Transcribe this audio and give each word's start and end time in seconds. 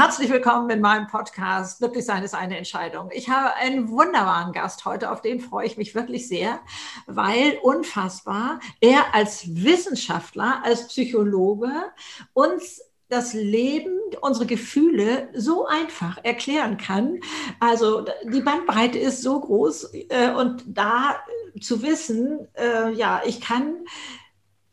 Herzlich 0.00 0.30
willkommen 0.30 0.70
in 0.70 0.80
meinem 0.80 1.08
Podcast. 1.08 1.80
Glücklich 1.80 2.04
sein 2.04 2.22
ist 2.22 2.32
eine 2.32 2.56
Entscheidung. 2.56 3.10
Ich 3.12 3.28
habe 3.30 3.56
einen 3.56 3.88
wunderbaren 3.88 4.52
Gast 4.52 4.84
heute, 4.84 5.10
auf 5.10 5.22
den 5.22 5.40
freue 5.40 5.66
ich 5.66 5.76
mich 5.76 5.96
wirklich 5.96 6.28
sehr, 6.28 6.60
weil 7.08 7.58
unfassbar 7.62 8.60
er 8.80 9.12
als 9.12 9.56
Wissenschaftler, 9.56 10.62
als 10.62 10.86
Psychologe 10.86 11.72
uns 12.32 12.80
das 13.08 13.34
Leben, 13.34 13.98
unsere 14.20 14.46
Gefühle 14.46 15.30
so 15.34 15.66
einfach 15.66 16.18
erklären 16.22 16.76
kann. 16.76 17.18
Also 17.58 18.04
die 18.22 18.40
Bandbreite 18.40 19.00
ist 19.00 19.22
so 19.22 19.40
groß 19.40 19.94
äh, 20.10 20.30
und 20.30 20.62
da 20.68 21.16
zu 21.60 21.82
wissen, 21.82 22.46
äh, 22.54 22.92
ja, 22.92 23.22
ich 23.26 23.40
kann 23.40 23.84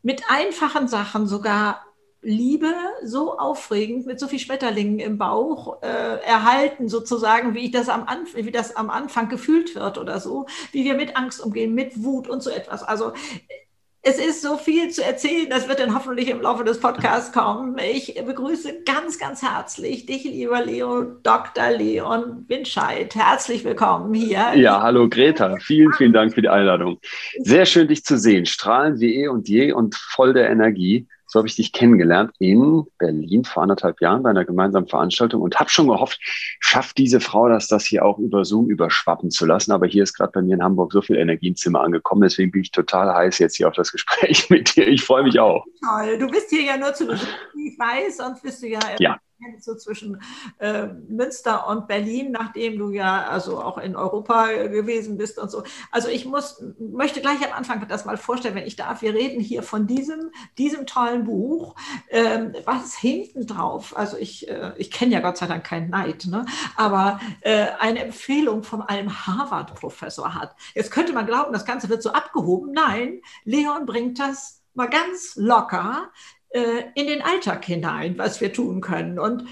mit 0.02 0.22
einfachen 0.30 0.86
Sachen 0.86 1.26
sogar 1.26 1.85
Liebe 2.26 2.74
so 3.04 3.38
aufregend 3.38 4.04
mit 4.04 4.18
so 4.18 4.26
viel 4.26 4.40
Schmetterlingen 4.40 4.98
im 4.98 5.16
Bauch 5.16 5.80
äh, 5.82 5.86
erhalten, 6.26 6.88
sozusagen, 6.88 7.54
wie 7.54 7.66
ich 7.66 7.70
das 7.70 7.88
am 7.88 8.02
Anfang, 8.02 8.44
wie 8.44 8.50
das 8.50 8.74
am 8.74 8.90
Anfang 8.90 9.28
gefühlt 9.28 9.76
wird 9.76 9.96
oder 9.96 10.18
so, 10.18 10.46
wie 10.72 10.84
wir 10.84 10.94
mit 10.94 11.16
Angst 11.16 11.40
umgehen, 11.40 11.72
mit 11.72 12.02
Wut 12.02 12.28
und 12.28 12.42
so 12.42 12.50
etwas. 12.50 12.82
Also 12.82 13.12
es 14.02 14.18
ist 14.18 14.42
so 14.42 14.56
viel 14.56 14.90
zu 14.90 15.04
erzählen, 15.04 15.48
das 15.48 15.68
wird 15.68 15.78
dann 15.78 15.94
hoffentlich 15.94 16.28
im 16.28 16.40
Laufe 16.40 16.64
des 16.64 16.80
Podcasts 16.80 17.32
kommen. 17.32 17.76
Ich 17.78 18.14
begrüße 18.14 18.82
ganz, 18.84 19.20
ganz 19.20 19.42
herzlich 19.42 20.06
dich, 20.06 20.24
lieber 20.24 20.64
Leo, 20.64 21.02
Dr. 21.22 21.70
Leon 21.70 22.44
Winscheid. 22.48 23.14
Herzlich 23.14 23.64
willkommen 23.64 24.14
hier. 24.14 24.52
Ja, 24.56 24.82
hallo 24.82 25.08
Greta. 25.08 25.56
Vielen, 25.60 25.92
vielen 25.92 26.12
Dank 26.12 26.34
für 26.34 26.42
die 26.42 26.48
Einladung. 26.48 26.98
Sehr 27.38 27.66
schön, 27.66 27.86
dich 27.86 28.04
zu 28.04 28.18
sehen. 28.18 28.46
Strahlend 28.46 28.98
wie 28.98 29.14
eh 29.14 29.28
und 29.28 29.48
je 29.48 29.70
und 29.70 29.94
voll 29.94 30.32
der 30.32 30.50
Energie. 30.50 31.06
So 31.36 31.40
habe 31.40 31.48
ich 31.48 31.56
dich 31.56 31.72
kennengelernt 31.72 32.32
in 32.38 32.86
Berlin 32.96 33.44
vor 33.44 33.62
anderthalb 33.62 34.00
Jahren 34.00 34.22
bei 34.22 34.30
einer 34.30 34.46
gemeinsamen 34.46 34.88
Veranstaltung 34.88 35.42
und 35.42 35.60
habe 35.60 35.68
schon 35.68 35.86
gehofft, 35.86 36.18
schafft 36.60 36.96
diese 36.96 37.20
Frau 37.20 37.46
das, 37.50 37.68
das 37.68 37.84
hier 37.84 38.06
auch 38.06 38.18
über 38.18 38.46
Zoom 38.46 38.70
überschwappen 38.70 39.30
zu 39.30 39.44
lassen. 39.44 39.70
Aber 39.72 39.86
hier 39.86 40.02
ist 40.02 40.14
gerade 40.14 40.32
bei 40.32 40.40
mir 40.40 40.54
in 40.54 40.62
Hamburg 40.62 40.94
so 40.94 41.02
viel 41.02 41.16
Energie 41.16 41.48
im 41.48 41.54
Zimmer 41.54 41.82
angekommen. 41.82 42.22
Deswegen 42.22 42.52
bin 42.52 42.62
ich 42.62 42.70
total 42.70 43.14
heiß 43.14 43.38
jetzt 43.38 43.56
hier 43.56 43.68
auf 43.68 43.74
das 43.74 43.92
Gespräch 43.92 44.48
mit 44.50 44.74
dir. 44.74 44.88
Ich 44.88 45.04
freue 45.04 45.24
mich 45.24 45.38
auch. 45.38 45.62
Toll. 45.84 46.16
Du 46.16 46.26
bist 46.28 46.48
hier 46.48 46.62
ja 46.62 46.78
nur 46.78 46.94
zu 46.94 47.06
Besuch, 47.06 47.28
ich 47.54 47.78
weiß, 47.78 48.16
sonst 48.16 48.42
bist 48.42 48.62
du 48.62 48.68
ja, 48.68 48.80
ja 48.98 49.18
so 49.60 49.74
zwischen 49.74 50.20
äh, 50.58 50.86
Münster 51.08 51.68
und 51.68 51.86
Berlin, 51.88 52.32
nachdem 52.32 52.78
du 52.78 52.90
ja 52.90 53.24
also 53.24 53.60
auch 53.60 53.78
in 53.78 53.96
Europa 53.96 54.46
gewesen 54.46 55.16
bist 55.16 55.38
und 55.38 55.50
so. 55.50 55.62
Also 55.90 56.08
ich 56.08 56.24
muss, 56.24 56.62
möchte 56.78 57.20
gleich 57.20 57.44
am 57.44 57.52
Anfang 57.52 57.86
das 57.88 58.04
mal 58.04 58.16
vorstellen, 58.16 58.54
wenn 58.54 58.66
ich 58.66 58.76
darf. 58.76 59.02
Wir 59.02 59.14
reden 59.14 59.40
hier 59.40 59.62
von 59.62 59.86
diesem, 59.86 60.30
diesem 60.58 60.86
tollen 60.86 61.24
Buch. 61.24 61.74
Ähm, 62.10 62.54
was 62.64 62.96
hinten 62.96 63.46
drauf? 63.46 63.96
Also 63.96 64.16
ich, 64.16 64.48
äh, 64.48 64.72
ich 64.76 64.90
kenne 64.90 65.12
ja 65.12 65.20
Gott 65.20 65.36
sei 65.36 65.46
Dank 65.46 65.64
keinen 65.64 65.90
Neid, 65.90 66.26
ne? 66.26 66.46
aber 66.76 67.20
äh, 67.40 67.66
eine 67.78 68.04
Empfehlung 68.04 68.62
von 68.62 68.82
einem 68.82 69.26
Harvard-Professor 69.26 70.34
hat. 70.34 70.56
Jetzt 70.74 70.90
könnte 70.90 71.12
man 71.12 71.26
glauben, 71.26 71.52
das 71.52 71.64
Ganze 71.64 71.88
wird 71.88 72.02
so 72.02 72.12
abgehoben. 72.12 72.72
Nein, 72.72 73.20
Leon 73.44 73.86
bringt 73.86 74.18
das 74.18 74.62
mal 74.74 74.88
ganz 74.88 75.36
locker 75.36 76.10
in 76.94 77.06
den 77.06 77.22
Alltag 77.22 77.64
hinein, 77.64 78.18
was 78.18 78.40
wir 78.40 78.52
tun 78.52 78.80
können. 78.80 79.18
Und 79.18 79.44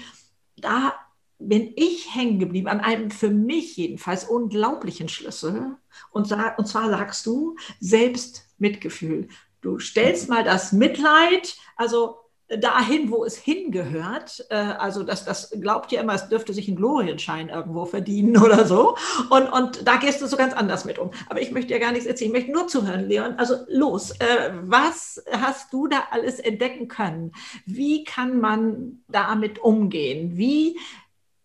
da 0.57 0.93
bin 1.39 1.73
ich 1.75 2.13
hängen 2.15 2.39
geblieben 2.39 2.67
an 2.67 2.79
einem 2.79 3.11
für 3.11 3.29
mich 3.29 3.77
jedenfalls 3.77 4.23
unglaublichen 4.23 5.09
Schlüssel. 5.09 5.77
Und, 6.11 6.31
und 6.31 6.67
zwar 6.67 6.89
sagst 6.89 7.25
du 7.25 7.55
Selbstmitgefühl. 7.79 9.27
Du 9.61 9.79
stellst 9.79 10.29
mal 10.29 10.43
das 10.43 10.71
Mitleid, 10.71 11.55
also 11.75 12.17
dahin, 12.47 13.11
wo 13.11 13.25
es 13.25 13.37
hingehört. 13.37 14.45
Äh, 14.49 14.55
also 14.55 15.03
das, 15.03 15.25
das 15.25 15.51
glaubt 15.59 15.91
ja 15.91 16.01
immer, 16.01 16.13
es 16.13 16.29
dürfte 16.29 16.53
sich 16.53 16.67
ein 16.67 16.75
Glorienschein 16.75 17.49
irgendwo 17.49 17.85
verdienen 17.85 18.37
oder 18.43 18.65
so. 18.65 18.95
Und, 19.29 19.47
und 19.47 19.87
da 19.87 19.97
gehst 19.97 20.21
du 20.21 20.27
so 20.27 20.37
ganz 20.37 20.53
anders 20.53 20.85
mit 20.85 20.99
um. 20.99 21.11
Aber 21.29 21.41
ich 21.41 21.51
möchte 21.51 21.73
ja 21.73 21.79
gar 21.79 21.91
nichts 21.91 22.05
erzählen. 22.05 22.31
Ich 22.31 22.37
möchte 22.37 22.51
nur 22.51 22.67
zuhören, 22.67 23.07
Leon. 23.07 23.35
Also 23.37 23.55
los, 23.67 24.11
äh, 24.11 24.51
was 24.61 25.23
hast 25.31 25.73
du 25.73 25.87
da 25.87 26.05
alles 26.11 26.39
entdecken 26.39 26.87
können? 26.87 27.31
Wie 27.65 28.03
kann 28.03 28.39
man 28.39 29.03
damit 29.07 29.59
umgehen? 29.59 30.37
Wie 30.37 30.77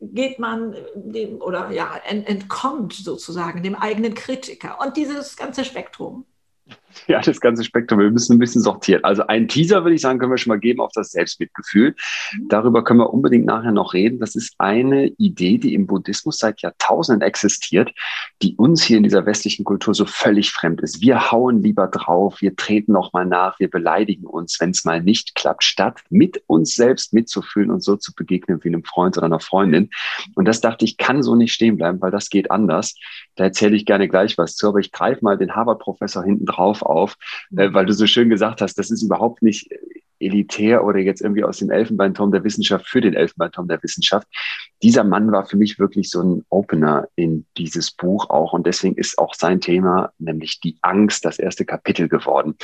geht 0.00 0.38
man 0.38 0.74
dem 0.94 1.42
oder 1.42 1.70
ja 1.70 1.94
entkommt 1.96 2.94
sozusagen 2.94 3.62
dem 3.62 3.74
eigenen 3.74 4.14
Kritiker 4.14 4.78
und 4.80 4.96
dieses 4.96 5.36
ganze 5.36 5.64
Spektrum? 5.64 6.24
Ja, 7.06 7.20
das 7.20 7.40
ganze 7.40 7.64
Spektrum. 7.64 8.00
Wir 8.00 8.10
müssen 8.10 8.36
ein 8.36 8.38
bisschen 8.38 8.62
sortieren. 8.62 9.04
Also 9.04 9.26
einen 9.26 9.48
Teaser, 9.48 9.84
würde 9.84 9.94
ich 9.94 10.00
sagen, 10.00 10.18
können 10.18 10.32
wir 10.32 10.38
schon 10.38 10.50
mal 10.50 10.58
geben 10.58 10.80
auf 10.80 10.92
das 10.94 11.10
Selbstmitgefühl. 11.10 11.94
Mhm. 12.32 12.48
Darüber 12.48 12.84
können 12.84 13.00
wir 13.00 13.12
unbedingt 13.12 13.46
nachher 13.46 13.72
noch 13.72 13.94
reden. 13.94 14.18
Das 14.18 14.34
ist 14.34 14.54
eine 14.58 15.08
Idee, 15.18 15.58
die 15.58 15.74
im 15.74 15.86
Buddhismus 15.86 16.38
seit 16.38 16.62
Jahrtausenden 16.62 17.22
existiert, 17.22 17.92
die 18.42 18.56
uns 18.56 18.82
hier 18.82 18.96
in 18.96 19.02
dieser 19.02 19.26
westlichen 19.26 19.64
Kultur 19.64 19.94
so 19.94 20.04
völlig 20.04 20.50
fremd 20.50 20.80
ist. 20.80 21.00
Wir 21.00 21.30
hauen 21.30 21.62
lieber 21.62 21.88
drauf, 21.88 22.40
wir 22.40 22.56
treten 22.56 22.92
noch 22.92 23.12
mal 23.12 23.26
nach, 23.26 23.58
wir 23.60 23.70
beleidigen 23.70 24.26
uns, 24.26 24.60
wenn 24.60 24.70
es 24.70 24.84
mal 24.84 25.02
nicht 25.02 25.34
klappt, 25.34 25.64
statt 25.64 26.00
mit 26.10 26.42
uns 26.46 26.74
selbst 26.74 27.12
mitzufühlen 27.12 27.70
und 27.70 27.82
so 27.82 27.96
zu 27.96 28.14
begegnen 28.14 28.62
wie 28.62 28.68
einem 28.68 28.84
Freund 28.84 29.16
oder 29.16 29.26
einer 29.26 29.40
Freundin. 29.40 29.90
Und 30.34 30.46
das 30.46 30.60
dachte 30.60 30.84
ich, 30.84 30.96
kann 30.96 31.22
so 31.22 31.34
nicht 31.34 31.52
stehen 31.52 31.76
bleiben, 31.76 32.00
weil 32.00 32.10
das 32.10 32.30
geht 32.30 32.50
anders. 32.50 32.94
Da 33.36 33.44
erzähle 33.44 33.76
ich 33.76 33.86
gerne 33.86 34.08
gleich 34.08 34.36
was 34.38 34.56
zu, 34.56 34.68
aber 34.68 34.80
ich 34.80 34.92
greife 34.92 35.20
mal 35.22 35.38
den 35.38 35.54
Harvard-Professor 35.54 36.24
hinten 36.24 36.46
drauf 36.46 36.79
auf, 36.82 37.16
äh, 37.56 37.68
mhm. 37.68 37.74
weil 37.74 37.86
du 37.86 37.92
so 37.92 38.06
schön 38.06 38.30
gesagt 38.30 38.60
hast, 38.60 38.78
das 38.78 38.90
ist 38.90 39.02
überhaupt 39.02 39.42
nicht 39.42 39.70
elitär 40.20 40.84
oder 40.84 40.98
jetzt 40.98 41.22
irgendwie 41.22 41.44
aus 41.44 41.58
dem 41.58 41.70
Elfenbeinturm 41.70 42.30
der 42.30 42.44
Wissenschaft 42.44 42.86
für 42.86 43.00
den 43.00 43.14
Elfenbeinturm 43.14 43.68
der 43.68 43.82
Wissenschaft. 43.82 44.28
Dieser 44.82 45.02
Mann 45.02 45.32
war 45.32 45.46
für 45.46 45.56
mich 45.56 45.78
wirklich 45.78 46.10
so 46.10 46.22
ein 46.22 46.44
Opener 46.50 47.08
in 47.16 47.46
dieses 47.56 47.90
Buch 47.90 48.28
auch 48.30 48.52
und 48.52 48.66
deswegen 48.66 48.96
ist 48.96 49.18
auch 49.18 49.34
sein 49.34 49.60
Thema, 49.60 50.12
nämlich 50.18 50.60
die 50.60 50.76
Angst, 50.82 51.24
das 51.24 51.38
erste 51.38 51.64
Kapitel 51.64 52.08
geworden. 52.08 52.54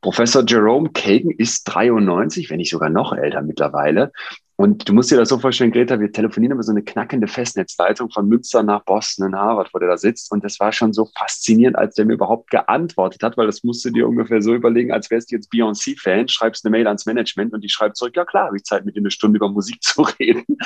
Professor 0.00 0.44
Jerome 0.44 0.90
Kagan 0.90 1.30
ist 1.30 1.64
93, 1.64 2.50
wenn 2.50 2.58
nicht 2.58 2.70
sogar 2.70 2.90
noch 2.90 3.12
älter 3.12 3.42
mittlerweile 3.42 4.12
und 4.58 4.88
du 4.88 4.94
musst 4.94 5.10
dir 5.10 5.18
das 5.18 5.28
so 5.28 5.38
vorstellen, 5.38 5.70
Greta, 5.70 6.00
wir 6.00 6.10
telefonieren 6.10 6.54
über 6.54 6.62
so 6.62 6.72
eine 6.72 6.82
knackende 6.82 7.26
Festnetzleitung 7.26 8.08
von 8.10 8.26
Münster 8.26 8.62
nach 8.62 8.82
Boston 8.84 9.26
in 9.26 9.36
Harvard, 9.36 9.68
wo 9.74 9.78
der 9.78 9.88
da 9.88 9.98
sitzt. 9.98 10.32
Und 10.32 10.42
das 10.44 10.58
war 10.58 10.72
schon 10.72 10.94
so 10.94 11.10
faszinierend, 11.14 11.76
als 11.76 11.94
der 11.94 12.06
mir 12.06 12.14
überhaupt 12.14 12.50
geantwortet 12.50 13.22
hat, 13.22 13.36
weil 13.36 13.44
das 13.46 13.64
musst 13.64 13.84
du 13.84 13.90
dir 13.90 14.08
ungefähr 14.08 14.40
so 14.40 14.54
überlegen, 14.54 14.92
als 14.92 15.10
wärst 15.10 15.30
du 15.30 15.36
jetzt 15.36 15.52
Beyoncé-Fan, 15.52 16.28
schreibst 16.28 16.64
eine 16.64 16.70
Mail 16.70 16.86
ans 16.86 17.04
Management 17.04 17.52
und 17.52 17.62
die 17.62 17.68
schreibt 17.68 17.98
zurück, 17.98 18.16
ja 18.16 18.24
klar, 18.24 18.46
habe 18.46 18.56
ich 18.56 18.64
Zeit, 18.64 18.86
mit 18.86 18.96
dir 18.96 19.00
eine 19.00 19.10
Stunde 19.10 19.36
über 19.36 19.50
Musik 19.50 19.76
zu 19.82 20.02
reden. 20.18 20.56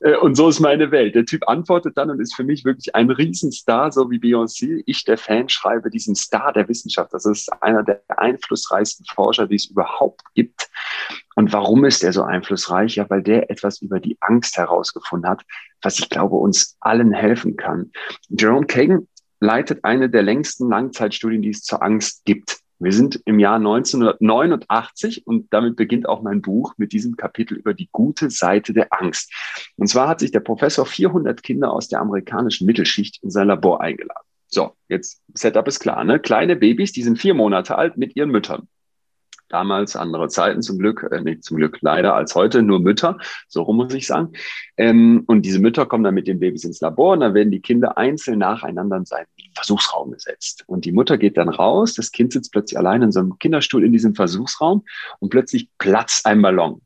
Äh, 0.00 0.16
und 0.16 0.34
so 0.34 0.50
ist 0.50 0.60
meine 0.60 0.90
Welt. 0.90 1.14
Der 1.14 1.24
Typ 1.24 1.48
antwortet 1.48 1.96
dann 1.96 2.10
und 2.10 2.20
ist 2.20 2.34
für 2.34 2.44
mich 2.44 2.66
wirklich 2.66 2.94
ein 2.94 3.10
Riesenstar, 3.10 3.90
so 3.90 4.10
wie 4.10 4.18
Beyoncé. 4.18 4.82
Ich, 4.84 5.04
der 5.04 5.16
Fan, 5.16 5.48
schreibe 5.48 5.88
diesen 5.88 6.14
Star 6.14 6.52
der 6.52 6.68
Wissenschaft. 6.68 7.14
Das 7.14 7.24
ist 7.24 7.50
einer 7.62 7.82
der 7.84 8.02
einflussreichsten 8.08 9.06
Forscher, 9.06 9.46
die 9.46 9.56
es 9.56 9.64
überhaupt 9.64 10.20
gibt. 10.34 10.68
Und 11.40 11.54
warum 11.54 11.86
ist 11.86 12.04
er 12.04 12.12
so 12.12 12.22
einflussreich? 12.22 12.96
Ja, 12.96 13.08
weil 13.08 13.22
der 13.22 13.50
etwas 13.50 13.80
über 13.80 13.98
die 13.98 14.18
Angst 14.20 14.58
herausgefunden 14.58 15.26
hat, 15.26 15.40
was 15.80 15.98
ich 15.98 16.10
glaube, 16.10 16.36
uns 16.36 16.76
allen 16.80 17.14
helfen 17.14 17.56
kann. 17.56 17.92
Jerome 18.28 18.66
Kagan 18.66 19.08
leitet 19.40 19.82
eine 19.82 20.10
der 20.10 20.22
längsten 20.22 20.68
Langzeitstudien, 20.68 21.40
die 21.40 21.48
es 21.48 21.62
zur 21.62 21.82
Angst 21.82 22.26
gibt. 22.26 22.58
Wir 22.78 22.92
sind 22.92 23.22
im 23.24 23.38
Jahr 23.38 23.56
1989 23.56 25.26
und 25.26 25.50
damit 25.50 25.76
beginnt 25.76 26.06
auch 26.06 26.20
mein 26.20 26.42
Buch 26.42 26.74
mit 26.76 26.92
diesem 26.92 27.16
Kapitel 27.16 27.56
über 27.56 27.72
die 27.72 27.88
gute 27.90 28.28
Seite 28.28 28.74
der 28.74 28.88
Angst. 28.92 29.32
Und 29.78 29.86
zwar 29.86 30.08
hat 30.08 30.20
sich 30.20 30.32
der 30.32 30.40
Professor 30.40 30.84
400 30.84 31.42
Kinder 31.42 31.72
aus 31.72 31.88
der 31.88 32.02
amerikanischen 32.02 32.66
Mittelschicht 32.66 33.18
in 33.22 33.30
sein 33.30 33.48
Labor 33.48 33.80
eingeladen. 33.80 34.26
So, 34.48 34.72
jetzt 34.88 35.22
Setup 35.32 35.66
ist 35.66 35.80
klar, 35.80 36.04
ne? 36.04 36.20
Kleine 36.20 36.54
Babys, 36.54 36.92
die 36.92 37.02
sind 37.02 37.18
vier 37.18 37.32
Monate 37.32 37.78
alt 37.78 37.96
mit 37.96 38.14
ihren 38.14 38.30
Müttern 38.30 38.68
damals 39.50 39.96
andere 39.96 40.28
Zeiten 40.28 40.62
zum 40.62 40.78
Glück, 40.78 41.06
äh, 41.10 41.20
nicht 41.20 41.44
zum 41.44 41.58
Glück 41.58 41.78
leider 41.80 42.14
als 42.14 42.34
heute, 42.34 42.62
nur 42.62 42.80
Mütter, 42.80 43.18
so 43.48 43.62
rum 43.62 43.76
muss 43.76 43.92
ich 43.92 44.06
sagen. 44.06 44.32
Ähm, 44.76 45.24
und 45.26 45.42
diese 45.42 45.58
Mütter 45.58 45.86
kommen 45.86 46.04
dann 46.04 46.14
mit 46.14 46.26
den 46.26 46.40
Babys 46.40 46.64
ins 46.64 46.80
Labor 46.80 47.12
und 47.12 47.20
dann 47.20 47.34
werden 47.34 47.50
die 47.50 47.60
Kinder 47.60 47.98
einzeln 47.98 48.38
nacheinander 48.38 48.96
in 48.96 49.04
seinen 49.04 49.26
Versuchsraum 49.54 50.12
gesetzt. 50.12 50.64
Und 50.66 50.84
die 50.84 50.92
Mutter 50.92 51.18
geht 51.18 51.36
dann 51.36 51.48
raus, 51.48 51.94
das 51.94 52.12
Kind 52.12 52.32
sitzt 52.32 52.52
plötzlich 52.52 52.78
allein 52.78 53.02
in 53.02 53.12
so 53.12 53.20
einem 53.20 53.38
Kinderstuhl 53.38 53.84
in 53.84 53.92
diesem 53.92 54.14
Versuchsraum 54.14 54.84
und 55.18 55.30
plötzlich 55.30 55.68
platzt 55.78 56.26
ein 56.26 56.40
Ballon 56.40 56.80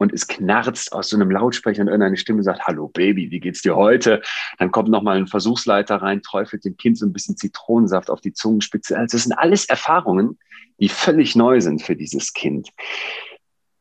und 0.00 0.14
es 0.14 0.26
knarzt 0.26 0.94
aus 0.94 1.10
so 1.10 1.16
einem 1.16 1.30
Lautsprecher 1.30 1.82
und 1.82 1.88
irgendeine 1.88 2.16
Stimme 2.16 2.42
sagt, 2.42 2.66
hallo 2.66 2.88
Baby, 2.88 3.30
wie 3.30 3.38
geht's 3.38 3.60
dir 3.60 3.76
heute? 3.76 4.22
Dann 4.58 4.70
kommt 4.72 4.88
nochmal 4.88 5.18
ein 5.18 5.26
Versuchsleiter 5.26 5.96
rein, 5.96 6.22
träufelt 6.22 6.64
dem 6.64 6.78
Kind 6.78 6.96
so 6.96 7.04
ein 7.04 7.12
bisschen 7.12 7.36
Zitronensaft 7.36 8.08
auf 8.08 8.22
die 8.22 8.32
Zungenspitze. 8.32 8.96
Also 8.96 9.18
das 9.18 9.24
sind 9.24 9.34
alles 9.34 9.66
Erfahrungen, 9.66 10.38
die 10.80 10.88
völlig 10.88 11.36
neu 11.36 11.60
sind 11.60 11.82
für 11.82 11.96
dieses 11.96 12.32
Kind. 12.32 12.70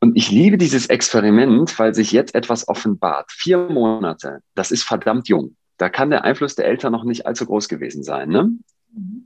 Und 0.02 0.18
ich 0.18 0.30
liebe 0.30 0.58
dieses 0.58 0.88
Experiment, 0.88 1.80
weil 1.80 1.96
sich 1.96 2.12
jetzt 2.12 2.36
etwas 2.36 2.68
offenbart. 2.68 3.32
Vier 3.32 3.58
Monate, 3.58 4.42
das 4.56 4.72
ist 4.72 4.84
verdammt 4.84 5.30
jung. 5.30 5.56
Da 5.78 5.88
kann 5.88 6.10
der 6.10 6.26
Einfluss 6.26 6.56
der 6.56 6.66
Eltern 6.66 6.92
noch 6.92 7.06
nicht 7.06 7.28
allzu 7.28 7.46
groß 7.46 7.70
gewesen 7.70 8.04
sein. 8.04 8.28
Ne? 8.28 8.50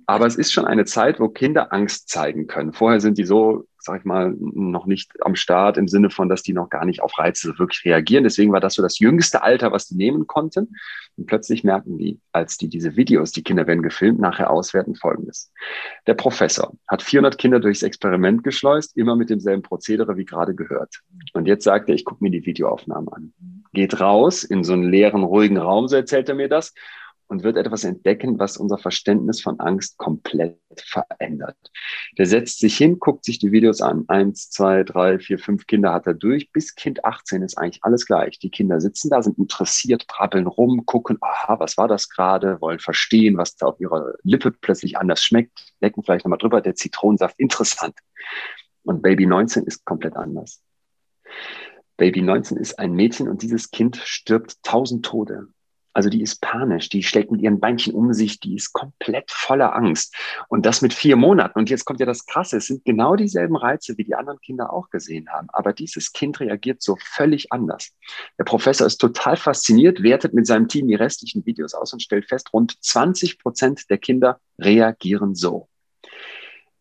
Aber 0.05 0.25
es 0.25 0.35
ist 0.35 0.51
schon 0.51 0.65
eine 0.65 0.85
Zeit, 0.85 1.19
wo 1.19 1.29
Kinder 1.29 1.71
Angst 1.71 2.09
zeigen 2.09 2.47
können. 2.47 2.73
Vorher 2.73 2.99
sind 2.99 3.17
die 3.17 3.25
so 3.25 3.65
sag 3.83 3.99
ich 3.99 4.05
mal, 4.05 4.33
noch 4.39 4.85
nicht 4.85 5.11
am 5.21 5.35
Start 5.35 5.77
im 5.77 5.89
Sinne 5.89 6.09
von, 6.09 6.29
dass 6.29 6.41
die 6.41 6.53
noch 6.53 6.69
gar 6.69 6.85
nicht 6.85 7.01
auf 7.01 7.17
Reize 7.19 7.59
wirklich 7.59 7.83
reagieren. 7.83 8.23
Deswegen 8.23 8.53
war 8.53 8.61
das 8.61 8.75
so 8.75 8.81
das 8.81 8.99
jüngste 8.99 9.43
Alter, 9.43 9.73
was 9.73 9.87
die 9.87 9.95
nehmen 9.95 10.25
konnten. 10.25 10.75
Und 11.17 11.25
plötzlich 11.25 11.65
merken 11.65 11.97
die, 11.97 12.19
als 12.31 12.57
die 12.57 12.69
diese 12.69 12.95
Videos, 12.95 13.33
die 13.33 13.43
Kinder 13.43 13.67
werden 13.67 13.83
gefilmt, 13.83 14.19
nachher 14.19 14.51
auswerten 14.51 14.95
Folgendes. 14.95 15.51
Der 16.07 16.13
Professor 16.13 16.73
hat 16.87 17.01
400 17.01 17.37
Kinder 17.37 17.59
durchs 17.59 17.83
Experiment 17.83 18.43
geschleust, 18.43 18.95
immer 18.95 19.17
mit 19.17 19.29
demselben 19.29 19.63
Prozedere 19.63 20.15
wie 20.15 20.25
gerade 20.25 20.55
gehört. 20.55 21.01
Und 21.33 21.45
jetzt 21.45 21.65
sagt 21.65 21.89
er, 21.89 21.95
ich 21.95 22.05
gucke 22.05 22.23
mir 22.23 22.31
die 22.31 22.45
Videoaufnahmen 22.45 23.09
an. 23.09 23.33
Geht 23.73 23.99
raus 23.99 24.43
in 24.43 24.63
so 24.63 24.73
einen 24.73 24.89
leeren, 24.89 25.23
ruhigen 25.23 25.57
Raum, 25.57 25.89
so 25.89 25.97
erzählt 25.97 26.29
er 26.29 26.35
mir 26.35 26.47
das, 26.47 26.73
und 27.27 27.43
wird 27.43 27.57
etwas 27.57 27.83
entdecken, 27.83 28.39
was 28.39 28.57
unser 28.57 28.77
Verständnis 28.77 29.41
von 29.41 29.59
Angst 29.59 29.97
komplett 29.97 30.59
verändert. 30.75 31.57
Der 32.17 32.25
setzt 32.25 32.59
sich 32.59 32.77
hin, 32.77 32.99
guckt 32.99 33.25
sich 33.25 33.39
die 33.39 33.51
Videos 33.51 33.81
an. 33.81 34.05
Eins, 34.07 34.49
zwei, 34.49 34.83
drei, 34.83 35.19
vier, 35.19 35.39
fünf 35.39 35.65
Kinder 35.67 35.93
hat 35.93 36.07
er 36.07 36.13
durch. 36.13 36.51
Bis 36.51 36.75
Kind 36.75 37.05
18 37.05 37.41
ist 37.41 37.57
eigentlich 37.57 37.83
alles 37.83 38.05
gleich. 38.05 38.39
Die 38.39 38.49
Kinder 38.49 38.79
sitzen 38.81 39.09
da, 39.09 39.21
sind 39.21 39.37
interessiert, 39.37 40.07
brabbeln 40.07 40.47
rum, 40.47 40.85
gucken, 40.85 41.17
aha, 41.21 41.59
was 41.59 41.77
war 41.77 41.87
das 41.87 42.09
gerade, 42.09 42.59
wollen 42.61 42.79
verstehen, 42.79 43.37
was 43.37 43.55
da 43.55 43.67
auf 43.67 43.79
ihrer 43.79 44.13
Lippe 44.23 44.51
plötzlich 44.51 44.97
anders 44.97 45.23
schmeckt, 45.23 45.73
lecken 45.81 46.03
vielleicht 46.03 46.25
nochmal 46.25 46.39
drüber, 46.39 46.61
der 46.61 46.75
Zitronensaft, 46.75 47.39
interessant. 47.39 47.95
Und 48.83 49.01
Baby 49.01 49.25
19 49.25 49.63
ist 49.63 49.85
komplett 49.85 50.15
anders. 50.15 50.61
Baby 51.97 52.21
19 52.21 52.57
ist 52.57 52.79
ein 52.79 52.93
Mädchen 52.93 53.29
und 53.29 53.41
dieses 53.41 53.71
Kind 53.71 53.97
stirbt 53.97 54.61
tausend 54.63 55.05
Tode. 55.05 55.47
Also 55.93 56.09
die 56.09 56.21
ist 56.21 56.41
panisch, 56.41 56.89
die 56.89 57.03
schlägt 57.03 57.31
mit 57.31 57.41
ihren 57.41 57.59
Beinchen 57.59 57.93
um 57.93 58.13
sich, 58.13 58.39
die 58.39 58.55
ist 58.55 58.73
komplett 58.73 59.29
voller 59.31 59.75
Angst. 59.75 60.15
Und 60.47 60.65
das 60.65 60.81
mit 60.81 60.93
vier 60.93 61.15
Monaten. 61.15 61.59
Und 61.59 61.69
jetzt 61.69 61.85
kommt 61.85 61.99
ja 61.99 62.05
das 62.05 62.25
Krasse, 62.25 62.57
es 62.57 62.67
sind 62.67 62.83
genau 62.83 63.15
dieselben 63.15 63.55
Reize, 63.55 63.97
wie 63.97 64.03
die 64.03 64.15
anderen 64.15 64.39
Kinder 64.41 64.73
auch 64.73 64.89
gesehen 64.89 65.29
haben. 65.29 65.47
Aber 65.51 65.71
dieses 65.71 66.11
Kind 66.11 66.39
reagiert 66.39 66.81
so 66.81 66.97
völlig 66.99 67.51
anders. 67.51 67.91
Der 68.39 68.43
Professor 68.43 68.87
ist 68.87 68.97
total 68.97 69.37
fasziniert, 69.37 70.01
wertet 70.01 70.33
mit 70.33 70.47
seinem 70.47 70.67
Team 70.67 70.87
die 70.87 70.95
restlichen 70.95 71.45
Videos 71.45 71.73
aus 71.73 71.93
und 71.93 72.01
stellt 72.01 72.27
fest, 72.27 72.51
rund 72.53 72.75
20 72.83 73.39
Prozent 73.39 73.89
der 73.89 73.99
Kinder 73.99 74.39
reagieren 74.59 75.35
so. 75.35 75.67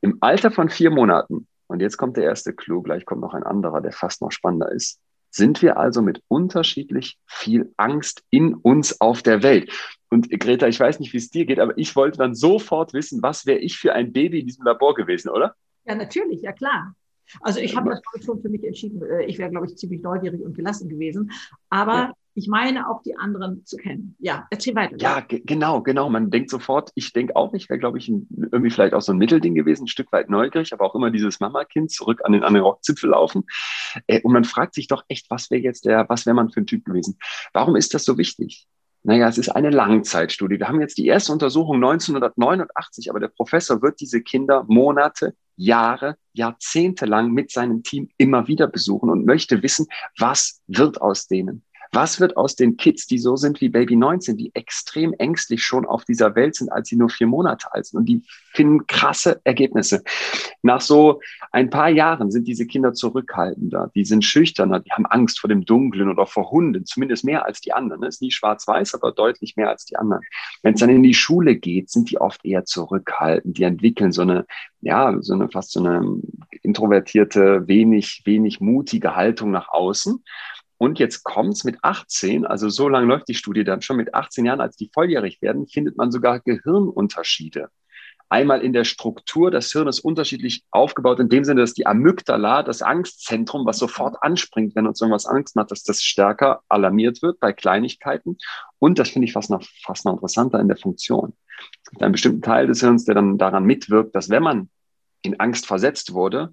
Im 0.00 0.18
Alter 0.20 0.50
von 0.50 0.68
vier 0.68 0.90
Monaten, 0.90 1.46
und 1.68 1.80
jetzt 1.80 1.96
kommt 1.96 2.16
der 2.16 2.24
erste 2.24 2.52
Clou, 2.52 2.82
gleich 2.82 3.04
kommt 3.04 3.20
noch 3.20 3.34
ein 3.34 3.44
anderer, 3.44 3.80
der 3.80 3.92
fast 3.92 4.20
noch 4.20 4.32
spannender 4.32 4.72
ist, 4.72 5.00
sind 5.32 5.62
wir 5.62 5.78
also 5.78 6.02
mit 6.02 6.22
unterschiedlich 6.28 7.18
viel 7.26 7.72
Angst 7.76 8.22
in 8.30 8.54
uns 8.54 9.00
auf 9.00 9.22
der 9.22 9.42
Welt. 9.42 9.72
Und 10.10 10.28
Greta, 10.30 10.68
ich 10.68 10.78
weiß 10.78 11.00
nicht, 11.00 11.12
wie 11.14 11.16
es 11.16 11.30
dir 11.30 11.46
geht, 11.46 11.58
aber 11.58 11.76
ich 11.78 11.96
wollte 11.96 12.18
dann 12.18 12.34
sofort 12.34 12.92
wissen, 12.92 13.22
was 13.22 13.46
wäre 13.46 13.58
ich 13.58 13.78
für 13.78 13.94
ein 13.94 14.12
Baby 14.12 14.40
in 14.40 14.46
diesem 14.46 14.64
Labor 14.64 14.94
gewesen, 14.94 15.30
oder? 15.30 15.56
Ja, 15.86 15.94
natürlich, 15.94 16.42
ja 16.42 16.52
klar. 16.52 16.94
Also 17.40 17.60
ich 17.60 17.74
habe 17.74 17.90
das 17.90 18.24
schon 18.24 18.42
für 18.42 18.50
mich 18.50 18.62
entschieden. 18.62 19.02
Äh, 19.02 19.24
ich 19.24 19.38
wäre, 19.38 19.50
glaube 19.50 19.66
ich, 19.66 19.76
ziemlich 19.76 20.02
neugierig 20.02 20.42
und 20.42 20.54
gelassen 20.54 20.88
gewesen. 20.88 21.32
Aber 21.70 21.94
ja. 21.94 22.12
Ich 22.34 22.48
meine 22.48 22.88
auch 22.88 23.02
die 23.02 23.16
anderen 23.16 23.64
zu 23.66 23.76
kennen. 23.76 24.16
Ja, 24.18 24.46
erzähl 24.50 24.74
weiter. 24.74 24.96
Ja, 24.98 25.22
genau, 25.28 25.82
genau. 25.82 26.08
Man 26.08 26.30
denkt 26.30 26.50
sofort, 26.50 26.90
ich 26.94 27.12
denke 27.12 27.36
auch, 27.36 27.52
ich 27.54 27.68
wäre, 27.68 27.78
glaube 27.78 27.98
ich, 27.98 28.08
ein, 28.08 28.26
irgendwie 28.30 28.70
vielleicht 28.70 28.94
auch 28.94 29.02
so 29.02 29.12
ein 29.12 29.18
Mittelding 29.18 29.54
gewesen, 29.54 29.84
ein 29.84 29.88
Stück 29.88 30.10
weit 30.12 30.30
neugierig, 30.30 30.72
aber 30.72 30.84
auch 30.84 30.94
immer 30.94 31.10
dieses 31.10 31.40
Mama-Kind 31.40 31.90
zurück 31.90 32.20
an 32.24 32.32
den 32.32 32.42
anderen 32.42 32.64
Rockzipfel 32.64 33.10
laufen. 33.10 33.44
Äh, 34.06 34.20
und 34.22 34.32
man 34.32 34.44
fragt 34.44 34.74
sich 34.74 34.88
doch 34.88 35.04
echt, 35.08 35.30
was 35.30 35.50
wäre 35.50 35.62
jetzt 35.62 35.84
der, 35.84 36.08
was 36.08 36.26
wäre 36.26 36.34
man 36.34 36.50
für 36.50 36.60
ein 36.60 36.66
Typ 36.66 36.84
gewesen? 36.84 37.18
Warum 37.52 37.76
ist 37.76 37.94
das 37.94 38.04
so 38.04 38.16
wichtig? 38.16 38.66
Naja, 39.04 39.28
es 39.28 39.36
ist 39.36 39.48
eine 39.48 39.70
Langzeitstudie. 39.70 40.60
Wir 40.60 40.68
haben 40.68 40.80
jetzt 40.80 40.96
die 40.96 41.06
erste 41.06 41.32
Untersuchung 41.32 41.76
1989, 41.76 43.10
aber 43.10 43.18
der 43.18 43.28
Professor 43.28 43.82
wird 43.82 44.00
diese 44.00 44.22
Kinder 44.22 44.64
Monate, 44.68 45.34
Jahre, 45.56 46.16
Jahrzehnte 46.32 47.06
lang 47.06 47.32
mit 47.32 47.50
seinem 47.50 47.82
Team 47.82 48.10
immer 48.16 48.46
wieder 48.46 48.68
besuchen 48.68 49.10
und 49.10 49.26
möchte 49.26 49.62
wissen, 49.62 49.86
was 50.18 50.62
wird 50.68 51.00
aus 51.00 51.26
denen? 51.26 51.64
Was 51.92 52.20
wird 52.20 52.38
aus 52.38 52.56
den 52.56 52.78
Kids, 52.78 53.06
die 53.06 53.18
so 53.18 53.36
sind 53.36 53.60
wie 53.60 53.68
Baby 53.68 53.96
19, 53.96 54.38
die 54.38 54.50
extrem 54.54 55.12
ängstlich 55.12 55.62
schon 55.62 55.84
auf 55.84 56.06
dieser 56.06 56.34
Welt 56.34 56.54
sind, 56.54 56.72
als 56.72 56.88
sie 56.88 56.96
nur 56.96 57.10
vier 57.10 57.26
Monate 57.26 57.72
alt 57.72 57.86
sind 57.86 58.00
und 58.00 58.06
die 58.06 58.22
finden 58.52 58.86
krasse 58.86 59.40
Ergebnisse. 59.44 60.02
Nach 60.62 60.80
so 60.80 61.20
ein 61.50 61.68
paar 61.68 61.90
Jahren 61.90 62.30
sind 62.30 62.48
diese 62.48 62.66
Kinder 62.66 62.94
zurückhaltender, 62.94 63.90
die 63.94 64.04
sind 64.04 64.24
schüchterner, 64.24 64.80
die 64.80 64.90
haben 64.92 65.06
Angst 65.06 65.40
vor 65.40 65.48
dem 65.48 65.64
Dunklen 65.64 66.08
oder 66.08 66.26
vor 66.26 66.50
Hunden, 66.50 66.86
zumindest 66.86 67.24
mehr 67.24 67.44
als 67.44 67.60
die 67.60 67.72
anderen. 67.72 68.00
Das 68.00 68.16
ist 68.16 68.22
nie 68.22 68.30
schwarz-weiß, 68.30 68.94
aber 68.94 69.12
deutlich 69.12 69.56
mehr 69.56 69.68
als 69.68 69.84
die 69.84 69.96
anderen. 69.96 70.22
Wenn 70.62 70.74
es 70.74 70.80
dann 70.80 70.88
in 70.88 71.02
die 71.02 71.14
Schule 71.14 71.56
geht, 71.56 71.90
sind 71.90 72.10
die 72.10 72.20
oft 72.20 72.44
eher 72.44 72.64
zurückhaltend, 72.64 73.58
die 73.58 73.64
entwickeln 73.64 74.12
so 74.12 74.22
eine, 74.22 74.46
ja, 74.80 75.14
so 75.20 75.34
eine 75.34 75.50
fast 75.50 75.72
so 75.72 75.80
eine 75.80 76.20
introvertierte, 76.62 77.66
wenig, 77.68 78.22
wenig 78.24 78.60
mutige 78.60 79.14
Haltung 79.14 79.50
nach 79.50 79.68
außen. 79.68 80.22
Und 80.82 80.98
jetzt 80.98 81.22
kommt's 81.22 81.62
mit 81.62 81.78
18, 81.82 82.44
also 82.44 82.68
so 82.68 82.88
lange 82.88 83.06
läuft 83.06 83.28
die 83.28 83.34
Studie 83.34 83.62
dann 83.62 83.82
schon, 83.82 83.98
mit 83.98 84.14
18 84.14 84.46
Jahren, 84.46 84.60
als 84.60 84.74
die 84.74 84.90
volljährig 84.92 85.40
werden, 85.40 85.68
findet 85.68 85.96
man 85.96 86.10
sogar 86.10 86.40
Gehirnunterschiede. 86.40 87.68
Einmal 88.28 88.62
in 88.62 88.72
der 88.72 88.82
Struktur, 88.82 89.52
das 89.52 89.70
Hirn 89.70 89.86
ist 89.86 90.00
unterschiedlich 90.00 90.64
aufgebaut, 90.72 91.20
in 91.20 91.28
dem 91.28 91.44
Sinne, 91.44 91.60
dass 91.60 91.74
die 91.74 91.86
Amygdala, 91.86 92.64
das 92.64 92.82
Angstzentrum, 92.82 93.64
was 93.64 93.78
sofort 93.78 94.16
anspringt, 94.22 94.74
wenn 94.74 94.88
uns 94.88 95.00
irgendwas 95.00 95.26
Angst 95.26 95.54
macht, 95.54 95.70
dass 95.70 95.84
das 95.84 96.02
stärker 96.02 96.62
alarmiert 96.68 97.22
wird 97.22 97.38
bei 97.38 97.52
Kleinigkeiten. 97.52 98.38
Und 98.80 98.98
das 98.98 99.10
finde 99.10 99.26
ich 99.26 99.34
fast 99.34 99.50
noch, 99.50 99.62
fast 99.84 100.04
noch 100.04 100.14
interessanter 100.14 100.58
in 100.58 100.66
der 100.66 100.78
Funktion. 100.78 101.32
Es 101.84 101.90
gibt 101.90 102.02
einen 102.02 102.10
bestimmten 102.10 102.42
Teil 102.42 102.66
des 102.66 102.80
Hirns, 102.80 103.04
der 103.04 103.14
dann 103.14 103.38
daran 103.38 103.62
mitwirkt, 103.62 104.16
dass 104.16 104.30
wenn 104.30 104.42
man 104.42 104.68
in 105.22 105.38
Angst 105.38 105.64
versetzt 105.64 106.12
wurde, 106.12 106.52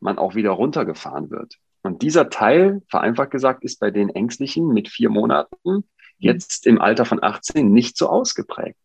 man 0.00 0.18
auch 0.18 0.34
wieder 0.34 0.50
runtergefahren 0.50 1.30
wird. 1.30 1.56
Und 1.84 2.00
dieser 2.00 2.30
Teil, 2.30 2.82
vereinfacht 2.88 3.30
gesagt, 3.30 3.62
ist 3.62 3.78
bei 3.78 3.90
den 3.90 4.08
Ängstlichen 4.08 4.68
mit 4.68 4.88
vier 4.88 5.10
Monaten 5.10 5.84
jetzt 6.18 6.66
im 6.66 6.80
Alter 6.80 7.04
von 7.04 7.22
18 7.22 7.70
nicht 7.70 7.98
so 7.98 8.08
ausgeprägt. 8.08 8.78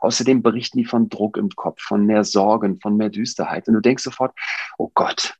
Außerdem 0.00 0.42
berichten 0.42 0.78
die 0.78 0.86
von 0.86 1.10
Druck 1.10 1.36
im 1.36 1.50
Kopf, 1.50 1.82
von 1.82 2.06
mehr 2.06 2.24
Sorgen, 2.24 2.80
von 2.80 2.96
mehr 2.96 3.10
Düsterheit. 3.10 3.68
Und 3.68 3.74
du 3.74 3.80
denkst 3.80 4.02
sofort, 4.02 4.34
oh 4.78 4.90
Gott, 4.94 5.34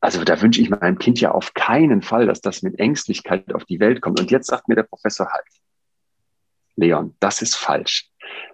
also 0.00 0.24
da 0.24 0.40
wünsche 0.42 0.60
ich 0.60 0.68
meinem 0.68 0.98
Kind 0.98 1.20
ja 1.20 1.30
auf 1.30 1.54
keinen 1.54 2.02
Fall, 2.02 2.26
dass 2.26 2.40
das 2.40 2.62
mit 2.62 2.78
Ängstlichkeit 2.80 3.54
auf 3.54 3.64
die 3.64 3.78
Welt 3.78 4.00
kommt. 4.00 4.18
Und 4.18 4.30
jetzt 4.32 4.48
sagt 4.48 4.66
mir 4.66 4.74
der 4.74 4.82
Professor 4.82 5.28
halt, 5.30 5.46
Leon, 6.74 7.14
das 7.20 7.40
ist 7.40 7.54
falsch. 7.54 8.10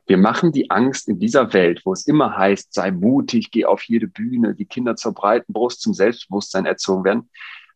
Wir 0.06 0.18
machen 0.18 0.52
die 0.52 0.70
Angst 0.70 1.08
in 1.08 1.18
dieser 1.18 1.52
Welt, 1.54 1.80
wo 1.84 1.92
es 1.92 2.06
immer 2.06 2.36
heißt, 2.36 2.74
sei 2.74 2.90
mutig, 2.90 3.50
geh 3.50 3.64
auf 3.64 3.82
jede 3.84 4.06
Bühne, 4.06 4.54
die 4.54 4.66
Kinder 4.66 4.94
zur 4.94 5.14
breiten 5.14 5.52
Brust 5.52 5.80
zum 5.80 5.94
Selbstbewusstsein 5.94 6.66
erzogen 6.66 7.04
werden, 7.04 7.30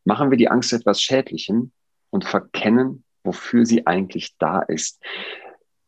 machen 0.06 0.30
wir 0.30 0.38
die 0.38 0.48
Angst 0.48 0.72
etwas 0.72 1.02
Schädlichem 1.02 1.72
und 2.10 2.24
verkennen, 2.24 3.04
wofür 3.24 3.66
sie 3.66 3.86
eigentlich 3.86 4.36
da 4.38 4.60
ist. 4.60 5.02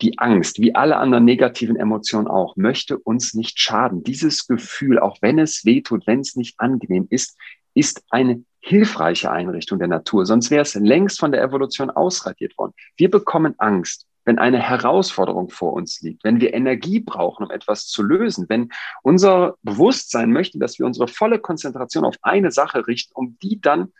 Die 0.00 0.18
Angst, 0.18 0.60
wie 0.60 0.74
alle 0.74 0.96
anderen 0.96 1.24
negativen 1.24 1.76
Emotionen 1.76 2.28
auch, 2.28 2.56
möchte 2.56 2.98
uns 2.98 3.34
nicht 3.34 3.58
schaden. 3.58 4.04
Dieses 4.04 4.46
Gefühl, 4.46 4.98
auch 4.98 5.18
wenn 5.22 5.38
es 5.38 5.64
weh 5.64 5.80
tut, 5.80 6.06
wenn 6.06 6.20
es 6.20 6.36
nicht 6.36 6.60
angenehm 6.60 7.06
ist, 7.10 7.36
ist 7.74 8.04
eine 8.10 8.44
hilfreiche 8.60 9.30
Einrichtung 9.30 9.78
der 9.78 9.88
Natur. 9.88 10.26
Sonst 10.26 10.50
wäre 10.50 10.62
es 10.62 10.74
längst 10.74 11.18
von 11.18 11.32
der 11.32 11.42
Evolution 11.42 11.90
ausradiert 11.90 12.56
worden. 12.58 12.74
Wir 12.96 13.10
bekommen 13.10 13.54
Angst, 13.58 14.06
wenn 14.24 14.38
eine 14.38 14.58
Herausforderung 14.60 15.48
vor 15.48 15.72
uns 15.72 16.00
liegt, 16.02 16.22
wenn 16.22 16.40
wir 16.40 16.54
Energie 16.54 17.00
brauchen, 17.00 17.46
um 17.46 17.50
etwas 17.50 17.86
zu 17.86 18.02
lösen, 18.02 18.46
wenn 18.48 18.70
unser 19.02 19.56
Bewusstsein 19.62 20.32
möchte, 20.32 20.58
dass 20.58 20.78
wir 20.78 20.86
unsere 20.86 21.08
volle 21.08 21.38
Konzentration 21.38 22.04
auf 22.04 22.16
eine 22.22 22.52
Sache 22.52 22.86
richten, 22.86 23.14
um 23.14 23.38
die 23.42 23.60
dann 23.60 23.92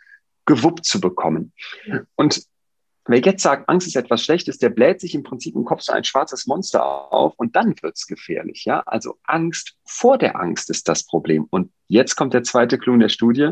gewuppt 0.49 0.83
zu 0.83 0.99
bekommen. 0.99 1.53
Und 2.15 2.43
wer 3.05 3.19
jetzt 3.19 3.43
sagt, 3.43 3.69
Angst 3.69 3.85
ist 3.85 3.95
etwas 3.95 4.23
Schlechtes, 4.23 4.57
der 4.57 4.69
bläht 4.69 4.99
sich 4.99 5.13
im 5.13 5.21
Prinzip 5.21 5.55
im 5.55 5.63
Kopf 5.63 5.81
so 5.81 5.93
ein 5.93 6.03
schwarzes 6.03 6.47
Monster 6.47 7.13
auf 7.13 7.35
und 7.37 7.55
dann 7.55 7.75
wird's 7.83 8.07
gefährlich. 8.07 8.65
Ja, 8.65 8.81
also 8.87 9.17
Angst 9.23 9.77
vor 9.85 10.17
der 10.17 10.39
Angst 10.39 10.71
ist 10.71 10.89
das 10.89 11.05
Problem. 11.05 11.45
Und 11.51 11.71
jetzt 11.87 12.15
kommt 12.15 12.33
der 12.33 12.41
zweite 12.41 12.79
Clou 12.79 12.95
in 12.95 12.99
der 12.99 13.09
Studie. 13.09 13.51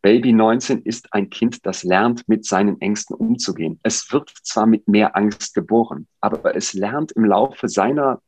Baby 0.00 0.32
19 0.32 0.80
ist 0.82 1.12
ein 1.12 1.28
Kind, 1.28 1.66
das 1.66 1.84
lernt, 1.84 2.26
mit 2.26 2.46
seinen 2.46 2.80
Ängsten 2.80 3.14
umzugehen. 3.14 3.78
Es 3.82 4.10
wird 4.10 4.30
zwar 4.42 4.64
mit 4.64 4.88
mehr 4.88 5.14
Angst 5.14 5.52
geboren, 5.52 6.08
aber 6.22 6.56
es 6.56 6.72
lernt 6.72 7.12
im 7.12 7.26
Laufe 7.26 7.68
seiner 7.68 8.22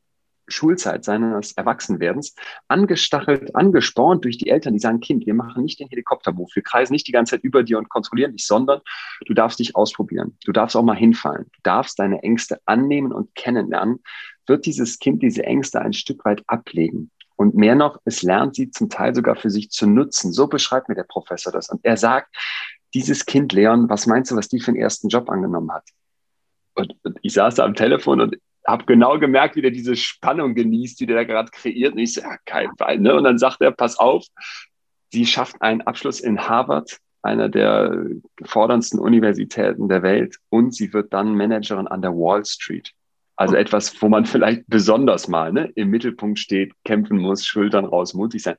Schulzeit, 0.50 1.04
seines 1.04 1.52
Erwachsenwerdens, 1.52 2.34
angestachelt, 2.68 3.54
angespornt 3.54 4.24
durch 4.24 4.38
die 4.38 4.50
Eltern, 4.50 4.74
die 4.74 4.78
sagen, 4.78 5.00
Kind, 5.00 5.26
wir 5.26 5.34
machen 5.34 5.64
nicht 5.64 5.80
den 5.80 5.88
Helikoptermove, 5.88 6.54
wir 6.54 6.62
kreisen 6.62 6.92
nicht 6.92 7.06
die 7.08 7.12
ganze 7.12 7.36
Zeit 7.36 7.44
über 7.44 7.62
dir 7.62 7.78
und 7.78 7.88
kontrollieren 7.88 8.32
dich, 8.32 8.46
sondern 8.46 8.80
du 9.26 9.34
darfst 9.34 9.58
dich 9.58 9.76
ausprobieren. 9.76 10.36
Du 10.44 10.52
darfst 10.52 10.76
auch 10.76 10.82
mal 10.82 10.96
hinfallen. 10.96 11.46
Du 11.52 11.60
darfst 11.62 11.98
deine 11.98 12.22
Ängste 12.22 12.60
annehmen 12.66 13.12
und 13.12 13.34
kennenlernen. 13.34 14.02
Wird 14.46 14.66
dieses 14.66 14.98
Kind 14.98 15.22
diese 15.22 15.44
Ängste 15.44 15.80
ein 15.80 15.92
Stück 15.92 16.24
weit 16.24 16.42
ablegen? 16.46 17.10
Und 17.36 17.54
mehr 17.54 17.74
noch, 17.74 17.98
es 18.04 18.22
lernt 18.22 18.54
sie 18.54 18.70
zum 18.70 18.90
Teil 18.90 19.14
sogar 19.14 19.34
für 19.34 19.48
sich 19.48 19.70
zu 19.70 19.86
nutzen. 19.86 20.30
So 20.30 20.46
beschreibt 20.46 20.90
mir 20.90 20.94
der 20.94 21.04
Professor 21.04 21.50
das. 21.50 21.70
Und 21.70 21.80
er 21.84 21.96
sagt, 21.96 22.36
dieses 22.92 23.24
Kind, 23.24 23.52
Leon, 23.52 23.88
was 23.88 24.06
meinst 24.06 24.30
du, 24.30 24.36
was 24.36 24.48
die 24.48 24.60
für 24.60 24.72
einen 24.72 24.80
ersten 24.80 25.08
Job 25.08 25.30
angenommen 25.30 25.72
hat? 25.72 25.84
Und, 26.74 26.94
und 27.02 27.18
ich 27.22 27.32
saß 27.32 27.54
da 27.54 27.64
am 27.64 27.74
Telefon 27.74 28.20
und 28.20 28.36
habe 28.66 28.84
genau 28.84 29.18
gemerkt, 29.18 29.56
wie 29.56 29.62
der 29.62 29.70
diese 29.70 29.96
Spannung 29.96 30.54
genießt, 30.54 31.00
die 31.00 31.06
der 31.06 31.16
da 31.16 31.24
gerade 31.24 31.50
kreiert. 31.50 31.94
Und 31.94 31.98
ich 31.98 32.14
so, 32.14 32.20
ja, 32.20 32.36
kein 32.44 32.70
Fall. 32.76 32.98
Ne? 32.98 33.14
Und 33.14 33.24
dann 33.24 33.38
sagt 33.38 33.60
er, 33.60 33.70
pass 33.70 33.98
auf, 33.98 34.26
Sie 35.12 35.26
schafft 35.26 35.60
einen 35.60 35.80
Abschluss 35.82 36.20
in 36.20 36.48
Harvard, 36.48 36.98
einer 37.22 37.48
der 37.48 38.06
forderndsten 38.44 39.00
Universitäten 39.00 39.88
der 39.88 40.02
Welt, 40.02 40.36
und 40.48 40.74
sie 40.74 40.92
wird 40.92 41.12
dann 41.12 41.34
Managerin 41.34 41.88
an 41.88 42.00
der 42.00 42.12
Wall 42.12 42.44
Street. 42.44 42.92
Also 43.36 43.56
etwas, 43.56 44.00
wo 44.00 44.08
man 44.08 44.24
vielleicht 44.24 44.64
besonders 44.68 45.26
mal 45.26 45.52
ne, 45.52 45.70
im 45.74 45.90
Mittelpunkt 45.90 46.38
steht, 46.38 46.72
kämpfen 46.84 47.18
muss, 47.18 47.44
Schultern 47.44 47.86
raus, 47.86 48.14
mutig 48.14 48.42
sein. 48.42 48.56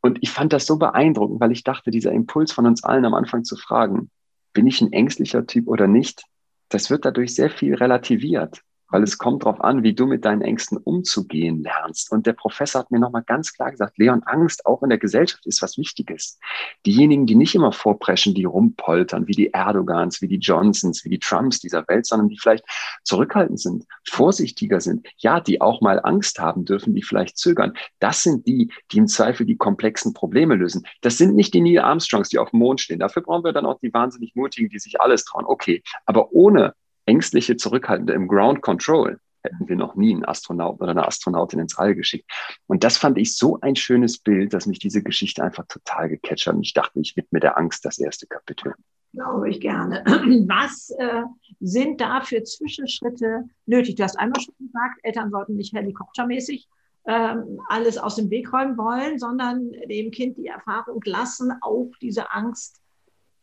Und 0.00 0.18
ich 0.22 0.30
fand 0.30 0.52
das 0.52 0.66
so 0.66 0.78
beeindruckend, 0.78 1.40
weil 1.40 1.52
ich 1.52 1.64
dachte, 1.64 1.90
dieser 1.90 2.12
Impuls 2.12 2.52
von 2.52 2.66
uns 2.66 2.82
allen 2.82 3.04
am 3.04 3.14
Anfang 3.14 3.44
zu 3.44 3.56
fragen, 3.56 4.10
bin 4.52 4.66
ich 4.66 4.80
ein 4.80 4.92
ängstlicher 4.92 5.46
Typ 5.46 5.68
oder 5.68 5.86
nicht, 5.86 6.24
das 6.68 6.90
wird 6.90 7.04
dadurch 7.04 7.34
sehr 7.34 7.50
viel 7.50 7.74
relativiert 7.74 8.62
weil 8.88 9.02
es 9.02 9.18
kommt 9.18 9.44
darauf 9.44 9.60
an, 9.60 9.82
wie 9.82 9.94
du 9.94 10.06
mit 10.06 10.24
deinen 10.24 10.42
Ängsten 10.42 10.78
umzugehen 10.78 11.62
lernst. 11.62 12.12
Und 12.12 12.26
der 12.26 12.32
Professor 12.32 12.80
hat 12.80 12.90
mir 12.90 12.98
nochmal 12.98 13.24
ganz 13.24 13.52
klar 13.52 13.70
gesagt, 13.70 13.98
Leon, 13.98 14.22
Angst 14.24 14.66
auch 14.66 14.82
in 14.82 14.90
der 14.90 14.98
Gesellschaft 14.98 15.46
ist 15.46 15.62
was 15.62 15.78
Wichtiges. 15.78 16.38
Diejenigen, 16.84 17.26
die 17.26 17.34
nicht 17.34 17.54
immer 17.54 17.72
vorpreschen, 17.72 18.34
die 18.34 18.44
rumpoltern, 18.44 19.26
wie 19.26 19.32
die 19.32 19.48
Erdogans, 19.48 20.22
wie 20.22 20.28
die 20.28 20.38
Johnsons, 20.38 21.04
wie 21.04 21.10
die 21.10 21.18
Trumps 21.18 21.60
dieser 21.60 21.86
Welt, 21.88 22.06
sondern 22.06 22.28
die 22.28 22.38
vielleicht 22.38 22.64
zurückhaltend 23.04 23.60
sind, 23.60 23.84
vorsichtiger 24.08 24.80
sind, 24.80 25.06
ja, 25.18 25.40
die 25.40 25.60
auch 25.60 25.80
mal 25.80 26.00
Angst 26.02 26.38
haben 26.38 26.64
dürfen, 26.64 26.94
die 26.94 27.02
vielleicht 27.02 27.38
zögern. 27.38 27.72
Das 27.98 28.22
sind 28.22 28.46
die, 28.46 28.72
die 28.92 28.98
im 28.98 29.08
Zweifel 29.08 29.46
die 29.46 29.56
komplexen 29.56 30.12
Probleme 30.12 30.54
lösen. 30.54 30.86
Das 31.00 31.18
sind 31.18 31.34
nicht 31.34 31.54
die 31.54 31.60
Neil 31.60 31.80
Armstrongs, 31.80 32.28
die 32.28 32.38
auf 32.38 32.50
dem 32.50 32.60
Mond 32.60 32.80
stehen. 32.80 33.00
Dafür 33.00 33.22
brauchen 33.22 33.44
wir 33.44 33.52
dann 33.52 33.66
auch 33.66 33.78
die 33.80 33.92
wahnsinnig 33.92 34.34
mutigen, 34.34 34.68
die 34.68 34.78
sich 34.78 35.00
alles 35.00 35.24
trauen. 35.24 35.44
Okay, 35.46 35.82
aber 36.04 36.32
ohne 36.32 36.74
ängstliche 37.06 37.56
Zurückhaltende 37.56 38.12
im 38.12 38.28
Ground 38.28 38.62
Control 38.62 39.18
hätten 39.46 39.68
wir 39.68 39.76
noch 39.76 39.94
nie 39.94 40.12
einen 40.12 40.24
Astronauten 40.24 40.82
oder 40.82 40.90
eine 40.90 41.06
Astronautin 41.06 41.60
ins 41.60 41.78
All 41.78 41.94
geschickt. 41.94 42.30
Und 42.66 42.84
das 42.84 42.96
fand 42.96 43.16
ich 43.18 43.36
so 43.36 43.60
ein 43.60 43.76
schönes 43.76 44.18
Bild, 44.18 44.52
dass 44.52 44.66
mich 44.66 44.78
diese 44.78 45.02
Geschichte 45.02 45.42
einfach 45.42 45.66
total 45.68 46.08
gecatcht 46.08 46.46
hat. 46.46 46.54
Und 46.54 46.62
ich 46.62 46.74
dachte, 46.74 47.00
ich 47.00 47.16
widme 47.16 47.40
der 47.40 47.56
Angst 47.56 47.84
das 47.84 47.98
erste 47.98 48.26
Kapitel. 48.26 48.74
Glaube 49.12 49.48
ich 49.48 49.60
gerne. 49.60 50.04
Was 50.48 50.90
äh, 50.98 51.22
sind 51.60 52.00
da 52.00 52.20
für 52.20 52.42
Zwischenschritte 52.42 53.44
nötig? 53.66 53.94
Du 53.96 54.02
hast 54.02 54.18
einmal 54.18 54.40
schon 54.40 54.54
gesagt, 54.58 54.98
Eltern 55.02 55.30
sollten 55.30 55.56
nicht 55.56 55.74
helikoptermäßig 55.74 56.68
ähm, 57.06 57.60
alles 57.68 57.98
aus 57.98 58.16
dem 58.16 58.30
Weg 58.30 58.52
räumen 58.52 58.76
wollen, 58.76 59.18
sondern 59.18 59.70
dem 59.88 60.10
Kind 60.10 60.36
die 60.38 60.48
Erfahrung 60.48 61.00
lassen, 61.04 61.52
auch 61.60 61.92
diese 62.00 62.32
Angst 62.32 62.82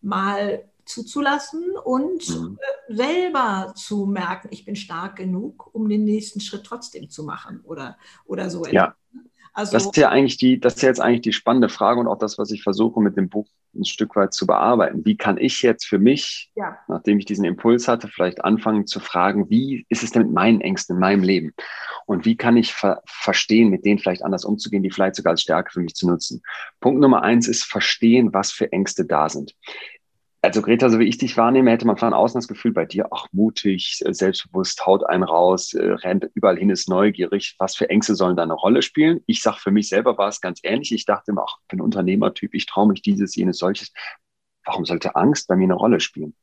mal 0.01 0.65
zuzulassen 0.85 1.63
und 1.83 2.29
mhm. 2.29 2.59
Äh, 2.59 2.93
selber 2.93 3.73
zu 3.75 4.05
merken, 4.05 4.49
ich 4.51 4.65
bin 4.65 4.75
stark 4.75 5.15
genug, 5.15 5.73
um 5.73 5.87
den 5.89 6.03
nächsten 6.03 6.39
Schritt 6.39 6.63
trotzdem 6.63 7.09
zu 7.09 7.23
machen 7.23 7.61
oder, 7.63 7.97
oder 8.25 8.49
so. 8.49 8.65
Ja. 8.65 8.95
Also, 9.55 9.73
das 9.73 9.85
ist 9.85 9.97
ja 9.97 10.09
eigentlich 10.09 10.37
die, 10.37 10.59
das 10.59 10.75
ist 10.75 10.81
jetzt 10.81 10.99
eigentlich 10.99 11.21
die 11.21 11.33
spannende 11.33 11.69
Frage 11.69 11.99
und 11.99 12.07
auch 12.07 12.17
das, 12.17 12.39
was 12.39 12.49
ich 12.49 12.63
versuche 12.63 12.99
mit 12.99 13.15
dem 13.17 13.29
Buch 13.29 13.47
ein 13.75 13.85
Stück 13.85 14.15
weit 14.15 14.33
zu 14.33 14.47
bearbeiten. 14.47 15.05
Wie 15.05 15.15
kann 15.15 15.37
ich 15.37 15.61
jetzt 15.61 15.85
für 15.85 15.99
mich, 15.99 16.51
ja. 16.55 16.77
nachdem 16.87 17.19
ich 17.19 17.25
diesen 17.25 17.45
Impuls 17.45 17.87
hatte, 17.87 18.07
vielleicht 18.07 18.43
anfangen 18.43 18.87
zu 18.87 18.99
fragen, 18.99 19.51
wie 19.51 19.85
ist 19.89 20.01
es 20.01 20.11
denn 20.11 20.23
mit 20.23 20.31
meinen 20.31 20.61
Ängsten 20.61 20.95
in 20.95 20.99
meinem 20.99 21.23
Leben? 21.23 21.53
Und 22.07 22.25
wie 22.25 22.35
kann 22.35 22.57
ich 22.57 22.73
ver 22.73 23.01
verstehen, 23.05 23.69
mit 23.69 23.85
denen 23.85 23.99
vielleicht 23.99 24.23
anders 24.23 24.43
umzugehen, 24.43 24.83
die 24.83 24.91
vielleicht 24.91 25.15
sogar 25.15 25.31
als 25.31 25.43
Stärke 25.43 25.71
für 25.71 25.81
mich 25.81 25.93
zu 25.93 26.07
nutzen? 26.07 26.41
Punkt 26.79 26.99
Nummer 26.99 27.21
eins 27.21 27.47
ist 27.47 27.63
verstehen, 27.63 28.33
was 28.33 28.51
für 28.51 28.71
Ängste 28.71 29.05
da 29.05 29.29
sind 29.29 29.53
also 30.43 30.62
Greta, 30.62 30.89
so 30.89 31.00
wie 31.00 31.05
ich 31.07 31.17
dich 31.17 31.38
wahrnehme, 31.38 31.71
hätte 31.71 31.88
man 31.88 31.95
von 31.95 32.13
außen 32.13 32.38
das 32.38 32.50
Gefühl 32.50 32.73
bei 32.73 32.85
dir, 32.85 33.07
ach 33.12 33.27
mutig, 33.31 34.01
äh, 34.05 34.13
selbstbewusst, 34.13 34.85
haut 34.85 35.07
einen 35.07 35.23
raus, 35.23 35.73
äh, 35.73 35.91
rennt 35.91 36.29
überall 36.33 36.57
hin, 36.57 36.69
ist 36.69 36.89
neugierig. 36.89 37.55
Was 37.59 37.77
für 37.77 37.89
Ängste 37.89 38.13
sollen 38.13 38.35
da 38.35 38.43
eine 38.43 38.53
Rolle 38.53 38.81
spielen? 38.81 39.21
Ich 39.25 39.41
sag, 39.41 39.59
für 39.59 39.71
mich 39.71 39.88
selber 39.88 40.17
war 40.17 40.27
es 40.27 40.41
ganz 40.41 40.59
ähnlich. 40.63 40.91
Ich 40.91 41.05
dachte 41.05 41.31
immer, 41.31 41.45
ach, 41.47 41.59
ich 41.62 41.67
bin 41.69 41.79
Unternehmertyp, 41.79 42.53
ich 42.53 42.65
traue 42.65 42.89
mich 42.89 43.01
dieses, 43.01 43.35
jenes, 43.38 43.57
solches. 43.57 43.93
Warum 44.65 44.83
sollte 44.83 45.15
Angst 45.15 45.47
bei 45.47 45.55
mir 45.55 45.63
eine 45.63 45.75
Rolle 45.75 46.01
spielen? 46.01 46.35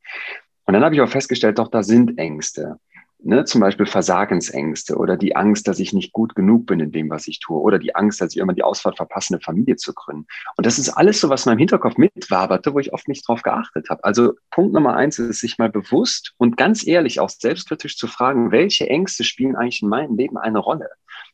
Und 0.65 0.75
dann 0.75 0.83
habe 0.83 0.95
ich 0.95 1.03
auch 1.03 1.09
festgestellt, 1.09 1.59
doch, 1.59 1.69
da 1.69 1.83
sind 1.83 2.17
Ängste 2.17 2.79
ne, 3.23 3.45
zum 3.45 3.61
Beispiel 3.61 3.87
Versagensängste 3.87 4.97
oder 4.97 5.17
die 5.17 5.37
Angst, 5.37 5.69
dass 5.69 5.79
ich 5.79 5.93
nicht 5.93 6.13
gut 6.13 6.35
genug 6.35 6.67
bin 6.67 6.81
in 6.81 6.93
dem, 6.93 7.11
was 7.11 7.27
ich 7.27 7.41
tue 7.41 7.61
oder 7.61 7.79
die 7.79 7.95
Angst, 7.95 8.21
dass 8.21 8.35
ich 8.35 8.41
immer 8.41 8.53
die 8.53 8.63
Ausfahrt 8.63 8.97
verpasse, 8.97 9.35
eine 9.35 9.41
Familie 9.41 9.77
zu 9.77 9.95
gründen. 9.95 10.27
Und 10.57 10.67
das 10.67 10.79
ist 10.79 10.91
alles 10.91 11.21
so, 11.21 11.29
was 11.29 11.47
in 11.47 11.51
meinem 11.51 11.59
Hinterkopf 11.59 11.97
mitwaberte, 11.97 12.75
wo 12.75 12.79
ich 12.79 12.93
oft 12.93 13.09
nicht 13.09 13.27
drauf 13.27 13.43
geachtet 13.43 13.91
habe. 13.91 14.05
Also 14.05 14.35
Punkt 14.51 14.73
Nummer 14.73 14.97
eins 14.97 15.19
ist, 15.19 15.41
sich 15.41 15.59
mal 15.59 15.71
bewusst 15.71 16.35
und 16.39 16.57
ganz 16.57 16.87
ehrlich 16.87 17.21
auch 17.21 17.31
selbstkritisch 17.31 17.97
zu 17.97 18.07
fragen, 18.07 18.53
welche 18.53 18.89
Ängste 18.89 19.25
spielen 19.25 19.57
eigentlich 19.57 19.83
in 19.83 19.89
meinem 19.89 20.17
Leben 20.17 20.39
eine 20.39 20.59
Rolle? 20.59 20.89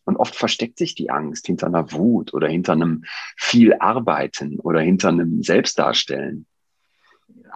Und 0.05 0.17
oft 0.17 0.35
versteckt 0.35 0.79
sich 0.79 0.95
die 0.95 1.11
Angst 1.11 1.47
hinter 1.47 1.67
einer 1.67 1.93
Wut 1.93 2.33
oder 2.33 2.49
hinter 2.49 2.73
einem 2.73 3.05
viel 3.37 3.75
Arbeiten 3.75 4.59
oder 4.61 4.81
hinter 4.81 5.09
einem 5.09 5.43
Selbstdarstellen 5.43 6.47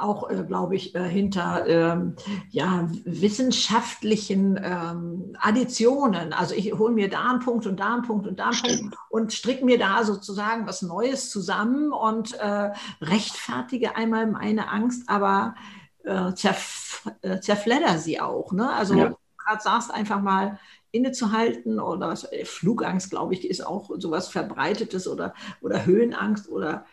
auch, 0.00 0.30
äh, 0.30 0.44
glaube 0.46 0.76
ich, 0.76 0.94
äh, 0.94 1.08
hinter 1.08 1.66
ähm, 1.66 2.16
ja, 2.50 2.88
wissenschaftlichen 3.04 4.58
ähm, 4.62 5.36
Additionen. 5.38 6.32
Also 6.32 6.54
ich 6.54 6.72
hole 6.72 6.92
mir 6.92 7.08
da 7.08 7.30
einen 7.30 7.40
Punkt 7.40 7.66
und 7.66 7.80
da 7.80 7.94
einen 7.94 8.02
Punkt 8.02 8.26
und 8.26 8.38
da 8.38 8.46
einen 8.46 8.54
Stimmt. 8.54 8.80
Punkt 8.80 8.96
und 9.08 9.32
stricke 9.32 9.64
mir 9.64 9.78
da 9.78 10.04
sozusagen 10.04 10.66
was 10.66 10.82
Neues 10.82 11.30
zusammen 11.30 11.92
und 11.92 12.34
äh, 12.34 12.70
rechtfertige 13.00 13.96
einmal 13.96 14.26
meine 14.26 14.70
Angst, 14.70 15.08
aber 15.08 15.54
äh, 16.04 16.32
zerf 16.34 17.10
äh, 17.22 17.40
zerfledder 17.40 17.98
sie 17.98 18.20
auch. 18.20 18.52
Ne? 18.52 18.70
Also 18.72 18.94
ja. 18.94 19.12
Gerade 19.50 19.62
sagst 19.62 19.90
einfach 19.92 20.20
mal, 20.20 20.58
innezuhalten 20.92 21.78
oder 21.78 22.16
Flugangst, 22.44 23.10
glaube 23.10 23.34
ich, 23.34 23.48
ist 23.48 23.64
auch 23.64 23.90
sowas 23.98 24.28
Verbreitetes 24.28 25.06
oder, 25.06 25.34
oder 25.60 25.86
Höhenangst 25.86 26.48
oder 26.48 26.84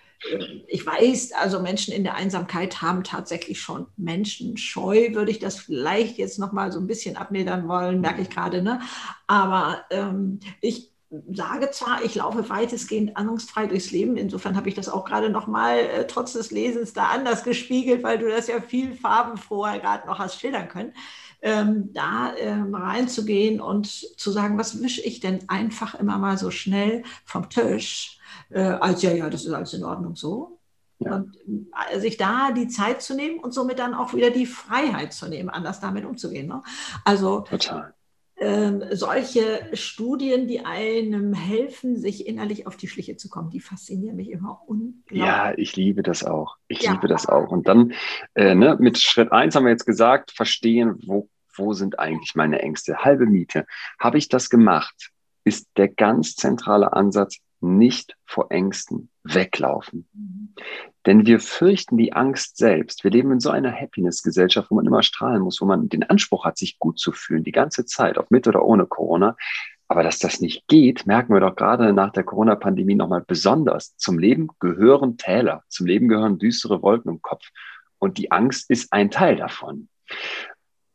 ich 0.68 0.86
weiß, 0.86 1.34
also 1.34 1.60
Menschen 1.60 1.94
in 1.94 2.04
der 2.04 2.16
Einsamkeit 2.16 2.82
haben 2.82 3.04
tatsächlich 3.04 3.62
schon 3.62 3.86
Menschenscheu, 3.98 5.14
würde 5.14 5.30
ich 5.30 5.38
das 5.38 5.60
vielleicht 5.60 6.18
jetzt 6.18 6.40
noch 6.40 6.52
mal 6.52 6.72
so 6.72 6.80
ein 6.80 6.88
bisschen 6.88 7.18
abmildern 7.18 7.68
wollen, 7.68 8.02
merke 8.02 8.24
ich 8.24 8.30
gerade. 8.32 8.64
Ne? 8.64 8.80
Aber 9.28 9.86
ähm, 9.92 10.40
ich 10.60 10.92
sage 11.32 11.70
zwar, 11.72 12.04
ich 12.04 12.16
laufe 12.16 12.50
weitestgehend 12.50 13.16
angstfrei 13.16 13.68
durchs 13.68 13.92
Leben. 13.92 14.18
Insofern 14.18 14.56
habe 14.58 14.70
ich 14.70 14.76
das 14.76 14.90
auch 14.90 15.06
gerade 15.06 15.30
noch 15.30 15.46
mal 15.46 15.78
äh, 15.78 16.08
trotz 16.08 16.34
des 16.34 16.52
Lesens 16.52 16.94
da 16.94 17.10
anders 17.10 17.44
gespiegelt, 17.44 18.04
weil 18.04 18.18
du 18.18 18.28
das 18.28 18.48
ja 18.48 18.60
viel 18.60 18.96
farbenfroher 18.96 19.80
gerade 19.80 20.08
noch 20.08 20.20
hast 20.20 20.40
schildern 20.40 20.68
können. 20.68 20.94
Ähm, 21.42 21.94
da 21.94 22.36
ähm, 22.36 22.74
reinzugehen 22.74 23.62
und 23.62 23.88
zu 23.88 24.32
sagen, 24.32 24.58
was 24.58 24.82
wische 24.82 25.02
ich 25.02 25.20
denn 25.20 25.48
einfach 25.48 25.94
immer 25.96 26.18
mal 26.18 26.38
so 26.38 26.50
schnell 26.50 27.04
vom 27.26 27.50
Tisch? 27.50 28.18
äh, 28.50 28.62
als 28.62 29.02
ja, 29.02 29.12
ja, 29.12 29.30
das 29.30 29.46
ist 29.46 29.54
alles 29.54 29.74
in 29.74 29.84
Ordnung 29.84 30.16
so. 30.16 30.60
Ja. 31.00 31.16
Und 31.16 31.38
äh, 31.92 32.00
sich 32.00 32.18
da 32.18 32.52
die 32.52 32.68
Zeit 32.68 33.02
zu 33.02 33.16
nehmen 33.16 33.40
und 33.40 33.54
somit 33.54 33.80
dann 33.80 33.94
auch 33.94 34.14
wieder 34.14 34.32
die 34.32 34.48
Freiheit 34.48 35.14
zu 35.14 35.28
nehmen, 35.28 35.50
anders 35.50 35.80
damit 35.80 36.06
umzugehen. 36.06 36.48
Ne? 36.48 36.64
Also 37.06 37.42
Total. 37.42 37.94
Ähm, 38.40 38.84
solche 38.92 39.68
Studien, 39.74 40.48
die 40.48 40.64
einem 40.64 41.34
helfen, 41.34 41.98
sich 41.98 42.28
innerlich 42.28 42.68
auf 42.68 42.78
die 42.78 42.88
Schliche 42.88 43.18
zu 43.18 43.30
kommen, 43.30 43.50
die 43.50 43.60
faszinieren 43.60 44.16
mich 44.16 44.30
immer 44.30 44.62
unglaublich. 44.68 45.20
Ja, 45.20 45.54
ich 45.58 45.76
liebe 45.76 46.04
das 46.04 46.24
auch. 46.24 46.58
Ich 46.68 46.84
ja. 46.84 46.92
liebe 46.92 47.08
das 47.08 47.28
auch. 47.28 47.50
Und 47.50 47.68
dann 47.68 47.94
äh, 48.36 48.54
ne, 48.54 48.78
mit 48.80 49.00
Schritt 49.00 49.32
eins 49.32 49.56
haben 49.56 49.64
wir 49.64 49.72
jetzt 49.72 49.88
gesagt, 49.88 50.32
verstehen, 50.32 51.00
wo, 51.08 51.30
wo 51.56 51.74
sind 51.74 51.98
eigentlich 51.98 52.36
meine 52.36 52.60
Ängste? 52.60 52.98
Halbe 52.98 53.26
Miete. 53.26 53.66
Habe 54.00 54.20
ich 54.20 54.30
das 54.30 54.52
gemacht? 54.52 55.12
Ist 55.44 55.68
der 55.76 55.88
ganz 55.88 56.36
zentrale 56.36 56.94
Ansatz, 56.94 57.40
nicht 57.60 58.16
vor 58.26 58.52
Ängsten 58.52 59.10
weglaufen. 59.24 60.08
Mhm. 60.14 60.54
Denn 61.06 61.26
wir 61.26 61.40
fürchten 61.40 61.98
die 61.98 62.14
Angst 62.14 62.58
selbst. 62.58 63.04
Wir 63.04 63.12
leben 63.12 63.32
in 63.32 63.40
so 63.40 63.50
einer 63.50 63.72
Happiness-Gesellschaft, 63.72 64.70
wo 64.70 64.76
man 64.76 64.86
immer 64.86 65.04
strahlen 65.04 65.42
muss, 65.42 65.62
wo 65.62 65.66
man 65.66 65.90
den 65.90 66.04
Anspruch 66.04 66.46
hat, 66.46 66.58
sich 66.58 66.80
gut 66.80 67.00
zu 67.00 67.12
fühlen, 67.12 67.44
die 67.44 67.52
ganze 67.52 67.86
Zeit, 67.86 68.18
ob 68.18 68.30
mit 68.30 68.48
oder 68.48 68.64
ohne 68.64 68.86
Corona. 68.86 69.36
Aber 69.88 70.04
dass 70.04 70.20
das 70.20 70.42
nicht 70.42 70.68
geht, 70.68 71.06
merken 71.06 71.34
wir 71.34 71.40
doch 71.40 71.56
gerade 71.56 71.94
nach 71.94 72.12
der 72.12 72.24
Corona-Pandemie 72.24 72.96
nochmal 72.96 73.24
besonders. 73.26 73.96
Zum 73.96 74.20
Leben 74.20 74.50
gehören 74.60 75.18
Täler, 75.18 75.64
zum 75.70 75.88
Leben 75.88 76.10
gehören 76.10 76.40
düstere 76.40 76.82
Wolken 76.82 77.12
im 77.12 77.22
Kopf. 77.22 77.46
Und 78.00 78.18
die 78.18 78.32
Angst 78.32 78.70
ist 78.70 78.92
ein 78.92 79.10
Teil 79.10 79.38
davon. 79.38 79.88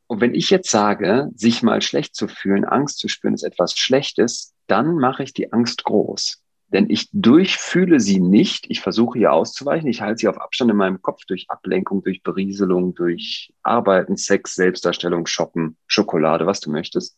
Und 0.09 0.21
wenn 0.21 0.35
ich 0.35 0.51
jetzt 0.51 0.71
sage, 0.71 1.31
sich 1.35 1.63
mal 1.63 1.81
schlecht 1.81 2.15
zu 2.15 2.29
fühlen, 2.29 2.67
Angst 2.67 2.99
zu 2.99 3.09
spüren, 3.09 3.33
ist 3.33 3.45
etwas 3.45 3.79
Schlechtes, 3.79 4.53
dann 4.67 4.97
mache 4.97 5.23
ich 5.23 5.33
die 5.33 5.55
Angst 5.55 5.85
groß. 5.85 6.42
Denn 6.73 6.89
ich 6.89 7.09
durchfühle 7.13 8.01
sie 8.01 8.19
nicht. 8.19 8.67
Ich 8.71 8.81
versuche 8.81 9.19
ihr 9.19 9.33
auszuweichen. 9.33 9.89
Ich 9.89 10.01
halte 10.01 10.19
sie 10.19 10.29
auf 10.29 10.41
Abstand 10.41 10.71
in 10.71 10.77
meinem 10.77 11.03
Kopf 11.03 11.25
durch 11.27 11.51
Ablenkung, 11.51 12.03
durch 12.03 12.23
Berieselung, 12.23 12.95
durch 12.95 13.53
Arbeiten, 13.63 14.17
Sex, 14.17 14.55
Selbstdarstellung, 14.55 15.27
Shoppen, 15.27 15.77
Schokolade, 15.87 16.47
was 16.47 16.61
du 16.61 16.71
möchtest. 16.71 17.17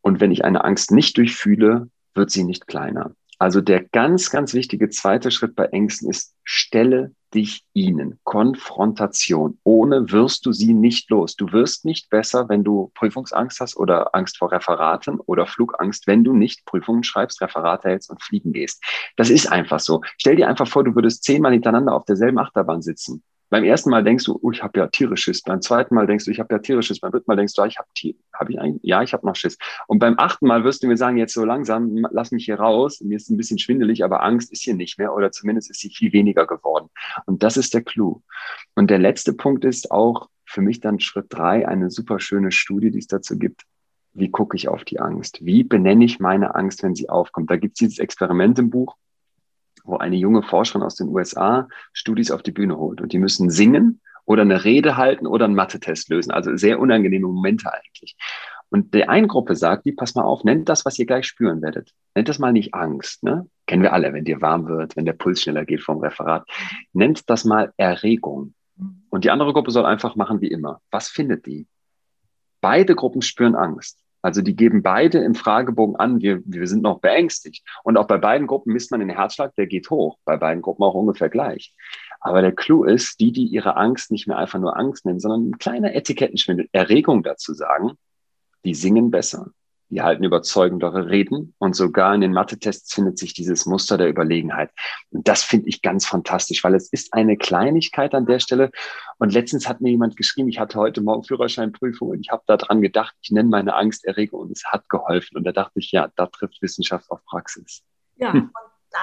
Und 0.00 0.20
wenn 0.20 0.32
ich 0.32 0.44
eine 0.44 0.64
Angst 0.64 0.90
nicht 0.90 1.16
durchfühle, 1.18 1.88
wird 2.14 2.30
sie 2.30 2.44
nicht 2.44 2.66
kleiner. 2.66 3.14
Also 3.44 3.60
der 3.60 3.84
ganz, 3.84 4.30
ganz 4.30 4.54
wichtige 4.54 4.88
zweite 4.88 5.30
Schritt 5.30 5.54
bei 5.54 5.66
Ängsten 5.66 6.08
ist, 6.08 6.34
stelle 6.44 7.14
dich 7.34 7.62
ihnen. 7.74 8.18
Konfrontation. 8.24 9.58
Ohne 9.64 10.10
wirst 10.10 10.46
du 10.46 10.52
sie 10.52 10.72
nicht 10.72 11.10
los. 11.10 11.36
Du 11.36 11.52
wirst 11.52 11.84
nicht 11.84 12.08
besser, 12.08 12.48
wenn 12.48 12.64
du 12.64 12.90
Prüfungsangst 12.94 13.60
hast 13.60 13.76
oder 13.76 14.14
Angst 14.14 14.38
vor 14.38 14.50
Referaten 14.50 15.20
oder 15.20 15.46
Flugangst, 15.46 16.06
wenn 16.06 16.24
du 16.24 16.32
nicht 16.32 16.64
Prüfungen 16.64 17.04
schreibst, 17.04 17.42
Referate 17.42 17.90
hältst 17.90 18.08
und 18.08 18.22
fliegen 18.22 18.54
gehst. 18.54 18.82
Das 19.18 19.28
ist 19.28 19.52
einfach 19.52 19.80
so. 19.80 20.00
Stell 20.16 20.36
dir 20.36 20.48
einfach 20.48 20.66
vor, 20.66 20.82
du 20.82 20.94
würdest 20.94 21.22
zehnmal 21.22 21.52
hintereinander 21.52 21.92
auf 21.92 22.06
derselben 22.06 22.38
Achterbahn 22.38 22.80
sitzen. 22.80 23.22
Beim 23.54 23.62
ersten 23.62 23.88
Mal 23.90 24.02
denkst 24.02 24.24
du, 24.24 24.36
oh, 24.42 24.50
ich 24.50 24.64
habe 24.64 24.80
ja 24.80 24.88
tierisches. 24.88 25.40
Beim 25.42 25.62
zweiten 25.62 25.94
Mal 25.94 26.08
denkst 26.08 26.24
du, 26.24 26.32
ich 26.32 26.40
habe 26.40 26.52
ja 26.52 26.58
tierisches. 26.58 26.98
Beim 26.98 27.12
dritten 27.12 27.26
Mal 27.28 27.36
denkst 27.36 27.54
du, 27.54 27.62
ah, 27.62 27.66
ich 27.66 27.78
habe 27.78 27.86
hab 28.32 28.50
ich 28.50 28.58
ein, 28.58 28.80
ja, 28.82 29.00
ich 29.04 29.12
habe 29.12 29.24
noch 29.24 29.36
Schiss. 29.36 29.58
Und 29.86 30.00
beim 30.00 30.18
achten 30.18 30.48
Mal 30.48 30.64
wirst 30.64 30.82
du 30.82 30.88
mir 30.88 30.96
sagen, 30.96 31.18
jetzt 31.18 31.34
so 31.34 31.44
langsam, 31.44 32.04
lass 32.10 32.32
mich 32.32 32.46
hier 32.46 32.58
raus. 32.58 33.00
Mir 33.00 33.14
ist 33.14 33.30
ein 33.30 33.36
bisschen 33.36 33.60
schwindelig, 33.60 34.02
aber 34.02 34.24
Angst 34.24 34.50
ist 34.50 34.64
hier 34.64 34.74
nicht 34.74 34.98
mehr 34.98 35.14
oder 35.14 35.30
zumindest 35.30 35.70
ist 35.70 35.78
sie 35.78 35.90
viel 35.90 36.12
weniger 36.12 36.48
geworden. 36.48 36.88
Und 37.26 37.44
das 37.44 37.56
ist 37.56 37.74
der 37.74 37.82
Clou. 37.82 38.22
Und 38.74 38.90
der 38.90 38.98
letzte 38.98 39.32
Punkt 39.32 39.64
ist 39.64 39.92
auch 39.92 40.30
für 40.44 40.60
mich 40.60 40.80
dann 40.80 40.98
Schritt 40.98 41.26
drei, 41.28 41.68
eine 41.68 41.92
super 41.92 42.18
schöne 42.18 42.50
Studie, 42.50 42.90
die 42.90 42.98
es 42.98 43.06
dazu 43.06 43.38
gibt. 43.38 43.62
Wie 44.14 44.32
gucke 44.32 44.56
ich 44.56 44.66
auf 44.66 44.82
die 44.82 44.98
Angst? 44.98 45.44
Wie 45.46 45.62
benenne 45.62 46.04
ich 46.04 46.18
meine 46.18 46.56
Angst, 46.56 46.82
wenn 46.82 46.96
sie 46.96 47.08
aufkommt? 47.08 47.52
Da 47.52 47.56
gibt 47.56 47.74
es 47.74 47.78
dieses 47.78 47.98
Experiment 48.00 48.58
im 48.58 48.70
Buch 48.70 48.96
wo 49.84 49.98
eine 49.98 50.16
junge 50.16 50.42
Forscherin 50.42 50.82
aus 50.82 50.96
den 50.96 51.08
USA 51.08 51.68
Studis 51.92 52.30
auf 52.30 52.42
die 52.42 52.52
Bühne 52.52 52.76
holt 52.76 53.00
und 53.00 53.12
die 53.12 53.18
müssen 53.18 53.50
singen 53.50 54.00
oder 54.24 54.42
eine 54.42 54.64
Rede 54.64 54.96
halten 54.96 55.26
oder 55.26 55.44
einen 55.44 55.54
Mathe-Test 55.54 56.08
lösen. 56.08 56.30
Also 56.30 56.56
sehr 56.56 56.80
unangenehme 56.80 57.26
Momente 57.26 57.72
eigentlich. 57.72 58.16
Und 58.70 58.94
der 58.94 59.10
einen 59.10 59.28
Gruppe 59.28 59.54
sagt, 59.54 59.84
die, 59.84 59.92
pass 59.92 60.14
mal 60.14 60.24
auf, 60.24 60.42
nennt 60.42 60.68
das, 60.68 60.84
was 60.84 60.98
ihr 60.98 61.06
gleich 61.06 61.26
spüren 61.26 61.62
werdet. 61.62 61.92
Nennt 62.14 62.28
das 62.28 62.38
mal 62.38 62.52
nicht 62.52 62.74
Angst. 62.74 63.22
Ne? 63.22 63.48
Kennen 63.66 63.82
wir 63.82 63.92
alle, 63.92 64.12
wenn 64.12 64.24
dir 64.24 64.40
warm 64.40 64.66
wird, 64.66 64.96
wenn 64.96 65.04
der 65.04 65.12
Puls 65.12 65.42
schneller 65.42 65.64
geht 65.64 65.82
vom 65.82 65.98
Referat. 65.98 66.48
Nennt 66.92 67.28
das 67.30 67.44
mal 67.44 67.72
Erregung. 67.76 68.54
Und 69.10 69.24
die 69.24 69.30
andere 69.30 69.52
Gruppe 69.52 69.70
soll 69.70 69.86
einfach 69.86 70.16
machen 70.16 70.40
wie 70.40 70.48
immer. 70.48 70.80
Was 70.90 71.08
findet 71.08 71.46
die? 71.46 71.68
Beide 72.60 72.96
Gruppen 72.96 73.22
spüren 73.22 73.54
Angst. 73.54 74.03
Also 74.24 74.40
die 74.40 74.56
geben 74.56 74.82
beide 74.82 75.18
im 75.18 75.34
Fragebogen 75.34 75.96
an, 75.96 76.22
wir, 76.22 76.40
wir 76.46 76.66
sind 76.66 76.82
noch 76.82 77.00
beängstigt. 77.00 77.62
Und 77.82 77.98
auch 77.98 78.06
bei 78.06 78.16
beiden 78.16 78.46
Gruppen 78.46 78.72
misst 78.72 78.90
man 78.90 79.00
den 79.00 79.10
Herzschlag, 79.10 79.54
der 79.56 79.66
geht 79.66 79.90
hoch. 79.90 80.16
Bei 80.24 80.38
beiden 80.38 80.62
Gruppen 80.62 80.82
auch 80.82 80.94
ungefähr 80.94 81.28
gleich. 81.28 81.74
Aber 82.20 82.40
der 82.40 82.52
Clou 82.52 82.84
ist, 82.84 83.20
die, 83.20 83.32
die 83.32 83.44
ihre 83.44 83.76
Angst 83.76 84.10
nicht 84.10 84.26
mehr 84.26 84.38
einfach 84.38 84.58
nur 84.58 84.78
Angst 84.78 85.04
nennen, 85.04 85.20
sondern 85.20 85.50
ein 85.50 85.58
kleiner 85.58 85.94
Etikettenschwindel, 85.94 86.70
Erregung 86.72 87.22
dazu 87.22 87.52
sagen, 87.52 87.98
die 88.64 88.74
singen 88.74 89.10
besser 89.10 89.50
die 89.94 90.02
halten 90.02 90.24
überzeugendere 90.24 91.08
Reden 91.08 91.54
und 91.58 91.76
sogar 91.76 92.12
in 92.14 92.20
den 92.20 92.32
Mathe-Tests 92.32 92.92
findet 92.92 93.16
sich 93.16 93.32
dieses 93.32 93.64
Muster 93.64 93.96
der 93.96 94.08
Überlegenheit. 94.08 94.70
Und 95.10 95.28
das 95.28 95.44
finde 95.44 95.68
ich 95.68 95.82
ganz 95.82 96.04
fantastisch, 96.04 96.64
weil 96.64 96.74
es 96.74 96.92
ist 96.92 97.14
eine 97.14 97.36
Kleinigkeit 97.36 98.12
an 98.12 98.26
der 98.26 98.40
Stelle. 98.40 98.72
Und 99.18 99.32
letztens 99.32 99.68
hat 99.68 99.80
mir 99.80 99.90
jemand 99.90 100.16
geschrieben, 100.16 100.48
ich 100.48 100.58
hatte 100.58 100.80
heute 100.80 101.00
Morgen 101.00 101.22
Führerscheinprüfung 101.22 102.08
und 102.08 102.20
ich 102.20 102.30
habe 102.30 102.42
daran 102.48 102.82
gedacht, 102.82 103.14
ich 103.22 103.30
nenne 103.30 103.48
meine 103.48 103.76
Angst 103.76 104.04
Erregung 104.04 104.40
und 104.40 104.50
es 104.50 104.64
hat 104.66 104.88
geholfen. 104.88 105.36
Und 105.36 105.44
da 105.44 105.52
dachte 105.52 105.78
ich, 105.78 105.92
ja, 105.92 106.08
da 106.16 106.26
trifft 106.26 106.60
Wissenschaft 106.60 107.08
auf 107.10 107.24
Praxis. 107.24 107.84
Ja, 108.16 108.32
hm 108.32 108.50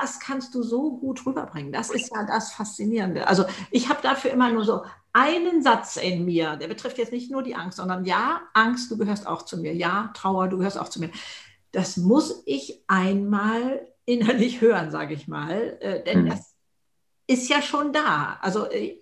das 0.02 0.22
kannst 0.22 0.56
du 0.56 0.64
so 0.64 0.98
gut 0.98 1.26
rüberbringen. 1.26 1.74
Das 1.74 1.90
ist 1.90 2.16
ja 2.16 2.24
das 2.26 2.54
Faszinierende. 2.54 3.28
Also 3.28 3.44
ich 3.72 3.90
habe 3.90 4.02
dafür 4.02 4.32
immer 4.32 4.50
nur 4.50 4.64
so 4.64 4.86
einen 5.14 5.62
Satz 5.62 5.98
in 5.98 6.26
mir, 6.26 6.56
der 6.56 6.68
betrifft 6.68 6.98
jetzt 6.98 7.12
nicht 7.12 7.32
nur 7.32 7.44
die 7.44 7.56
Angst, 7.56 7.78
sondern 7.78 8.06
ja, 8.06 8.42
Angst, 8.54 8.90
du 8.92 8.98
gehörst 8.98 9.28
auch 9.28 9.44
zu 9.44 9.58
mir. 9.58 9.74
Ja, 9.74 10.12
Trauer, 10.14 10.48
du 10.48 10.58
gehörst 10.58 10.78
auch 10.78 10.90
zu 10.90 11.00
mir. 11.00 11.10
Das 11.72 11.98
muss 11.98 12.44
ich 12.46 12.84
einmal 12.88 13.88
innerlich 14.06 14.62
hören, 14.62 14.92
sage 14.92 15.14
ich 15.14 15.28
mal, 15.28 15.78
äh, 15.82 16.04
denn 16.04 16.24
mhm. 16.24 16.30
das 16.30 16.56
ist 17.28 17.50
ja 17.50 17.62
schon 17.62 17.94
da. 17.94 18.38
Also 18.42 18.70
äh, 18.70 18.98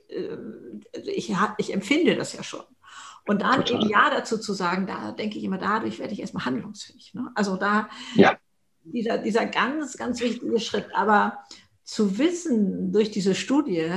ich, 1.05 1.35
ich 1.57 1.73
empfinde 1.73 2.15
das 2.15 2.33
ja 2.33 2.43
schon. 2.43 2.63
Und 3.27 3.41
dann 3.41 3.63
Total. 3.65 3.81
eben 3.81 3.89
Ja 3.89 4.09
dazu 4.09 4.37
zu 4.39 4.53
sagen, 4.53 4.87
da 4.87 5.11
denke 5.11 5.37
ich 5.37 5.43
immer, 5.43 5.57
dadurch 5.57 5.99
werde 5.99 6.13
ich 6.13 6.19
erstmal 6.19 6.45
handlungsfähig. 6.45 7.13
Ne? 7.13 7.31
Also 7.35 7.57
da 7.57 7.89
ja 8.15 8.37
dieser, 8.83 9.17
dieser 9.17 9.45
ganz, 9.45 9.97
ganz 9.97 10.19
wichtige 10.21 10.59
Schritt. 10.59 10.87
Aber 10.93 11.39
zu 11.83 12.17
wissen 12.17 12.91
durch 12.91 13.11
diese 13.11 13.35
Studie, 13.35 13.89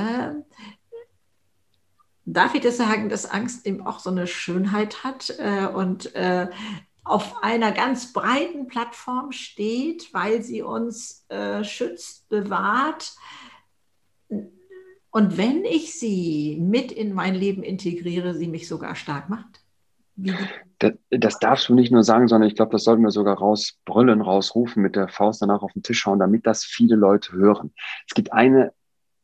darf 2.25 2.55
ich 2.55 2.61
das 2.61 2.77
sagen, 2.77 3.09
dass 3.09 3.29
Angst 3.29 3.65
eben 3.65 3.85
auch 3.85 3.99
so 3.99 4.09
eine 4.09 4.27
Schönheit 4.27 5.03
hat 5.03 5.33
äh, 5.39 5.67
und 5.67 6.15
äh, 6.15 6.47
auf 7.03 7.43
einer 7.43 7.71
ganz 7.71 8.13
breiten 8.13 8.67
Plattform 8.67 9.31
steht, 9.31 10.13
weil 10.13 10.41
sie 10.41 10.61
uns 10.61 11.25
äh, 11.29 11.63
schützt, 11.63 12.29
bewahrt. 12.29 13.15
Und 14.29 15.37
wenn 15.37 15.65
ich 15.65 15.99
sie 15.99 16.57
mit 16.61 16.91
in 16.91 17.13
mein 17.13 17.35
Leben 17.35 17.61
integriere, 17.61 18.33
sie 18.33 18.47
mich 18.47 18.67
sogar 18.67 18.95
stark 18.95 19.29
macht. 19.29 19.61
Das, 20.79 20.93
das, 21.09 21.39
darfst 21.39 21.69
du 21.69 21.73
nicht 21.73 21.91
nur 21.91 22.03
sagen, 22.03 22.27
sondern 22.27 22.47
ich 22.47 22.55
glaube, 22.55 22.71
das 22.71 22.83
sollten 22.83 23.01
wir 23.01 23.11
sogar 23.11 23.37
rausbrüllen, 23.37 24.21
rausrufen, 24.21 24.81
mit 24.81 24.95
der 24.95 25.07
Faust 25.07 25.41
danach 25.41 25.63
auf 25.63 25.73
den 25.73 25.81
Tisch 25.81 25.99
schauen, 25.99 26.19
damit 26.19 26.45
das 26.45 26.63
viele 26.63 26.95
Leute 26.95 27.33
hören. 27.33 27.73
Es 28.07 28.13
gibt 28.13 28.31
eine 28.31 28.73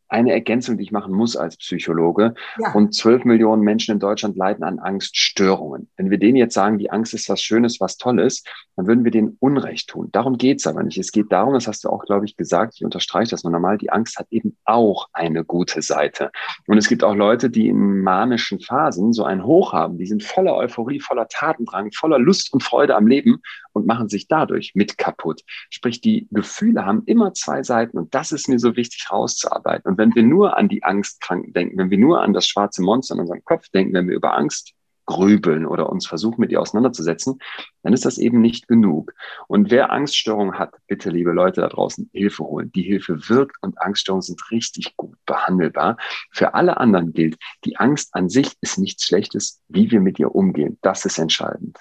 eine 0.10 0.34
Ergänzung, 0.34 0.78
die 0.78 0.84
ich 0.84 0.91
machen 0.91 1.13
muss 1.13 1.36
als 1.36 1.58
Psychologe. 1.58 2.34
Ja. 2.60 2.74
Und 2.74 2.93
zwölf 2.93 3.24
Millionen 3.24 3.62
Menschen 3.62 3.93
in 3.93 4.00
Deutschland 4.00 4.36
leiden 4.36 4.63
an 4.63 4.80
Angststörungen. 4.80 5.89
Wenn 5.98 6.10
wir 6.10 6.17
denen 6.17 6.36
jetzt 6.36 6.54
sagen, 6.54 6.78
die 6.78 6.91
Angst 6.91 7.13
ist 7.13 7.30
was 7.30 7.41
Schönes, 7.41 7.80
was 7.80 7.98
Tolles, 7.98 8.43
dann 8.76 8.88
würden 8.88 9.04
wir 9.04 9.12
denen 9.12 9.38
Unrecht 9.39 9.89
tun. 9.89 10.10
Darum 10.12 10.38
geht's 10.38 10.65
aber 10.65 10.84
nicht. 10.84 10.98
Es 10.98 11.12
geht 11.12 11.32
darum, 11.32 11.54
das 11.54 11.67
hast 11.67 11.84
du 11.84 11.89
auch, 11.89 12.06
glaube 12.06 12.26
ich, 12.26 12.36
gesagt, 12.38 12.74
ich 12.76 12.84
unterstreiche 12.84 13.32
das 13.32 13.43
nur 13.43 13.52
normal, 13.52 13.78
die 13.78 13.91
Angst 13.91 14.17
hat 14.17 14.28
eben 14.32 14.58
auch 14.65 15.08
eine 15.13 15.45
gute 15.45 15.82
Seite. 15.82 16.32
Und 16.67 16.78
es 16.78 16.88
gibt 16.88 17.04
auch 17.04 17.15
Leute, 17.15 17.50
die 17.50 17.67
in 17.67 18.02
manischen 18.02 18.60
Phasen 18.60 19.13
so 19.13 19.24
ein 19.24 19.43
Hoch 19.43 19.74
haben, 19.74 19.98
die 19.98 20.08
sind 20.08 20.24
voller 20.24 20.56
Euphorie, 20.56 21.00
voller 21.00 21.28
Tatendrang, 21.28 21.91
voller 21.91 22.19
Lust 22.19 22.52
und 22.54 22.63
Freude 22.63 22.95
am 22.95 23.08
Leben 23.08 23.41
und 23.73 23.86
machen 23.86 24.10
sich 24.10 24.27
dadurch 24.27 24.73
mit 24.75 24.97
kaputt. 24.97 25.41
Sprich, 25.69 26.01
die 26.01 26.27
Gefühle 26.32 26.86
haben 26.86 27.03
immer 27.05 27.34
zwei 27.34 27.63
Seiten 27.63 27.97
und 27.97 28.13
das 28.15 28.32
ist 28.32 28.47
mir 28.49 28.60
so 28.60 28.75
wichtig 28.75 29.08
rauszuarbeiten. 29.12 29.91
Und 29.91 29.97
wenn 29.97 30.15
wir 30.15 30.23
nur 30.23 30.58
an 30.58 30.69
die 30.69 30.84
Angstkranken 30.84 31.53
denken, 31.53 31.77
wenn 31.77 31.89
wir 31.89 31.97
nur 31.97 32.21
an 32.21 32.34
das 32.34 32.47
schwarze 32.47 32.82
Monster 32.82 33.15
in 33.15 33.21
unserem 33.21 33.43
Kopf 33.43 33.69
denken, 33.69 33.93
wenn 33.93 34.08
wir 34.08 34.15
über 34.15 34.36
Angst 34.36 34.73
grübeln 35.10 35.65
oder 35.65 35.89
uns 35.89 36.05
versuchen, 36.05 36.39
mit 36.39 36.51
ihr 36.51 36.62
auseinanderzusetzen, 36.62 37.39
dann 37.82 37.93
ist 37.93 38.05
das 38.05 38.19
eben 38.19 38.41
nicht 38.41 38.67
genug. 38.67 39.12
Und 39.47 39.71
wer 39.71 39.91
Angststörungen 39.91 40.60
hat, 40.60 40.75
bitte, 40.86 41.10
liebe 41.10 41.32
Leute 41.32 41.62
da 41.62 41.67
draußen, 41.67 42.12
Hilfe 42.13 42.43
holen. 42.43 42.71
Die 42.73 42.84
Hilfe 42.84 43.27
wirkt 43.27 43.58
und 43.62 43.82
Angststörungen 43.82 44.21
sind 44.21 44.51
richtig 44.51 44.95
gut 44.97 45.17
behandelbar. 45.25 45.97
Für 46.32 46.53
alle 46.53 46.77
anderen 46.77 47.12
gilt, 47.12 47.39
die 47.65 47.77
Angst 47.77 48.13
an 48.13 48.29
sich 48.29 48.53
ist 48.62 48.77
nichts 48.77 49.03
Schlechtes, 49.03 49.63
wie 49.67 49.89
wir 49.89 49.99
mit 49.99 50.19
ihr 50.19 50.36
umgehen. 50.36 50.77
Das 50.84 51.05
ist 51.05 51.17
entscheidend. 51.17 51.79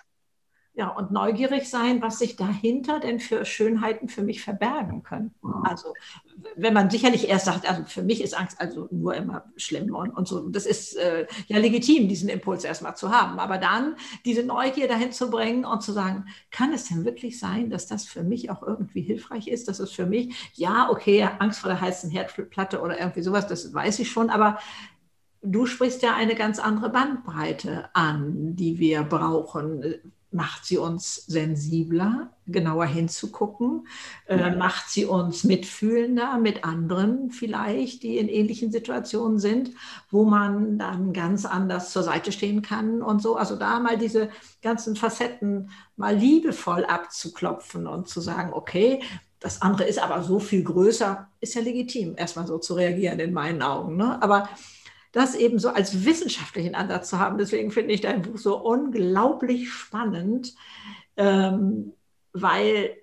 Ja, 0.78 0.90
und 0.90 1.10
neugierig 1.10 1.68
sein, 1.68 2.02
was 2.02 2.20
sich 2.20 2.36
dahinter 2.36 3.00
denn 3.00 3.18
für 3.18 3.44
Schönheiten 3.44 4.08
für 4.08 4.22
mich 4.22 4.44
verbergen 4.44 5.02
können. 5.02 5.34
Also, 5.64 5.92
wenn 6.54 6.72
man 6.72 6.88
sicherlich 6.88 7.28
erst 7.28 7.46
sagt, 7.46 7.68
also 7.68 7.82
für 7.84 8.04
mich 8.04 8.22
ist 8.22 8.38
Angst 8.38 8.60
also 8.60 8.86
nur 8.92 9.14
immer 9.16 9.46
schlimm 9.56 9.92
und, 9.92 10.10
und 10.10 10.28
so, 10.28 10.48
das 10.48 10.66
ist 10.66 10.94
äh, 10.94 11.26
ja 11.48 11.58
legitim, 11.58 12.06
diesen 12.06 12.28
Impuls 12.28 12.62
erstmal 12.62 12.94
zu 12.94 13.10
haben. 13.10 13.40
Aber 13.40 13.58
dann 13.58 13.96
diese 14.24 14.44
Neugier 14.44 14.86
dahin 14.86 15.10
zu 15.10 15.30
bringen 15.30 15.64
und 15.64 15.82
zu 15.82 15.90
sagen, 15.90 16.26
kann 16.52 16.72
es 16.72 16.84
denn 16.84 17.04
wirklich 17.04 17.40
sein, 17.40 17.70
dass 17.70 17.88
das 17.88 18.04
für 18.04 18.22
mich 18.22 18.48
auch 18.48 18.62
irgendwie 18.62 19.02
hilfreich 19.02 19.48
ist? 19.48 19.66
Das 19.66 19.80
ist 19.80 19.96
für 19.96 20.06
mich, 20.06 20.52
ja, 20.54 20.90
okay, 20.92 21.28
Angst 21.40 21.58
vor 21.58 21.70
der 21.70 21.80
heißen 21.80 22.08
Herdplatte 22.08 22.80
oder 22.80 23.00
irgendwie 23.00 23.22
sowas, 23.22 23.48
das 23.48 23.74
weiß 23.74 23.98
ich 23.98 24.12
schon, 24.12 24.30
aber 24.30 24.60
du 25.42 25.66
sprichst 25.66 26.02
ja 26.02 26.14
eine 26.14 26.36
ganz 26.36 26.60
andere 26.60 26.90
Bandbreite 26.90 27.90
an, 27.94 28.54
die 28.54 28.78
wir 28.78 29.02
brauchen 29.02 30.14
macht 30.30 30.66
sie 30.66 30.76
uns 30.76 31.16
sensibler, 31.26 32.30
genauer 32.46 32.86
hinzugucken, 32.86 33.86
äh, 34.26 34.54
macht 34.54 34.90
sie 34.90 35.06
uns 35.06 35.44
mitfühlender 35.44 36.38
mit 36.38 36.64
anderen 36.64 37.30
vielleicht, 37.30 38.02
die 38.02 38.18
in 38.18 38.28
ähnlichen 38.28 38.70
Situationen 38.70 39.38
sind, 39.38 39.70
wo 40.10 40.24
man 40.24 40.78
dann 40.78 41.12
ganz 41.12 41.46
anders 41.46 41.92
zur 41.92 42.02
Seite 42.02 42.32
stehen 42.32 42.62
kann 42.62 43.02
und 43.02 43.22
so. 43.22 43.36
Also 43.36 43.56
da 43.56 43.80
mal 43.80 43.96
diese 43.96 44.28
ganzen 44.60 44.96
Facetten 44.96 45.70
mal 45.96 46.16
liebevoll 46.16 46.84
abzuklopfen 46.84 47.86
und 47.86 48.08
zu 48.08 48.20
sagen, 48.20 48.52
okay, 48.52 49.00
das 49.40 49.62
andere 49.62 49.84
ist 49.84 50.00
aber 50.00 50.22
so 50.22 50.40
viel 50.40 50.64
größer, 50.64 51.28
ist 51.40 51.54
ja 51.54 51.62
legitim, 51.62 52.14
erstmal 52.16 52.46
so 52.46 52.58
zu 52.58 52.74
reagieren 52.74 53.20
in 53.20 53.32
meinen 53.32 53.62
Augen. 53.62 53.96
Ne? 53.96 54.20
Aber 54.20 54.48
das 55.12 55.34
eben 55.34 55.58
so 55.58 55.70
als 55.70 56.04
wissenschaftlichen 56.04 56.74
Ansatz 56.74 57.10
zu 57.10 57.18
haben. 57.18 57.38
Deswegen 57.38 57.70
finde 57.70 57.94
ich 57.94 58.00
dein 58.00 58.22
Buch 58.22 58.38
so 58.38 58.58
unglaublich 58.58 59.70
spannend, 59.70 60.54
ähm, 61.16 61.92
weil 62.32 62.96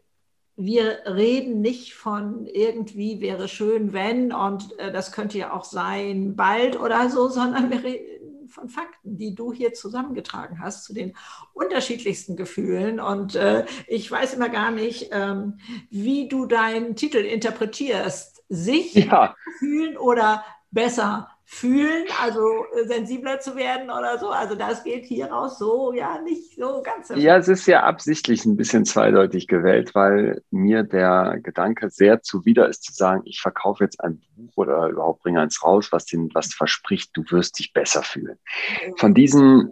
wir 0.58 1.00
reden 1.06 1.62
nicht 1.62 1.96
von 1.96 2.46
irgendwie 2.46 3.20
wäre 3.20 3.48
schön, 3.50 3.92
wenn 3.92 4.32
und 4.32 4.80
äh, 4.80 4.92
das 4.92 5.12
könnte 5.12 5.38
ja 5.38 5.52
auch 5.52 5.66
sein 5.66 6.36
bald 6.36 6.80
oder 6.80 7.10
so, 7.10 7.28
sondern 7.28 7.70
wir 7.70 7.84
reden 7.84 8.16
von 8.48 8.70
Fakten, 8.70 9.18
die 9.18 9.36
du 9.36 9.52
hier 9.52 9.74
zusammengetragen 9.74 10.60
hast 10.60 10.86
zu 10.86 10.94
den 10.94 11.16
unterschiedlichsten 11.54 12.36
Gefühlen. 12.38 13.00
Und 13.00 13.36
äh, 13.36 13.66
ich 13.88 14.10
weiß 14.10 14.34
immer 14.36 14.50
gar 14.50 14.72
nicht, 14.72 15.10
ähm, 15.12 15.60
wie 15.90 16.30
du 16.30 16.46
deinen 16.46 16.96
Titel 16.96 17.18
interpretierst. 17.18 18.44
Sich 18.48 18.94
ja. 18.94 19.36
fühlen 19.58 19.98
oder 19.98 20.46
besser 20.70 21.35
fühlen, 21.46 22.08
also 22.22 22.66
äh, 22.76 22.86
sensibler 22.88 23.40
zu 23.40 23.56
werden 23.56 23.92
oder 23.92 24.18
so. 24.18 24.30
Also 24.30 24.56
das 24.56 24.84
geht 24.84 25.06
hier 25.06 25.28
raus 25.28 25.60
so, 25.60 25.94
ja, 25.94 26.20
nicht 26.22 26.56
so 26.56 26.82
ganz. 26.84 27.10
Ja, 27.16 27.38
es 27.38 27.48
ist 27.48 27.68
ja 27.68 27.84
absichtlich 27.84 28.46
ein 28.46 28.58
bisschen 28.58 28.84
zweideutig 28.84 29.48
gewählt, 29.48 29.94
weil 29.94 30.42
mir 30.50 30.84
der 30.84 31.40
Gedanke 31.42 31.90
sehr 31.92 32.24
zuwider 32.24 32.68
ist 32.68 32.84
zu 32.84 32.94
sagen, 32.94 33.22
ich 33.26 33.42
verkaufe 33.42 33.84
jetzt 33.84 34.04
ein 34.04 34.22
Buch 34.36 34.54
oder 34.56 34.90
überhaupt 34.90 35.22
bringe 35.22 35.40
eins 35.40 35.64
raus, 35.64 35.92
was 35.92 36.06
den, 36.06 36.30
was 36.34 36.54
verspricht, 36.54 37.12
du 37.14 37.24
wirst 37.30 37.60
dich 37.60 37.74
besser 37.74 38.02
fühlen. 38.02 38.40
Von 38.98 39.14
diesen 39.14 39.72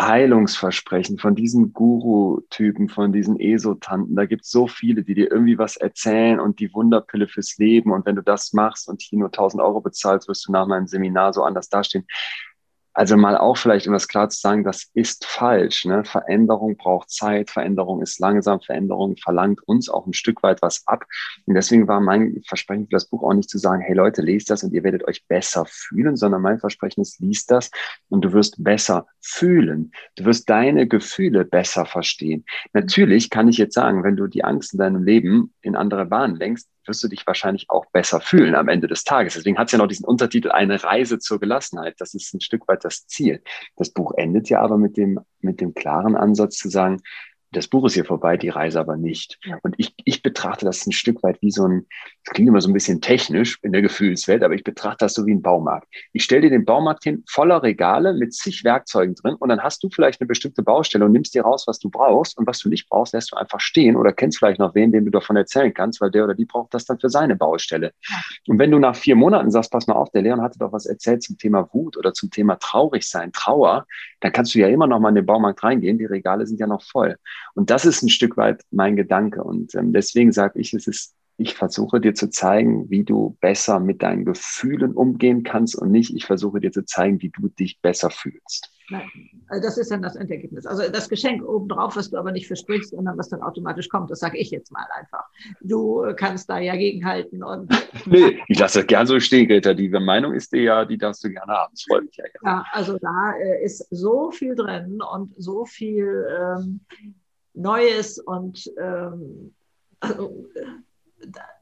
Heilungsversprechen 0.00 1.18
von 1.18 1.34
diesen 1.34 1.72
Guru-Typen, 1.72 2.88
von 2.88 3.12
diesen 3.12 3.40
Esotanten. 3.40 4.14
Da 4.14 4.26
gibt 4.26 4.44
es 4.44 4.50
so 4.50 4.68
viele, 4.68 5.02
die 5.02 5.14
dir 5.14 5.30
irgendwie 5.30 5.58
was 5.58 5.76
erzählen 5.76 6.38
und 6.38 6.60
die 6.60 6.72
Wunderpille 6.72 7.26
fürs 7.26 7.58
Leben. 7.58 7.90
Und 7.90 8.06
wenn 8.06 8.14
du 8.14 8.22
das 8.22 8.52
machst 8.52 8.88
und 8.88 9.02
hier 9.02 9.18
nur 9.18 9.28
1000 9.28 9.60
Euro 9.60 9.80
bezahlst, 9.80 10.28
wirst 10.28 10.46
du 10.46 10.52
nach 10.52 10.68
meinem 10.68 10.86
Seminar 10.86 11.32
so 11.32 11.42
anders 11.42 11.68
dastehen. 11.68 12.06
Also 12.98 13.16
mal 13.16 13.36
auch 13.36 13.56
vielleicht, 13.56 13.86
um 13.86 13.92
das 13.92 14.08
klar 14.08 14.28
zu 14.28 14.40
sagen, 14.40 14.64
das 14.64 14.90
ist 14.92 15.24
falsch. 15.24 15.84
Ne? 15.84 16.02
Veränderung 16.04 16.76
braucht 16.76 17.10
Zeit, 17.10 17.48
Veränderung 17.48 18.02
ist 18.02 18.18
langsam, 18.18 18.60
Veränderung 18.60 19.16
verlangt 19.16 19.60
uns 19.68 19.88
auch 19.88 20.04
ein 20.08 20.14
Stück 20.14 20.42
weit 20.42 20.62
was 20.62 20.82
ab. 20.88 21.04
Und 21.46 21.54
deswegen 21.54 21.86
war 21.86 22.00
mein 22.00 22.42
Versprechen 22.44 22.86
für 22.86 22.96
das 22.96 23.06
Buch 23.06 23.22
auch 23.22 23.34
nicht 23.34 23.50
zu 23.50 23.58
sagen, 23.58 23.82
hey 23.82 23.94
Leute, 23.94 24.20
lest 24.20 24.50
das 24.50 24.64
und 24.64 24.72
ihr 24.72 24.82
werdet 24.82 25.06
euch 25.06 25.24
besser 25.28 25.64
fühlen, 25.68 26.16
sondern 26.16 26.42
mein 26.42 26.58
Versprechen 26.58 27.02
ist, 27.02 27.20
liest 27.20 27.52
das 27.52 27.70
und 28.08 28.24
du 28.24 28.32
wirst 28.32 28.64
besser 28.64 29.06
fühlen. 29.20 29.92
Du 30.16 30.24
wirst 30.24 30.50
deine 30.50 30.88
Gefühle 30.88 31.44
besser 31.44 31.86
verstehen. 31.86 32.44
Natürlich 32.72 33.30
kann 33.30 33.46
ich 33.46 33.58
jetzt 33.58 33.74
sagen, 33.74 34.02
wenn 34.02 34.16
du 34.16 34.26
die 34.26 34.42
Angst 34.42 34.72
in 34.72 34.80
deinem 34.80 35.04
Leben 35.04 35.54
in 35.62 35.76
andere 35.76 36.04
Bahnen 36.04 36.34
lenkst, 36.34 36.68
wirst 36.88 37.02
du 37.04 37.08
dich 37.08 37.26
wahrscheinlich 37.26 37.70
auch 37.70 37.86
besser 37.86 38.20
fühlen 38.20 38.54
am 38.54 38.68
Ende 38.68 38.88
des 38.88 39.04
Tages. 39.04 39.34
Deswegen 39.34 39.58
hat 39.58 39.68
es 39.68 39.72
ja 39.72 39.78
noch 39.78 39.86
diesen 39.86 40.06
Untertitel 40.06 40.50
Eine 40.50 40.82
Reise 40.82 41.18
zur 41.18 41.38
Gelassenheit. 41.38 41.96
Das 41.98 42.14
ist 42.14 42.34
ein 42.34 42.40
Stück 42.40 42.66
weit 42.68 42.84
das 42.84 43.06
Ziel. 43.06 43.42
Das 43.76 43.90
Buch 43.90 44.12
endet 44.16 44.48
ja 44.48 44.60
aber 44.60 44.78
mit 44.78 44.96
dem, 44.96 45.20
mit 45.40 45.60
dem 45.60 45.74
klaren 45.74 46.16
Ansatz 46.16 46.56
zu 46.56 46.68
sagen, 46.68 47.02
das 47.52 47.68
Buch 47.68 47.86
ist 47.86 47.94
hier 47.94 48.04
vorbei, 48.04 48.36
die 48.36 48.50
Reise 48.50 48.78
aber 48.78 48.96
nicht. 48.96 49.38
Und 49.62 49.74
ich, 49.78 49.94
ich 50.04 50.22
betrachte 50.22 50.66
das 50.66 50.86
ein 50.86 50.92
Stück 50.92 51.22
weit 51.22 51.40
wie 51.40 51.50
so 51.50 51.66
ein, 51.66 51.86
das 52.24 52.34
klingt 52.34 52.48
immer 52.48 52.60
so 52.60 52.68
ein 52.68 52.74
bisschen 52.74 53.00
technisch 53.00 53.58
in 53.62 53.72
der 53.72 53.80
Gefühlswelt, 53.80 54.42
aber 54.42 54.54
ich 54.54 54.64
betrachte 54.64 55.06
das 55.06 55.14
so 55.14 55.24
wie 55.24 55.32
ein 55.32 55.40
Baumarkt. 55.40 55.88
Ich 56.12 56.24
stelle 56.24 56.42
dir 56.42 56.50
den 56.50 56.64
Baumarkt 56.64 57.04
hin, 57.04 57.24
voller 57.26 57.62
Regale 57.62 58.12
mit 58.12 58.34
zig 58.34 58.64
Werkzeugen 58.64 59.14
drin 59.14 59.34
und 59.34 59.48
dann 59.48 59.62
hast 59.62 59.82
du 59.82 59.88
vielleicht 59.88 60.20
eine 60.20 60.28
bestimmte 60.28 60.62
Baustelle 60.62 61.06
und 61.06 61.12
nimmst 61.12 61.34
dir 61.34 61.42
raus, 61.42 61.64
was 61.66 61.78
du 61.78 61.88
brauchst 61.88 62.36
und 62.36 62.46
was 62.46 62.58
du 62.58 62.68
nicht 62.68 62.88
brauchst, 62.88 63.14
lässt 63.14 63.32
du 63.32 63.36
einfach 63.36 63.60
stehen 63.60 63.96
oder 63.96 64.12
kennst 64.12 64.38
vielleicht 64.38 64.58
noch 64.58 64.74
wen, 64.74 64.92
dem 64.92 65.06
du 65.06 65.10
davon 65.10 65.36
erzählen 65.36 65.72
kannst, 65.72 66.00
weil 66.00 66.10
der 66.10 66.24
oder 66.24 66.34
die 66.34 66.44
braucht 66.44 66.74
das 66.74 66.84
dann 66.84 67.00
für 67.00 67.08
seine 67.08 67.36
Baustelle. 67.36 67.92
Und 68.46 68.58
wenn 68.58 68.70
du 68.70 68.78
nach 68.78 68.96
vier 68.96 69.16
Monaten 69.16 69.50
sagst, 69.50 69.72
pass 69.72 69.86
mal 69.86 69.94
auf, 69.94 70.10
der 70.10 70.22
Leon 70.22 70.42
hatte 70.42 70.58
doch 70.58 70.72
was 70.72 70.84
erzählt 70.84 71.22
zum 71.22 71.38
Thema 71.38 71.68
Wut 71.72 71.96
oder 71.96 72.12
zum 72.12 72.30
Thema 72.30 72.56
traurig 72.56 73.08
sein, 73.08 73.32
Trauer, 73.32 73.86
dann 74.20 74.32
kannst 74.32 74.54
du 74.54 74.58
ja 74.58 74.68
immer 74.68 74.86
noch 74.86 75.00
mal 75.00 75.10
in 75.10 75.14
den 75.14 75.26
Baumarkt 75.26 75.62
reingehen, 75.62 75.98
die 75.98 76.04
Regale 76.04 76.46
sind 76.46 76.60
ja 76.60 76.66
noch 76.66 76.82
voll. 76.82 77.16
Und 77.54 77.70
das 77.70 77.84
ist 77.84 78.02
ein 78.02 78.08
Stück 78.08 78.36
weit 78.36 78.62
mein 78.70 78.96
Gedanke. 78.96 79.42
Und 79.42 79.74
ähm, 79.74 79.92
deswegen 79.92 80.32
sage 80.32 80.58
ich, 80.60 80.72
es 80.74 80.86
ist, 80.86 81.14
ich 81.36 81.54
versuche 81.54 82.00
dir 82.00 82.14
zu 82.14 82.30
zeigen, 82.30 82.90
wie 82.90 83.04
du 83.04 83.36
besser 83.40 83.80
mit 83.80 84.02
deinen 84.02 84.24
Gefühlen 84.24 84.92
umgehen 84.92 85.44
kannst 85.44 85.76
und 85.76 85.90
nicht, 85.90 86.14
ich 86.14 86.24
versuche 86.26 86.60
dir 86.60 86.72
zu 86.72 86.84
zeigen, 86.84 87.22
wie 87.22 87.30
du 87.30 87.48
dich 87.48 87.80
besser 87.80 88.10
fühlst. 88.10 88.72
Also 89.48 89.62
das 89.62 89.78
ist 89.78 89.90
dann 89.90 90.02
das 90.02 90.16
Endergebnis. 90.16 90.66
Also 90.66 90.90
das 90.90 91.08
Geschenk 91.08 91.46
obendrauf, 91.46 91.96
was 91.96 92.10
du 92.10 92.16
aber 92.16 92.32
nicht 92.32 92.46
versprichst, 92.46 92.90
sondern 92.90 93.18
was 93.18 93.28
dann 93.28 93.42
automatisch 93.42 93.88
kommt, 93.88 94.10
das 94.10 94.20
sage 94.20 94.38
ich 94.38 94.50
jetzt 94.50 94.72
mal 94.72 94.86
einfach. 94.98 95.24
Du 95.60 96.04
kannst 96.16 96.48
da 96.48 96.58
ja 96.58 96.74
gegenhalten 96.74 97.42
und. 97.42 97.70
nee, 98.06 98.40
ich 98.48 98.58
lasse 98.58 98.80
das 98.80 98.86
gern 98.86 99.06
so 99.06 99.20
stehen, 99.20 99.46
Greta. 99.46 99.74
Die 99.74 99.88
Meinung 99.88 100.34
ist 100.34 100.52
dir 100.52 100.62
ja, 100.62 100.84
die 100.84 100.96
darfst 100.96 101.22
du 101.22 101.30
gerne 101.30 101.52
haben. 101.52 101.72
Das 101.72 101.84
freut 101.88 102.04
mich 102.04 102.16
ja. 102.16 102.24
Ja, 102.42 102.64
also 102.72 102.98
da 102.98 103.32
äh, 103.38 103.64
ist 103.64 103.86
so 103.90 104.30
viel 104.30 104.54
drin 104.54 105.00
und 105.02 105.34
so 105.36 105.64
viel 105.64 106.26
ähm, 106.40 106.80
Neues 107.58 108.18
und 108.18 108.70
ähm, 108.80 109.54
also, 110.00 110.48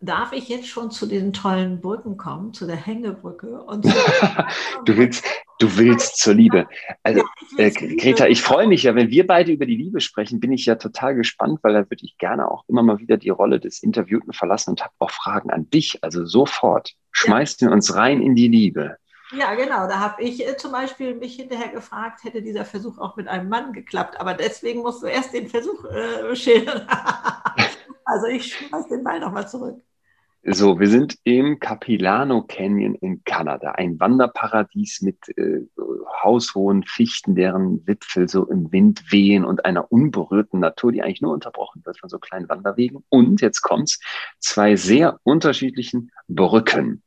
darf 0.00 0.32
ich 0.32 0.48
jetzt 0.48 0.68
schon 0.68 0.90
zu 0.90 1.06
den 1.06 1.32
tollen 1.32 1.80
Brücken 1.80 2.16
kommen, 2.16 2.52
zu 2.52 2.66
der 2.66 2.76
Hängebrücke? 2.76 3.62
Und 3.62 3.84
du 4.84 4.96
willst, 4.96 5.24
du 5.58 5.76
willst 5.76 6.18
zur 6.18 6.34
Liebe. 6.34 6.66
Also, 7.02 7.22
äh, 7.56 7.70
Greta, 7.70 8.26
ich 8.26 8.42
freue 8.42 8.66
mich 8.66 8.82
ja, 8.82 8.94
wenn 8.94 9.10
wir 9.10 9.26
beide 9.26 9.52
über 9.52 9.66
die 9.66 9.76
Liebe 9.76 10.00
sprechen, 10.00 10.40
bin 10.40 10.52
ich 10.52 10.66
ja 10.66 10.74
total 10.74 11.14
gespannt, 11.14 11.60
weil 11.62 11.72
da 11.72 11.90
würde 11.90 12.04
ich 12.04 12.18
gerne 12.18 12.50
auch 12.50 12.64
immer 12.68 12.82
mal 12.82 12.98
wieder 12.98 13.16
die 13.16 13.30
Rolle 13.30 13.58
des 13.58 13.82
Interviewten 13.82 14.32
verlassen 14.32 14.70
und 14.70 14.82
habe 14.82 14.94
auch 14.98 15.10
Fragen 15.10 15.50
an 15.50 15.70
dich. 15.70 15.98
Also 16.02 16.26
sofort, 16.26 16.92
schmeißt 17.12 17.62
ja. 17.62 17.70
uns 17.70 17.94
rein 17.94 18.20
in 18.20 18.34
die 18.34 18.48
Liebe. 18.48 18.98
Ja, 19.32 19.54
genau. 19.54 19.88
Da 19.88 19.98
habe 19.98 20.22
ich 20.22 20.46
äh, 20.46 20.56
zum 20.56 20.72
Beispiel 20.72 21.14
mich 21.14 21.36
hinterher 21.36 21.68
gefragt, 21.68 22.22
hätte 22.24 22.42
dieser 22.42 22.64
Versuch 22.64 22.98
auch 22.98 23.16
mit 23.16 23.28
einem 23.28 23.48
Mann 23.48 23.72
geklappt. 23.72 24.20
Aber 24.20 24.34
deswegen 24.34 24.80
musst 24.80 25.02
du 25.02 25.06
erst 25.06 25.34
den 25.34 25.48
Versuch 25.48 25.84
äh, 25.84 26.36
schildern. 26.36 26.86
also 28.04 28.26
ich 28.26 28.54
schmeiß 28.54 28.88
den 28.88 29.02
Ball 29.02 29.20
nochmal 29.20 29.48
zurück. 29.48 29.80
So, 30.48 30.78
wir 30.78 30.86
sind 30.86 31.18
im 31.24 31.58
Capilano 31.58 32.42
Canyon 32.42 32.94
in 32.94 33.24
Kanada, 33.24 33.72
ein 33.72 33.98
Wanderparadies 33.98 35.02
mit 35.02 35.36
äh, 35.36 35.62
haushohen 36.22 36.84
Fichten, 36.84 37.34
deren 37.34 37.84
Wipfel 37.84 38.28
so 38.28 38.46
im 38.46 38.70
Wind 38.70 39.10
wehen 39.10 39.44
und 39.44 39.64
einer 39.64 39.90
unberührten 39.90 40.60
Natur, 40.60 40.92
die 40.92 41.02
eigentlich 41.02 41.20
nur 41.20 41.32
unterbrochen 41.32 41.84
wird 41.84 41.98
von 41.98 42.08
so 42.08 42.20
kleinen 42.20 42.48
Wanderwegen. 42.48 43.02
Und 43.08 43.40
jetzt 43.40 43.60
kommt's, 43.62 43.98
zwei 44.38 44.76
sehr 44.76 45.18
unterschiedlichen 45.24 46.12
Brücken. 46.28 47.02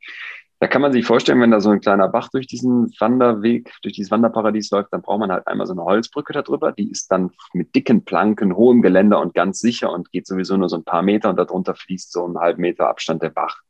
Da 0.61 0.67
kann 0.67 0.81
man 0.81 0.91
sich 0.91 1.05
vorstellen, 1.05 1.39
wenn 1.39 1.51
da 1.51 1.61
so 1.61 1.69
ein 1.69 1.79
kleiner 1.79 2.09
Bach 2.09 2.27
durch 2.29 2.45
diesen 2.45 2.93
Wanderweg, 2.99 3.71
durch 3.81 3.93
dieses 3.93 4.11
Wanderparadies 4.11 4.71
läuft, 4.71 4.91
dann 4.91 5.01
braucht 5.01 5.19
man 5.19 5.31
halt 5.31 5.47
einmal 5.47 5.65
so 5.65 5.71
eine 5.73 5.85
Holzbrücke 5.85 6.33
darüber. 6.33 6.73
Die 6.73 6.91
ist 6.91 7.09
dann 7.11 7.31
mit 7.53 7.73
dicken 7.75 8.03
Planken, 8.03 8.55
hohem 8.55 8.81
Geländer 8.81 9.21
und 9.21 9.33
ganz 9.33 9.59
sicher 9.59 9.91
und 9.91 10.11
geht 10.11 10.27
sowieso 10.27 10.57
nur 10.57 10.67
so 10.67 10.75
ein 10.75 10.83
paar 10.83 11.01
Meter 11.01 11.29
und 11.29 11.37
darunter 11.37 11.75
fließt 11.75 12.11
so 12.11 12.25
einen 12.25 12.37
halben 12.37 12.61
Meter 12.61 12.89
Abstand 12.89 13.23
der 13.23 13.29
Bach. 13.29 13.61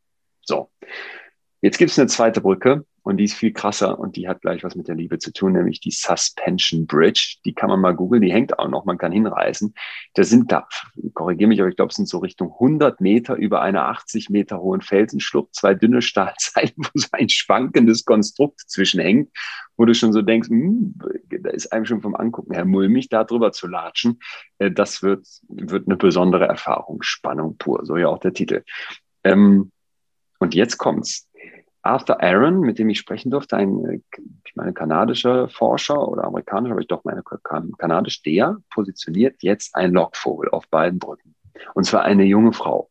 So. 0.42 0.72
Jetzt 1.62 1.78
gibt 1.78 1.92
es 1.92 2.00
eine 2.00 2.08
zweite 2.08 2.42
Brücke 2.42 2.86
und 3.10 3.18
die 3.18 3.24
ist 3.24 3.34
viel 3.34 3.52
krasser 3.52 3.98
und 3.98 4.16
die 4.18 4.28
hat 4.28 4.42
gleich 4.42 4.64
was 4.64 4.76
mit 4.76 4.88
der 4.88 4.94
Liebe 4.94 5.18
zu 5.18 5.34
tun, 5.34 5.54
nämlich 5.54 5.80
die 5.80 5.90
Suspension 5.90 6.86
Bridge. 6.86 7.38
Die 7.44 7.56
kann 7.56 7.70
man 7.70 7.82
mal 7.82 7.96
googeln, 7.96 8.22
die 8.22 8.32
hängt 8.32 8.60
auch 8.60 8.68
noch, 8.68 8.86
man 8.86 9.00
kann 9.00 9.12
hinreißen. 9.12 9.74
Da 10.14 10.24
sind 10.24 10.52
da, 10.52 10.68
korrigiere 11.16 11.48
mich, 11.48 11.60
aber 11.60 11.70
ich 11.70 11.76
glaube, 11.76 11.90
es 11.90 11.96
sind 11.96 12.08
so 12.08 12.20
Richtung 12.20 12.54
100 12.54 13.02
Meter 13.02 13.36
über 13.36 13.64
einer 13.64 13.88
80 13.88 14.30
Meter 14.30 14.60
hohen 14.62 14.82
Felsenschlucht, 14.82 15.56
zwei 15.56 15.74
dünne 15.74 16.04
Stahlzeilen, 16.04 16.74
wo 16.78 16.90
so 16.94 17.08
ein 17.14 17.30
schwankendes 17.30 18.06
Konstrukt 18.06 18.60
zwischenhängt, 18.68 19.32
wo 19.76 19.86
du 19.86 19.96
schon 19.96 20.14
so 20.14 20.22
denkst, 20.22 20.50
hm, 20.50 20.94
da 21.30 21.50
ist 21.50 21.74
einem 21.74 21.86
schon 21.86 22.02
vom 22.02 22.16
Angucken 22.16 22.54
her 22.54 22.66
mulmig, 22.66 23.10
da 23.10 23.24
drüber 23.24 23.52
zu 23.52 23.66
latschen. 23.66 24.20
Äh, 24.60 24.70
das 24.70 25.02
wird, 25.02 25.26
wird 25.48 25.88
eine 25.88 25.98
besondere 25.98 26.46
Erfahrung, 26.46 27.02
Spannung 27.02 27.58
pur, 27.58 27.88
so 27.88 27.98
ja 27.98 28.08
auch 28.08 28.20
der 28.20 28.34
Titel. 28.34 28.64
Ähm, 29.24 29.72
und 30.40 30.56
jetzt 30.56 30.78
kommt's. 30.78 31.29
Arthur 31.90 32.22
Aaron, 32.22 32.60
mit 32.60 32.78
dem 32.78 32.90
ich 32.90 33.00
sprechen 33.00 33.32
durfte, 33.32 33.58
ein, 33.58 33.86
äh, 33.86 34.00
ich 34.46 34.56
meine, 34.56 34.74
kanadischer 34.74 35.50
Forscher 35.50 36.08
oder 36.08 36.24
amerikanischer, 36.26 36.74
aber 36.74 36.82
ich 36.82 36.88
doch 36.88 37.04
meine 37.04 37.24
kanadisch, 37.24 38.22
der 38.24 38.58
positioniert 38.70 39.42
jetzt 39.42 39.76
ein 39.76 39.92
Lockvogel 39.92 40.50
auf 40.50 40.68
beiden 40.70 41.00
Brücken. 41.00 41.36
Und 41.74 41.86
zwar 41.86 42.04
eine 42.04 42.24
junge 42.24 42.54
Frau. 42.54 42.90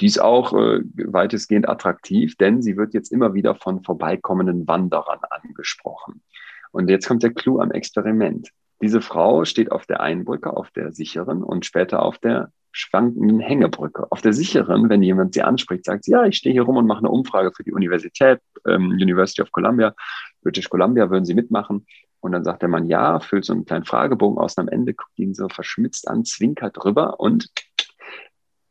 Die 0.00 0.06
ist 0.06 0.20
auch 0.20 0.52
äh, 0.52 0.80
weitestgehend 0.94 1.68
attraktiv, 1.68 2.36
denn 2.36 2.62
sie 2.62 2.76
wird 2.76 2.94
jetzt 2.94 3.12
immer 3.12 3.34
wieder 3.34 3.54
von 3.54 3.82
vorbeikommenden 3.82 4.68
Wanderern 4.68 5.20
angesprochen. 5.30 6.22
Und 6.70 6.90
jetzt 6.90 7.06
kommt 7.06 7.22
der 7.22 7.32
Clou 7.32 7.60
am 7.60 7.70
Experiment. 7.70 8.50
Diese 8.82 9.00
Frau 9.00 9.44
steht 9.44 9.72
auf 9.72 9.86
der 9.86 10.00
einen 10.00 10.24
Brücke, 10.24 10.54
auf 10.54 10.70
der 10.72 10.92
sicheren 10.92 11.42
und 11.42 11.64
später 11.64 12.02
auf 12.02 12.18
der 12.18 12.50
schwankenden 12.74 13.40
Hängebrücke. 13.40 14.10
Auf 14.10 14.20
der 14.20 14.32
sicheren, 14.32 14.88
wenn 14.90 15.02
jemand 15.02 15.32
sie 15.32 15.42
anspricht, 15.42 15.84
sagt 15.84 16.04
sie, 16.04 16.10
ja, 16.10 16.24
ich 16.24 16.36
stehe 16.36 16.52
hier 16.52 16.62
rum 16.62 16.76
und 16.76 16.86
mache 16.86 16.98
eine 16.98 17.08
Umfrage 17.08 17.52
für 17.54 17.62
die 17.62 17.72
Universität, 17.72 18.40
ähm, 18.66 18.90
University 18.90 19.40
of 19.42 19.52
Columbia, 19.52 19.94
British 20.42 20.68
Columbia, 20.68 21.08
würden 21.08 21.24
Sie 21.24 21.34
mitmachen? 21.34 21.86
Und 22.20 22.32
dann 22.32 22.42
sagt 22.42 22.62
der 22.62 22.68
Mann 22.68 22.86
ja, 22.86 23.20
füllt 23.20 23.44
so 23.44 23.52
einen 23.52 23.64
kleinen 23.64 23.84
Fragebogen 23.84 24.38
aus 24.38 24.56
und 24.56 24.64
am 24.64 24.68
Ende 24.68 24.94
guckt 24.94 25.18
ihn 25.18 25.34
so 25.34 25.48
verschmitzt 25.48 26.08
an, 26.08 26.24
zwinkert 26.24 26.76
drüber 26.76 27.20
und 27.20 27.48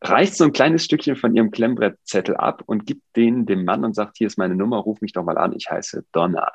reißt 0.02 0.38
so 0.38 0.44
ein 0.44 0.52
kleines 0.52 0.84
Stückchen 0.84 1.16
von 1.16 1.34
ihrem 1.36 1.52
Klemmbrettzettel 1.52 2.36
ab 2.36 2.64
und 2.66 2.86
gibt 2.86 3.04
den 3.16 3.46
dem 3.46 3.64
Mann 3.64 3.86
und 3.86 3.96
sagt, 3.96 4.18
hier 4.18 4.28
ist 4.28 4.38
meine 4.38 4.56
Nummer, 4.56 4.78
ruf 4.78 5.00
mich 5.00 5.14
doch 5.14 5.24
mal 5.24 5.38
an, 5.38 5.54
ich 5.54 5.70
heiße 5.72 6.04
Donna. 6.12 6.52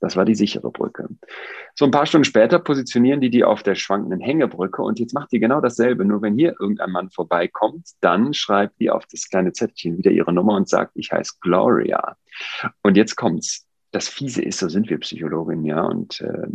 Das 0.00 0.16
war 0.16 0.24
die 0.24 0.34
sichere 0.34 0.70
Brücke. 0.70 1.08
So 1.74 1.84
ein 1.84 1.90
paar 1.90 2.06
Stunden 2.06 2.24
später 2.24 2.58
positionieren 2.58 3.20
die 3.20 3.30
die 3.30 3.44
auf 3.44 3.62
der 3.62 3.74
schwankenden 3.74 4.20
Hängebrücke 4.20 4.82
und 4.82 4.98
jetzt 4.98 5.14
macht 5.14 5.30
die 5.32 5.40
genau 5.40 5.60
dasselbe. 5.60 6.04
Nur 6.04 6.22
wenn 6.22 6.36
hier 6.36 6.56
irgendein 6.58 6.90
Mann 6.90 7.10
vorbeikommt, 7.10 7.90
dann 8.00 8.34
schreibt 8.34 8.80
die 8.80 8.90
auf 8.90 9.04
das 9.06 9.28
kleine 9.28 9.52
Zettelchen 9.52 9.98
wieder 9.98 10.10
ihre 10.10 10.32
Nummer 10.32 10.54
und 10.54 10.68
sagt, 10.68 10.92
ich 10.94 11.12
heiße 11.12 11.34
Gloria. 11.40 12.16
Und 12.82 12.96
jetzt 12.96 13.16
kommt's. 13.16 13.66
das 13.92 14.08
Fiese 14.08 14.42
ist, 14.42 14.58
so 14.58 14.68
sind 14.68 14.88
wir 14.88 14.98
Psychologinnen, 14.98 15.64
ja, 15.64 15.82
und 15.82 16.20
äh, 16.20 16.46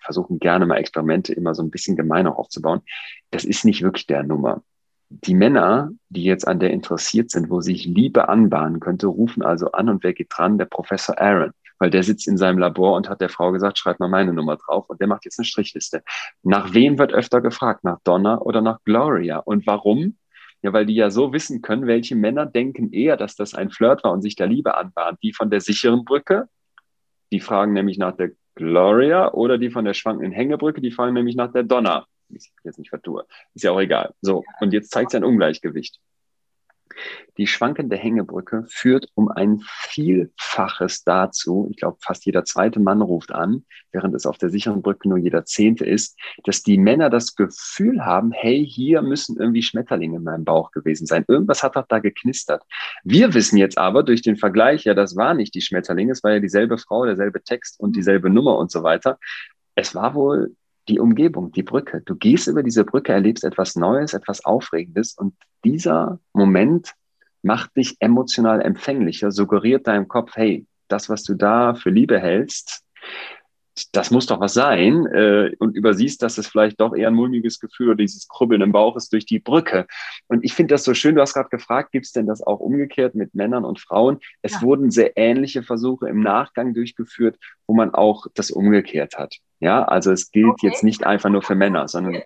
versuchen 0.00 0.38
gerne 0.38 0.66
mal 0.66 0.76
Experimente 0.76 1.32
immer 1.32 1.54
so 1.54 1.62
ein 1.62 1.70
bisschen 1.70 1.96
gemeiner 1.96 2.38
aufzubauen. 2.38 2.82
Das 3.30 3.44
ist 3.44 3.64
nicht 3.64 3.82
wirklich 3.82 4.06
der 4.06 4.22
Nummer. 4.22 4.62
Die 5.08 5.34
Männer, 5.34 5.90
die 6.08 6.24
jetzt 6.24 6.46
an 6.46 6.60
der 6.60 6.70
interessiert 6.70 7.30
sind, 7.30 7.50
wo 7.50 7.60
sich 7.60 7.84
Liebe 7.84 8.28
anbahnen 8.28 8.80
könnte, 8.80 9.06
rufen 9.06 9.42
also 9.42 9.72
an 9.72 9.88
und 9.88 10.02
wer 10.02 10.12
geht 10.12 10.28
dran? 10.30 10.58
Der 10.58 10.64
Professor 10.66 11.20
Aaron, 11.20 11.52
weil 11.78 11.90
der 11.90 12.02
sitzt 12.02 12.28
in 12.28 12.36
seinem 12.36 12.58
Labor 12.58 12.96
und 12.96 13.08
hat 13.08 13.20
der 13.20 13.28
Frau 13.28 13.52
gesagt, 13.52 13.78
schreib 13.78 14.00
mal 14.00 14.08
meine 14.08 14.32
Nummer 14.32 14.56
drauf 14.56 14.88
und 14.88 15.00
der 15.00 15.06
macht 15.06 15.24
jetzt 15.24 15.38
eine 15.38 15.46
Strichliste. 15.46 16.02
Nach 16.42 16.72
wem 16.74 16.98
wird 16.98 17.12
öfter 17.12 17.40
gefragt? 17.40 17.84
Nach 17.84 17.98
Donna 18.04 18.40
oder 18.40 18.60
nach 18.60 18.82
Gloria? 18.84 19.38
Und 19.38 19.66
warum? 19.66 20.16
Ja, 20.62 20.72
weil 20.72 20.86
die 20.86 20.94
ja 20.94 21.10
so 21.10 21.32
wissen 21.32 21.60
können, 21.60 21.86
welche 21.86 22.16
Männer 22.16 22.46
denken 22.46 22.92
eher, 22.92 23.18
dass 23.18 23.36
das 23.36 23.54
ein 23.54 23.70
Flirt 23.70 24.02
war 24.02 24.12
und 24.12 24.22
sich 24.22 24.34
der 24.34 24.46
Liebe 24.46 24.76
anbahnt. 24.76 25.18
Die 25.22 25.32
von 25.32 25.50
der 25.50 25.60
sicheren 25.60 26.04
Brücke, 26.04 26.48
die 27.32 27.40
fragen 27.40 27.74
nämlich 27.74 27.98
nach 27.98 28.16
der 28.16 28.30
Gloria 28.54 29.32
oder 29.32 29.58
die 29.58 29.70
von 29.70 29.84
der 29.84 29.94
schwankenden 29.94 30.32
Hängebrücke, 30.32 30.80
die 30.80 30.90
fragen 30.90 31.12
nämlich 31.12 31.36
nach 31.36 31.52
der 31.52 31.64
Donna. 31.64 32.06
Ich 32.30 32.50
jetzt 32.62 32.78
nicht 32.78 32.88
vertue. 32.88 33.26
Ist 33.54 33.64
ja 33.64 33.72
auch 33.72 33.80
egal. 33.80 34.14
So, 34.22 34.44
und 34.60 34.72
jetzt 34.72 34.90
zeigt 34.90 35.10
es 35.10 35.16
ein 35.16 35.24
Ungleichgewicht. 35.24 36.00
Die 37.36 37.46
schwankende 37.46 37.96
Hängebrücke 37.96 38.64
führt 38.68 39.08
um 39.14 39.28
ein 39.28 39.60
Vielfaches 39.66 41.02
dazu, 41.02 41.68
ich 41.70 41.78
glaube, 41.78 41.98
fast 42.00 42.24
jeder 42.26 42.44
zweite 42.44 42.78
Mann 42.80 43.02
ruft 43.02 43.32
an, 43.32 43.64
während 43.92 44.14
es 44.14 44.26
auf 44.26 44.38
der 44.38 44.50
sicheren 44.50 44.82
Brücke 44.82 45.08
nur 45.08 45.18
jeder 45.18 45.44
zehnte 45.44 45.84
ist, 45.84 46.18
dass 46.44 46.62
die 46.62 46.78
Männer 46.78 47.10
das 47.10 47.34
Gefühl 47.34 48.04
haben, 48.04 48.30
hey, 48.32 48.64
hier 48.64 49.02
müssen 49.02 49.36
irgendwie 49.36 49.62
Schmetterlinge 49.62 50.18
in 50.18 50.22
meinem 50.22 50.44
Bauch 50.44 50.70
gewesen 50.70 51.06
sein. 51.06 51.24
Irgendwas 51.26 51.62
hat 51.62 51.76
doch 51.76 51.86
da 51.88 51.98
geknistert. 51.98 52.62
Wir 53.02 53.34
wissen 53.34 53.56
jetzt 53.56 53.78
aber 53.78 54.02
durch 54.02 54.22
den 54.22 54.36
Vergleich, 54.36 54.84
ja, 54.84 54.94
das 54.94 55.16
war 55.16 55.34
nicht 55.34 55.54
die 55.54 55.60
Schmetterlinge, 55.60 56.12
es 56.12 56.22
war 56.22 56.32
ja 56.32 56.40
dieselbe 56.40 56.78
Frau, 56.78 57.04
derselbe 57.04 57.42
Text 57.42 57.80
und 57.80 57.96
dieselbe 57.96 58.30
Nummer 58.30 58.58
und 58.58 58.70
so 58.70 58.82
weiter. 58.82 59.18
Es 59.74 59.94
war 59.94 60.14
wohl 60.14 60.54
die 60.88 61.00
Umgebung, 61.00 61.52
die 61.52 61.62
Brücke. 61.62 62.02
Du 62.04 62.14
gehst 62.14 62.46
über 62.46 62.62
diese 62.62 62.84
Brücke, 62.84 63.12
erlebst 63.12 63.44
etwas 63.44 63.76
Neues, 63.76 64.14
etwas 64.14 64.44
Aufregendes 64.44 65.14
und 65.14 65.34
dieser 65.64 66.18
Moment 66.32 66.94
macht 67.42 67.76
dich 67.76 67.96
emotional 68.00 68.62
empfänglicher, 68.62 69.30
suggeriert 69.30 69.86
deinem 69.86 70.08
Kopf, 70.08 70.32
hey, 70.34 70.66
das, 70.88 71.08
was 71.08 71.22
du 71.22 71.34
da 71.34 71.74
für 71.74 71.90
Liebe 71.90 72.18
hältst, 72.18 72.84
das 73.96 74.10
muss 74.10 74.26
doch 74.26 74.40
was 74.40 74.54
sein 74.54 75.06
äh, 75.06 75.52
und 75.58 75.76
übersiehst, 75.76 76.22
dass 76.22 76.38
es 76.38 76.46
vielleicht 76.46 76.80
doch 76.80 76.94
eher 76.94 77.08
ein 77.08 77.14
mulmiges 77.14 77.60
Gefühl 77.60 77.88
oder 77.88 77.96
dieses 77.96 78.28
Kribbeln 78.28 78.60
im 78.60 78.72
Bauch 78.72 78.96
ist 78.96 79.12
durch 79.12 79.26
die 79.26 79.38
Brücke. 79.38 79.86
Und 80.26 80.44
ich 80.44 80.54
finde 80.54 80.74
das 80.74 80.84
so 80.84 80.94
schön, 80.94 81.14
du 81.14 81.20
hast 81.20 81.34
gerade 81.34 81.48
gefragt, 81.48 81.92
gibt 81.92 82.06
es 82.06 82.12
denn 82.12 82.26
das 82.26 82.42
auch 82.42 82.60
umgekehrt 82.60 83.14
mit 83.14 83.34
Männern 83.34 83.64
und 83.64 83.80
Frauen? 83.80 84.18
Es 84.42 84.54
ja. 84.54 84.62
wurden 84.62 84.90
sehr 84.90 85.16
ähnliche 85.16 85.62
Versuche 85.62 86.08
im 86.08 86.20
Nachgang 86.20 86.74
durchgeführt, 86.74 87.38
wo 87.66 87.74
man 87.74 87.94
auch 87.94 88.26
das 88.34 88.50
umgekehrt 88.50 89.16
hat. 89.16 89.36
Ja, 89.60 89.84
also 89.84 90.12
es 90.12 90.30
gilt 90.30 90.50
okay. 90.50 90.66
jetzt 90.68 90.84
nicht 90.84 91.04
einfach 91.04 91.30
nur 91.30 91.42
für 91.42 91.54
Männer, 91.54 91.88
sondern 91.88 92.22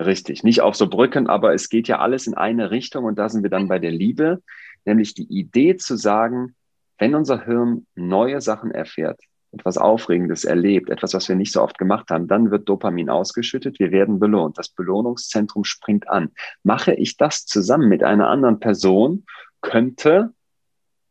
richtig, 0.00 0.42
nicht 0.42 0.60
auf 0.60 0.74
so 0.74 0.88
Brücken, 0.88 1.28
aber 1.28 1.54
es 1.54 1.68
geht 1.68 1.88
ja 1.88 1.98
alles 1.98 2.26
in 2.26 2.34
eine 2.34 2.70
Richtung 2.70 3.04
und 3.04 3.18
da 3.18 3.28
sind 3.28 3.42
wir 3.42 3.50
dann 3.50 3.68
bei 3.68 3.78
der 3.78 3.92
Liebe, 3.92 4.42
nämlich 4.84 5.14
die 5.14 5.26
Idee 5.32 5.76
zu 5.76 5.96
sagen, 5.96 6.54
wenn 6.98 7.14
unser 7.14 7.44
Hirn 7.44 7.86
neue 7.94 8.40
Sachen 8.40 8.70
erfährt, 8.70 9.20
etwas 9.52 9.78
Aufregendes 9.78 10.44
erlebt, 10.44 10.90
etwas, 10.90 11.14
was 11.14 11.28
wir 11.28 11.36
nicht 11.36 11.52
so 11.52 11.62
oft 11.62 11.78
gemacht 11.78 12.10
haben, 12.10 12.26
dann 12.26 12.50
wird 12.50 12.68
Dopamin 12.68 13.10
ausgeschüttet, 13.10 13.78
wir 13.78 13.90
werden 13.90 14.18
belohnt. 14.18 14.58
Das 14.58 14.70
Belohnungszentrum 14.70 15.64
springt 15.64 16.08
an. 16.08 16.30
Mache 16.62 16.94
ich 16.94 17.16
das 17.16 17.44
zusammen 17.44 17.88
mit 17.88 18.02
einer 18.02 18.28
anderen 18.28 18.60
Person, 18.60 19.24
könnte 19.60 20.32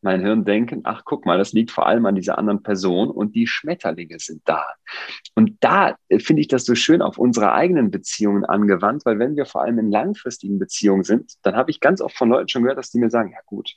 mein 0.02 0.22
Hirn 0.22 0.46
denken, 0.46 0.82
ach 0.84 1.04
guck 1.06 1.26
mal, 1.26 1.38
das 1.38 1.54
liegt 1.54 1.72
vor 1.72 1.86
allem 1.86 2.06
an 2.06 2.16
dieser 2.16 2.38
anderen 2.38 2.64
Person 2.64 3.10
und 3.10 3.36
die 3.36 3.46
Schmetterlinge 3.48 4.18
sind 4.20 4.42
da. 4.46 4.66
Und 5.36 5.58
da 5.60 5.96
äh, 6.10 6.20
finde 6.20 6.42
ich 6.42 6.48
das 6.48 6.66
so 6.66 6.76
schön 6.76 7.02
auf 7.02 7.18
unsere 7.18 7.54
eigenen 7.54 7.92
Beziehungen 7.92 8.44
angewandt, 8.44 9.06
weil 9.06 9.20
wenn 9.20 9.36
wir 9.36 9.46
vor 9.46 9.62
allem 9.62 9.78
in 9.78 9.92
langfristigen 9.92 10.58
Beziehungen 10.58 11.04
sind, 11.04 11.34
dann 11.44 11.56
habe 11.56 11.70
ich 11.70 11.80
ganz 11.80 12.02
oft 12.02 12.18
von 12.18 12.30
Leuten 12.30 12.50
schon 12.50 12.64
gehört, 12.64 12.80
dass 12.80 12.90
die 12.90 13.00
mir 13.00 13.12
sagen, 13.12 13.32
ja 13.32 13.40
gut, 13.46 13.76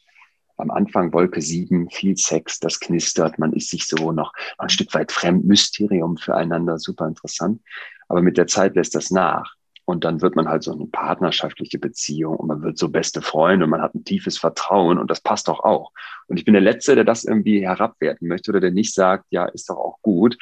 am 0.65 0.71
Anfang 0.71 1.13
Wolke 1.13 1.41
7, 1.41 1.91
viel 1.91 2.17
Sex, 2.17 2.59
das 2.59 2.81
knistert, 2.81 3.39
man 3.39 3.53
ist 3.53 3.71
sich 3.71 3.87
so 3.87 4.13
noch 4.13 4.33
ein 4.59 4.69
Stück 4.69 4.93
weit 4.95 5.13
fremd, 5.13 5.45
Mysterium 5.45 6.17
füreinander, 6.17 6.79
super 6.79 7.07
interessant. 7.07 7.61
Aber 8.09 8.23
mit 8.23 8.37
der 8.37 8.47
Zeit 8.47 8.75
lässt 8.75 8.95
das 8.95 9.11
nach. 9.11 9.55
Und 9.87 10.05
dann 10.05 10.23
wird 10.23 10.35
man 10.35 10.49
halt 10.49 10.63
so 10.63 10.73
eine 10.73 10.87
partnerschaftliche 10.87 11.79
Beziehung 11.79 12.37
und 12.37 12.49
man 12.49 12.63
wird 12.63 12.79
so 12.79 12.89
beste 12.89 13.21
Freunde 13.21 13.65
und 13.65 13.71
man 13.71 13.83
hat 13.83 13.95
ein 13.95 14.05
tiefes 14.05 14.39
Vertrauen 14.39 14.99
und 14.99 15.11
das 15.11 15.21
passt 15.21 15.49
doch 15.49 15.61
auch. 15.61 15.93
Und 16.27 16.39
ich 16.39 16.47
bin 16.47 16.55
der 16.55 16.63
Letzte, 16.63 16.95
der 16.95 17.05
das 17.05 17.25
irgendwie 17.25 17.61
herabwerten 17.61 18.27
möchte 18.27 18.51
oder 18.51 18.61
der 18.61 18.71
nicht 18.71 18.95
sagt, 18.95 19.27
ja, 19.29 19.45
ist 19.45 19.69
doch 19.69 19.77
auch 19.77 19.99
gut. 20.01 20.39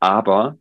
Aber 0.00 0.56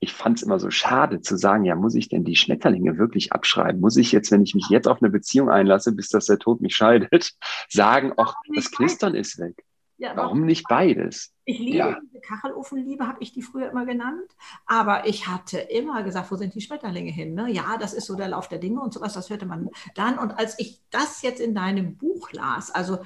ich 0.00 0.14
fand 0.14 0.38
es 0.38 0.42
immer 0.42 0.58
so 0.58 0.70
schade 0.70 1.20
zu 1.20 1.36
sagen, 1.36 1.64
ja, 1.64 1.76
muss 1.76 1.94
ich 1.94 2.08
denn 2.08 2.24
die 2.24 2.36
Schmetterlinge 2.36 2.96
wirklich 2.96 3.32
abschreiben? 3.32 3.80
Muss 3.80 3.98
ich 3.98 4.12
jetzt, 4.12 4.30
wenn 4.30 4.42
ich 4.42 4.54
mich 4.54 4.68
jetzt 4.70 4.88
auf 4.88 5.02
eine 5.02 5.10
Beziehung 5.10 5.50
einlasse, 5.50 5.92
bis 5.92 6.08
dass 6.08 6.26
der 6.26 6.38
Tod 6.38 6.62
mich 6.62 6.74
scheidet, 6.74 7.34
sagen, 7.68 8.14
ach, 8.16 8.34
das 8.54 8.70
Knistern 8.70 9.14
ist 9.14 9.38
weg? 9.38 9.62
Ja, 9.98 10.16
warum 10.16 10.46
nicht 10.46 10.66
beides? 10.66 11.34
Ich 11.44 11.58
liebe 11.58 11.76
ja. 11.76 11.98
diese 12.00 12.20
Kachelofenliebe, 12.20 13.06
habe 13.06 13.18
ich 13.20 13.34
die 13.34 13.42
früher 13.42 13.68
immer 13.70 13.84
genannt. 13.84 14.34
Aber 14.64 15.06
ich 15.06 15.26
hatte 15.26 15.58
immer 15.58 16.02
gesagt, 16.02 16.30
wo 16.30 16.36
sind 16.36 16.54
die 16.54 16.62
Schmetterlinge 16.62 17.10
hin? 17.10 17.34
Ne? 17.34 17.50
Ja, 17.50 17.76
das 17.76 17.92
ist 17.92 18.06
so 18.06 18.16
der 18.16 18.28
Lauf 18.28 18.48
der 18.48 18.58
Dinge 18.58 18.80
und 18.80 18.94
sowas, 18.94 19.12
das 19.12 19.28
hörte 19.28 19.44
man 19.44 19.68
dann. 19.94 20.18
Und 20.18 20.38
als 20.38 20.58
ich 20.58 20.80
das 20.88 21.20
jetzt 21.20 21.38
in 21.38 21.54
deinem 21.54 21.98
Buch 21.98 22.32
las, 22.32 22.70
also 22.70 23.00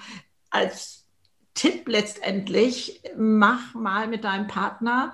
als 0.50 1.08
Tipp 1.54 1.88
letztendlich, 1.88 3.02
mach 3.16 3.74
mal 3.74 4.06
mit 4.06 4.22
deinem 4.22 4.46
Partner 4.46 5.12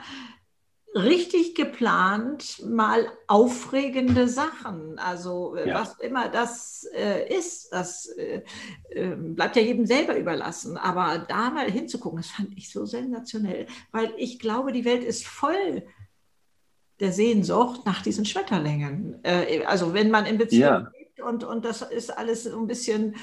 richtig 0.95 1.55
geplant 1.55 2.63
mal 2.67 3.07
aufregende 3.27 4.29
Sachen. 4.29 4.99
Also 4.99 5.55
äh, 5.55 5.69
ja. 5.69 5.81
was 5.81 5.99
immer 5.99 6.29
das 6.29 6.87
äh, 6.95 7.33
ist, 7.33 7.73
das 7.73 8.07
äh, 8.07 8.43
ähm, 8.91 9.37
bleibt 9.37 9.57
ja 9.57 9.63
jedem 9.63 9.87
selber 9.87 10.19
überlassen. 10.19 10.77
Aber 10.77 11.25
da 11.29 11.51
mal 11.51 11.71
hinzugucken, 11.71 12.19
das 12.19 12.31
fand 12.31 12.57
ich 12.57 12.73
so 12.73 12.87
sensationell, 12.87 13.67
weil 13.93 14.13
ich 14.17 14.39
glaube, 14.39 14.73
die 14.73 14.85
Welt 14.85 15.05
ist 15.05 15.27
voll 15.27 15.85
der 16.99 17.13
Sehnsucht 17.13 17.87
nach 17.87 18.03
diesen 18.03 18.25
Schmetterlingen. 18.25 19.21
Äh, 19.23 19.65
also 19.65 19.95
wenn 19.95 20.11
man 20.11 20.27
in 20.27 20.39
Beziehung 20.39 20.63
ja. 20.63 20.91
lebt 20.99 21.21
und, 21.21 21.45
und 21.45 21.65
das 21.65 21.83
ist 21.83 22.17
alles 22.17 22.45
so 22.45 22.59
ein 22.59 22.67
bisschen 22.67 23.15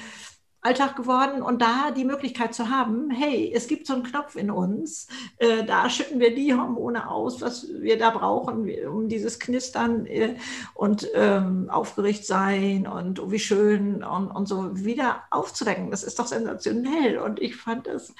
Alltag 0.60 0.96
geworden 0.96 1.40
und 1.40 1.62
da 1.62 1.92
die 1.92 2.04
Möglichkeit 2.04 2.52
zu 2.52 2.68
haben, 2.68 3.10
hey, 3.10 3.52
es 3.54 3.68
gibt 3.68 3.86
so 3.86 3.94
einen 3.94 4.02
Knopf 4.02 4.34
in 4.34 4.50
uns, 4.50 5.06
äh, 5.36 5.64
da 5.64 5.88
schütten 5.88 6.18
wir 6.18 6.34
die 6.34 6.52
Hormone 6.52 7.08
aus, 7.08 7.40
was 7.40 7.68
wir 7.80 7.96
da 7.96 8.10
brauchen, 8.10 8.68
um 8.86 9.08
dieses 9.08 9.38
Knistern 9.38 10.06
äh, 10.06 10.36
und 10.74 11.08
ähm, 11.14 11.70
aufgeregt 11.70 12.26
sein 12.26 12.88
und 12.88 13.20
oh, 13.20 13.30
wie 13.30 13.38
schön 13.38 14.02
und, 14.02 14.30
und 14.30 14.46
so 14.46 14.84
wieder 14.84 15.22
aufzudecken. 15.30 15.90
Das 15.92 16.02
ist 16.02 16.18
doch 16.18 16.26
sensationell 16.26 17.18
und 17.18 17.40
ich 17.40 17.56
fand 17.56 17.86
es 17.86 18.14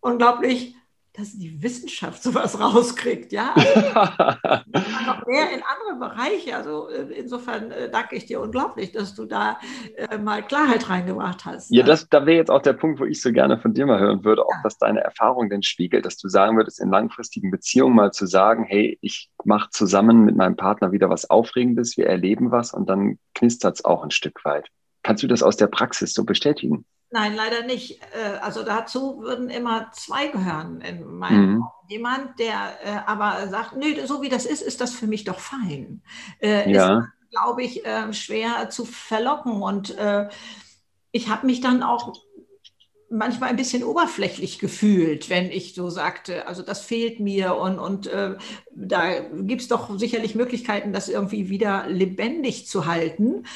unglaublich 0.00 0.76
dass 1.16 1.32
die 1.38 1.62
Wissenschaft 1.62 2.22
sowas 2.22 2.58
rauskriegt, 2.60 3.32
ja. 3.32 3.54
Also, 3.54 3.80
noch 5.06 5.26
mehr 5.26 5.50
in 5.52 5.62
andere 5.62 5.98
Bereiche. 5.98 6.56
Also 6.56 6.88
äh, 6.88 7.02
insofern 7.14 7.70
äh, 7.70 7.88
danke 7.88 8.16
ich 8.16 8.26
dir 8.26 8.40
unglaublich, 8.40 8.92
dass 8.92 9.14
du 9.14 9.24
da 9.24 9.58
äh, 9.96 10.18
mal 10.18 10.42
Klarheit 10.42 10.90
reingebracht 10.90 11.44
hast. 11.44 11.70
Ja, 11.70 11.84
das, 11.84 12.08
da 12.08 12.26
wäre 12.26 12.36
jetzt 12.36 12.50
auch 12.50 12.62
der 12.62 12.72
Punkt, 12.72 12.98
wo 12.98 13.04
ich 13.04 13.22
so 13.22 13.32
gerne 13.32 13.58
von 13.58 13.74
dir 13.74 13.86
mal 13.86 14.00
hören 14.00 14.24
würde, 14.24 14.42
ja. 14.42 14.60
dass 14.64 14.76
deine 14.76 15.00
Erfahrung 15.00 15.48
denn 15.48 15.62
spiegelt, 15.62 16.04
dass 16.04 16.16
du 16.16 16.28
sagen 16.28 16.56
würdest, 16.56 16.80
in 16.80 16.90
langfristigen 16.90 17.52
Beziehungen 17.52 17.94
mal 17.94 18.12
zu 18.12 18.26
sagen, 18.26 18.64
hey, 18.64 18.98
ich 19.00 19.30
mache 19.44 19.70
zusammen 19.70 20.24
mit 20.24 20.36
meinem 20.36 20.56
Partner 20.56 20.90
wieder 20.90 21.10
was 21.10 21.30
Aufregendes, 21.30 21.96
wir 21.96 22.06
erleben 22.06 22.50
was 22.50 22.72
und 22.72 22.88
dann 22.88 23.18
knistert 23.34 23.76
es 23.76 23.84
auch 23.84 24.02
ein 24.02 24.10
Stück 24.10 24.44
weit. 24.44 24.68
Kannst 25.04 25.22
du 25.22 25.28
das 25.28 25.42
aus 25.42 25.56
der 25.56 25.68
Praxis 25.68 26.12
so 26.12 26.24
bestätigen? 26.24 26.84
Nein, 27.14 27.36
leider 27.36 27.62
nicht. 27.64 28.02
Äh, 28.12 28.38
also 28.40 28.64
dazu 28.64 29.20
würden 29.20 29.48
immer 29.48 29.92
zwei 29.92 30.26
gehören 30.26 30.80
in 30.80 31.04
meinem 31.04 31.54
mhm. 31.54 31.64
Jemand, 31.88 32.40
der 32.40 32.72
äh, 32.82 32.98
aber 33.06 33.46
sagt, 33.46 33.76
nö, 33.76 33.94
so 34.04 34.20
wie 34.20 34.28
das 34.28 34.46
ist, 34.46 34.62
ist 34.62 34.80
das 34.80 34.92
für 34.94 35.06
mich 35.06 35.22
doch 35.22 35.38
fein. 35.38 36.02
Äh, 36.40 36.72
ja. 36.72 36.98
Ist, 36.98 37.30
glaube 37.30 37.62
ich, 37.62 37.82
schwer 38.12 38.70
zu 38.70 38.84
verlocken. 38.84 39.60
Und 39.60 39.96
ich 41.10 41.28
habe 41.28 41.46
mich 41.46 41.60
dann 41.60 41.82
auch 41.82 42.14
manchmal 43.10 43.48
ein 43.48 43.56
bisschen 43.56 43.82
oberflächlich 43.82 44.60
gefühlt, 44.60 45.30
wenn 45.30 45.50
ich 45.50 45.74
so 45.74 45.90
sagte, 45.90 46.46
also 46.46 46.62
das 46.62 46.82
fehlt 46.82 47.18
mir 47.18 47.56
und, 47.56 47.80
und 47.80 48.06
äh, 48.06 48.36
da 48.72 49.18
gibt 49.18 49.62
es 49.62 49.68
doch 49.68 49.98
sicherlich 49.98 50.36
Möglichkeiten, 50.36 50.92
das 50.92 51.08
irgendwie 51.08 51.50
wieder 51.50 51.88
lebendig 51.88 52.68
zu 52.68 52.86
halten. 52.86 53.46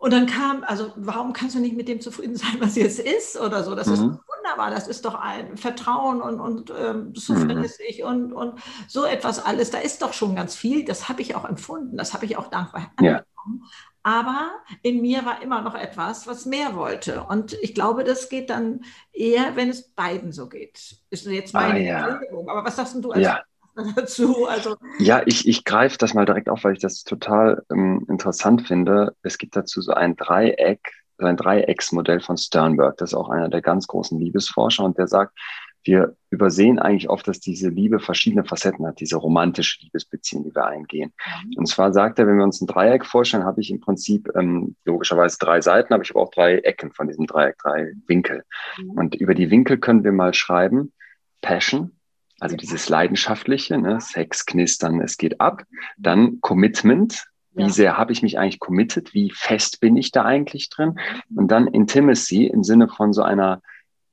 Und 0.00 0.14
dann 0.14 0.24
kam, 0.24 0.64
also 0.64 0.92
warum 0.96 1.34
kannst 1.34 1.56
du 1.56 1.60
nicht 1.60 1.76
mit 1.76 1.86
dem 1.86 2.00
zufrieden 2.00 2.34
sein, 2.34 2.56
was 2.58 2.74
jetzt 2.74 2.98
ist 2.98 3.38
oder 3.38 3.62
so? 3.62 3.74
Das 3.74 3.86
mhm. 3.86 3.92
ist 3.92 4.00
wunderbar, 4.00 4.70
das 4.70 4.88
ist 4.88 5.04
doch 5.04 5.14
ein 5.14 5.58
Vertrauen 5.58 6.22
und, 6.22 6.40
und 6.40 6.72
ähm, 6.74 7.14
zuverlässig 7.14 8.00
mhm. 8.00 8.08
und, 8.08 8.32
und 8.32 8.60
so 8.88 9.04
etwas 9.04 9.44
alles. 9.44 9.70
Da 9.70 9.76
ist 9.76 10.00
doch 10.00 10.14
schon 10.14 10.34
ganz 10.34 10.56
viel, 10.56 10.86
das 10.86 11.10
habe 11.10 11.20
ich 11.20 11.34
auch 11.34 11.44
empfunden, 11.44 11.98
das 11.98 12.14
habe 12.14 12.24
ich 12.24 12.38
auch 12.38 12.48
dankbar 12.48 12.90
angenommen. 12.96 13.26
Ja. 13.44 13.68
Aber 14.02 14.52
in 14.80 15.02
mir 15.02 15.26
war 15.26 15.42
immer 15.42 15.60
noch 15.60 15.74
etwas, 15.74 16.26
was 16.26 16.46
mehr 16.46 16.74
wollte. 16.74 17.22
Und 17.24 17.52
ich 17.60 17.74
glaube, 17.74 18.02
das 18.02 18.30
geht 18.30 18.48
dann 18.48 18.80
eher, 19.12 19.54
wenn 19.54 19.68
es 19.68 19.90
beiden 19.90 20.32
so 20.32 20.48
geht. 20.48 20.96
Ist 21.10 21.26
jetzt 21.26 21.52
meine 21.52 21.74
ah, 21.74 21.82
ja. 21.82 22.20
Aber 22.48 22.64
was 22.64 22.76
sagst 22.76 22.96
du 22.98 23.10
als 23.10 23.22
ja. 23.22 23.42
dazu? 23.96 24.46
Also, 24.46 24.76
ja, 24.98 25.22
ich, 25.26 25.46
ich 25.48 25.64
greife 25.64 25.98
das 25.98 26.14
mal 26.14 26.26
direkt 26.26 26.48
auf, 26.48 26.64
weil 26.64 26.74
ich 26.74 26.80
das 26.80 27.04
total 27.04 27.62
ähm, 27.70 28.06
interessant 28.08 28.66
finde. 28.66 29.14
Es 29.22 29.38
gibt 29.38 29.56
dazu 29.56 29.80
so 29.80 29.92
ein 29.92 30.16
Dreieck, 30.16 30.80
ein 31.18 31.36
Dreiecksmodell 31.36 32.20
von 32.20 32.36
Sternberg. 32.36 32.96
Das 32.96 33.10
ist 33.10 33.14
auch 33.14 33.28
einer 33.28 33.48
der 33.48 33.62
ganz 33.62 33.86
großen 33.86 34.18
Liebesforscher 34.18 34.84
und 34.84 34.98
der 34.98 35.06
sagt, 35.06 35.38
wir 35.84 36.16
übersehen 36.28 36.78
eigentlich 36.78 37.08
oft, 37.08 37.26
dass 37.26 37.40
diese 37.40 37.68
Liebe 37.68 38.00
verschiedene 38.00 38.44
Facetten 38.44 38.86
hat, 38.86 39.00
diese 39.00 39.16
romantische 39.16 39.82
Liebesbeziehung, 39.82 40.44
die 40.44 40.54
wir 40.54 40.66
eingehen. 40.66 41.12
Mhm. 41.44 41.56
Und 41.56 41.66
zwar 41.66 41.92
sagt 41.92 42.18
er, 42.18 42.26
wenn 42.26 42.36
wir 42.36 42.44
uns 42.44 42.60
ein 42.60 42.66
Dreieck 42.66 43.06
vorstellen, 43.06 43.44
habe 43.44 43.60
ich 43.60 43.70
im 43.70 43.80
Prinzip 43.80 44.28
ähm, 44.34 44.76
logischerweise 44.84 45.38
drei 45.38 45.60
Seiten, 45.60 45.94
aber 45.94 46.02
ich 46.02 46.10
habe 46.10 46.20
auch 46.20 46.30
drei 46.30 46.58
Ecken 46.58 46.92
von 46.92 47.08
diesem 47.08 47.26
Dreieck, 47.26 47.56
drei 47.58 47.92
Winkel. 48.06 48.44
Mhm. 48.78 48.90
Und 48.90 49.14
über 49.14 49.34
die 49.34 49.50
Winkel 49.50 49.78
können 49.78 50.04
wir 50.04 50.12
mal 50.12 50.34
schreiben, 50.34 50.92
Passion, 51.40 51.92
also 52.40 52.56
dieses 52.56 52.88
Leidenschaftliche, 52.88 53.78
ne, 53.78 54.00
Sex, 54.00 54.46
Knistern, 54.46 55.00
es 55.00 55.16
geht 55.16 55.40
ab. 55.40 55.64
Dann 55.98 56.40
Commitment, 56.40 57.26
wie 57.52 57.62
ja. 57.62 57.68
sehr 57.68 57.98
habe 57.98 58.12
ich 58.12 58.22
mich 58.22 58.38
eigentlich 58.38 58.60
committed? 58.60 59.12
Wie 59.12 59.32
fest 59.34 59.80
bin 59.80 59.96
ich 59.96 60.12
da 60.12 60.24
eigentlich 60.24 60.70
drin? 60.70 60.98
Und 61.34 61.48
dann 61.48 61.66
Intimacy 61.66 62.46
im 62.46 62.62
Sinne 62.62 62.88
von 62.88 63.12
so 63.12 63.22
einer 63.22 63.60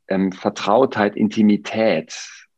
ähm, 0.08 0.32
Vertrautheit, 0.32 1.16
Intimität. 1.16 2.16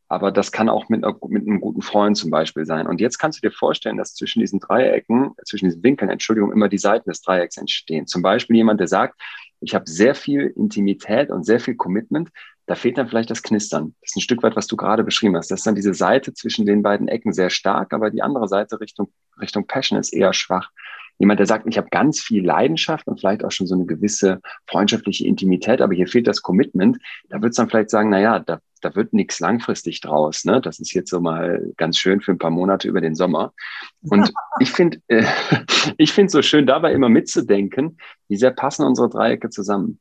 Aber 0.08 0.32
das 0.32 0.50
kann 0.50 0.68
auch 0.68 0.88
mit, 0.88 1.02
mit 1.28 1.46
einem 1.46 1.60
guten 1.60 1.82
Freund 1.82 2.16
zum 2.16 2.30
Beispiel 2.30 2.64
sein. 2.64 2.88
Und 2.88 3.00
jetzt 3.00 3.18
kannst 3.18 3.38
du 3.38 3.48
dir 3.48 3.54
vorstellen, 3.54 3.96
dass 3.96 4.14
zwischen 4.14 4.40
diesen 4.40 4.58
Dreiecken, 4.58 5.34
zwischen 5.44 5.66
diesen 5.66 5.84
Winkeln, 5.84 6.10
Entschuldigung, 6.10 6.50
immer 6.50 6.68
die 6.68 6.78
Seiten 6.78 7.08
des 7.08 7.22
Dreiecks 7.22 7.56
entstehen. 7.58 8.08
Zum 8.08 8.22
Beispiel 8.22 8.56
jemand, 8.56 8.80
der 8.80 8.88
sagt, 8.88 9.20
ich 9.60 9.74
habe 9.74 9.84
sehr 9.88 10.14
viel 10.14 10.52
Intimität 10.56 11.30
und 11.30 11.44
sehr 11.44 11.60
viel 11.60 11.76
Commitment. 11.76 12.30
Da 12.70 12.76
fehlt 12.76 12.98
dann 12.98 13.08
vielleicht 13.08 13.30
das 13.30 13.42
Knistern. 13.42 13.96
Das 14.00 14.10
ist 14.10 14.16
ein 14.16 14.20
Stück 14.20 14.44
weit, 14.44 14.54
was 14.54 14.68
du 14.68 14.76
gerade 14.76 15.02
beschrieben 15.02 15.36
hast. 15.36 15.50
Das 15.50 15.58
ist 15.58 15.66
dann 15.66 15.74
diese 15.74 15.92
Seite 15.92 16.34
zwischen 16.34 16.66
den 16.66 16.84
beiden 16.84 17.08
Ecken 17.08 17.32
sehr 17.32 17.50
stark, 17.50 17.92
aber 17.92 18.10
die 18.10 18.22
andere 18.22 18.46
Seite 18.46 18.78
Richtung, 18.78 19.12
Richtung 19.40 19.66
Passion 19.66 19.98
ist 19.98 20.12
eher 20.12 20.32
schwach 20.32 20.70
jemand, 21.18 21.38
der 21.38 21.46
sagt, 21.46 21.66
ich 21.66 21.76
habe 21.76 21.88
ganz 21.90 22.20
viel 22.20 22.44
Leidenschaft 22.44 23.06
und 23.06 23.20
vielleicht 23.20 23.44
auch 23.44 23.50
schon 23.50 23.66
so 23.66 23.74
eine 23.74 23.84
gewisse 23.84 24.40
freundschaftliche 24.66 25.26
Intimität, 25.26 25.82
aber 25.82 25.94
hier 25.94 26.06
fehlt 26.06 26.26
das 26.26 26.42
Commitment, 26.42 26.98
da 27.28 27.42
wird 27.42 27.50
es 27.50 27.56
dann 27.56 27.68
vielleicht 27.68 27.90
sagen, 27.90 28.08
na 28.08 28.20
ja, 28.20 28.38
da, 28.38 28.60
da 28.80 28.94
wird 28.94 29.12
nichts 29.12 29.38
langfristig 29.38 30.00
draus. 30.00 30.46
Ne? 30.46 30.62
Das 30.62 30.78
ist 30.78 30.94
jetzt 30.94 31.10
so 31.10 31.20
mal 31.20 31.72
ganz 31.76 31.98
schön 31.98 32.22
für 32.22 32.30
ein 32.30 32.38
paar 32.38 32.50
Monate 32.50 32.88
über 32.88 33.02
den 33.02 33.14
Sommer. 33.14 33.52
Und 34.00 34.32
ich 34.60 34.70
finde 34.70 35.02
äh, 35.08 35.26
ich 35.98 36.12
finde 36.12 36.30
so 36.30 36.40
schön 36.40 36.66
dabei 36.66 36.92
immer 36.92 37.10
mitzudenken, 37.10 37.98
wie 38.28 38.36
sehr 38.36 38.52
passen 38.52 38.86
unsere 38.86 39.10
Dreiecke 39.10 39.50
zusammen. 39.50 39.98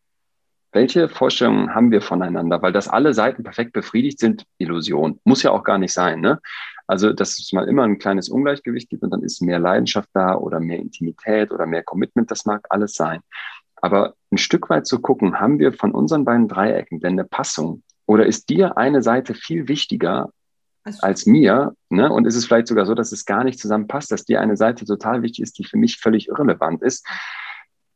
Welche 0.71 1.10
Vorstellungen 1.10 1.73
haben 1.73 1.91
wir 1.91 2.01
voneinander? 2.01 2.62
Weil 2.62 2.71
das 2.71 2.88
alle 2.88 3.13
Seiten 3.13 3.43
perfekt 3.43 3.73
befriedigt 3.73 4.19
sind, 4.19 4.45
Illusion. 4.60 5.19
Muss 5.23 5.41
ja 5.41 5.51
auch 5.51 5.63
gar 5.63 5.79
nicht 5.79 5.93
sein. 5.93 6.21
Ne? 6.21 6.39
Also, 6.86 7.12
dass 7.13 7.39
es 7.39 7.53
mal 7.53 7.67
immer 7.67 7.84
ein 7.84 7.97
kleines 7.97 8.29
Ungleichgewicht 8.29 8.89
gibt 8.89 9.03
und 9.03 9.12
dann 9.12 9.23
ist 9.23 9.41
mehr 9.41 9.60
Leidenschaft 9.60 10.10
da 10.13 10.36
oder 10.36 10.60
mehr 10.60 10.79
Intimität 10.79 11.51
oder 11.51 11.65
mehr 11.65 11.84
Commitment, 11.84 12.29
das 12.29 12.45
mag 12.45 12.65
alles 12.69 12.93
sein. 12.93 13.21
Aber 13.75 14.15
ein 14.32 14.38
Stück 14.38 14.69
weit 14.69 14.86
zu 14.86 14.99
gucken, 14.99 15.39
haben 15.39 15.60
wir 15.60 15.73
von 15.73 15.91
unseren 15.91 16.25
beiden 16.25 16.47
Dreiecken 16.47 16.99
denn 16.99 17.13
eine 17.13 17.25
Passung? 17.25 17.84
Oder 18.05 18.25
ist 18.25 18.49
dir 18.49 18.77
eine 18.77 19.01
Seite 19.01 19.34
viel 19.34 19.67
wichtiger 19.67 20.32
also, 20.84 20.99
als 21.01 21.25
mir? 21.25 21.73
Ne? 21.89 22.12
Und 22.12 22.25
ist 22.25 22.36
es 22.36 22.45
vielleicht 22.45 22.67
sogar 22.67 22.86
so, 22.86 22.95
dass 22.95 23.12
es 23.12 23.25
gar 23.25 23.43
nicht 23.43 23.60
zusammenpasst, 23.60 24.12
dass 24.12 24.25
dir 24.25 24.41
eine 24.41 24.58
Seite 24.58 24.86
total 24.86 25.21
wichtig 25.21 25.43
ist, 25.43 25.58
die 25.60 25.65
für 25.65 25.77
mich 25.77 25.97
völlig 25.97 26.27
irrelevant 26.27 26.82
ist? 26.82 27.08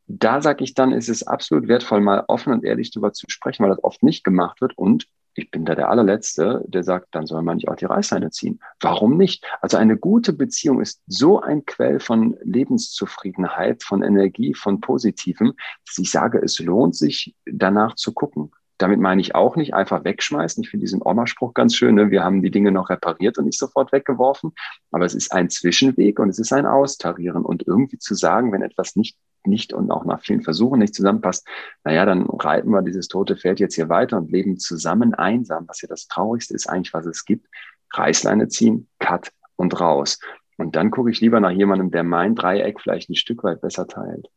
Da 0.08 0.42
sage 0.42 0.63
ich 0.63 0.74
dann, 0.74 0.92
ist 0.92 1.10
es 1.10 1.26
absolut 1.26 1.68
wertvoll, 1.68 2.02
mal 2.02 2.26
offen 2.28 2.54
und 2.54 2.66
ehrlich 2.66 2.92
darüber 2.92 3.13
zu 3.13 3.26
sprechen, 3.30 3.63
weil 3.63 3.70
das 3.70 3.84
oft 3.84 4.04
nicht 4.04 4.24
gemacht 4.24 4.62
wird. 4.62 4.78
Und 4.78 5.08
ich 5.36 5.50
bin 5.50 5.66
da 5.66 5.76
der 5.76 5.89
allerletzte, 5.89 6.63
der 6.68 6.84
sagt, 6.84 7.08
dann 7.12 7.26
soll 7.26 7.42
man 7.42 7.58
nicht 7.58 7.68
auch 7.68 7.76
die 7.76 7.86
Reißleine 7.86 8.30
ziehen. 8.30 8.60
Warum 8.80 9.18
nicht? 9.18 9.46
Also 9.62 9.78
eine 9.78 9.98
gute 9.98 10.34
Beziehung 10.34 10.82
ist 10.82 11.02
so 11.08 11.42
ein 11.42 11.66
Quell 11.66 12.00
von 12.00 12.38
Lebenszufriedenheit, 12.44 13.84
von 13.84 14.04
Energie, 14.04 14.54
von 14.54 14.80
Positivem, 14.80 15.54
dass 15.88 15.98
ich 15.98 16.12
sage, 16.12 16.39
es 16.44 16.60
lohnt 16.60 16.96
sich 16.96 17.36
danach 17.46 17.96
zu 17.96 18.13
gucken. 18.13 18.52
Damit 18.78 19.00
meine 19.00 19.22
ich 19.22 19.34
auch 19.34 19.56
nicht 19.56 19.74
einfach 19.74 20.04
wegschmeißen. 20.04 20.63
Ich 20.63 20.70
finde 20.70 20.84
diesen 20.84 21.02
Oma-Spruch 21.02 21.54
ganz 21.54 21.76
schön. 21.76 21.96
Ne? 21.96 22.12
Wir 22.12 22.24
haben 22.24 22.42
die 22.42 22.52
Dinge 22.52 22.72
noch 22.72 22.89
repariert 22.89 23.38
und 23.38 23.46
nicht 23.46 23.58
sofort 23.58 23.92
weggeworfen. 23.92 24.52
Aber 24.92 25.06
es 25.06 25.13
ist 25.13 25.32
ein 25.32 25.50
Zwischenweg 25.50 26.20
und 26.20 26.30
es 26.30 26.39
ist 26.39 26.52
ein 26.52 26.66
Austarieren. 26.66 27.46
Und 27.46 27.66
irgendwie 27.66 28.00
zu 28.00 28.13
sagen, 28.16 28.52
wenn 28.52 28.62
etwas 28.62 28.96
nicht 28.96 29.16
nicht 29.48 29.74
und 29.74 29.92
auch 29.92 30.06
nach 30.06 30.22
vielen 30.22 30.42
Versuchen 30.42 30.80
nicht 30.80 30.96
zusammenpasst, 30.96 31.48
naja, 31.84 32.06
dann 32.06 32.26
reiten 32.26 32.70
wir 32.70 32.82
dieses 32.82 33.08
tote 33.08 33.36
Pferd 33.36 33.60
jetzt 33.60 33.76
hier 33.76 33.90
weiter 33.90 34.18
und 34.18 34.32
leben 34.32 34.58
zusammen 34.58 35.14
einsam, 35.14 35.68
was 35.68 35.82
ja 35.82 35.88
das 35.88 36.08
Traurigste 36.08 36.54
ist 36.54 36.68
eigentlich, 36.68 36.94
was 36.94 37.06
es 37.06 37.26
gibt. 37.26 37.48
Reißleine 37.94 38.48
ziehen, 38.48 38.88
Cut 39.00 39.32
und 39.56 39.80
raus. 39.80 40.20
Und 40.58 40.76
dann 40.76 40.92
gucke 40.92 41.12
ich 41.12 41.22
lieber 41.22 41.40
nach 41.40 41.52
jemandem, 41.52 41.92
der 41.92 42.04
mein 42.04 42.36
Dreieck 42.36 42.80
vielleicht 42.80 43.10
ein 43.10 43.16
Stück 43.16 43.44
weit 43.44 43.62
besser 43.62 43.88
teilt. 43.88 44.30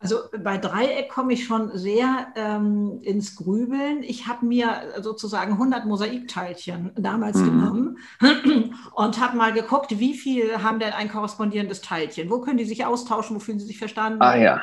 Also 0.00 0.18
bei 0.44 0.58
Dreieck 0.58 1.08
komme 1.08 1.32
ich 1.32 1.44
schon 1.44 1.76
sehr 1.76 2.28
ähm, 2.36 3.00
ins 3.02 3.34
Grübeln. 3.34 4.04
Ich 4.04 4.28
habe 4.28 4.46
mir 4.46 4.94
sozusagen 5.00 5.52
100 5.54 5.86
Mosaikteilchen 5.86 6.92
damals 6.94 7.38
mhm. 7.38 7.44
genommen 7.44 7.98
und 8.94 9.20
habe 9.20 9.36
mal 9.36 9.52
geguckt, 9.52 9.98
wie 9.98 10.14
viel 10.14 10.62
haben 10.62 10.78
denn 10.78 10.92
ein 10.92 11.10
korrespondierendes 11.10 11.80
Teilchen? 11.80 12.30
Wo 12.30 12.40
können 12.40 12.58
die 12.58 12.64
sich 12.64 12.84
austauschen? 12.84 13.34
Wo 13.34 13.40
fühlen 13.40 13.58
sie 13.58 13.66
sich 13.66 13.78
verstanden? 13.78 14.22
Ah 14.22 14.36
ja. 14.36 14.62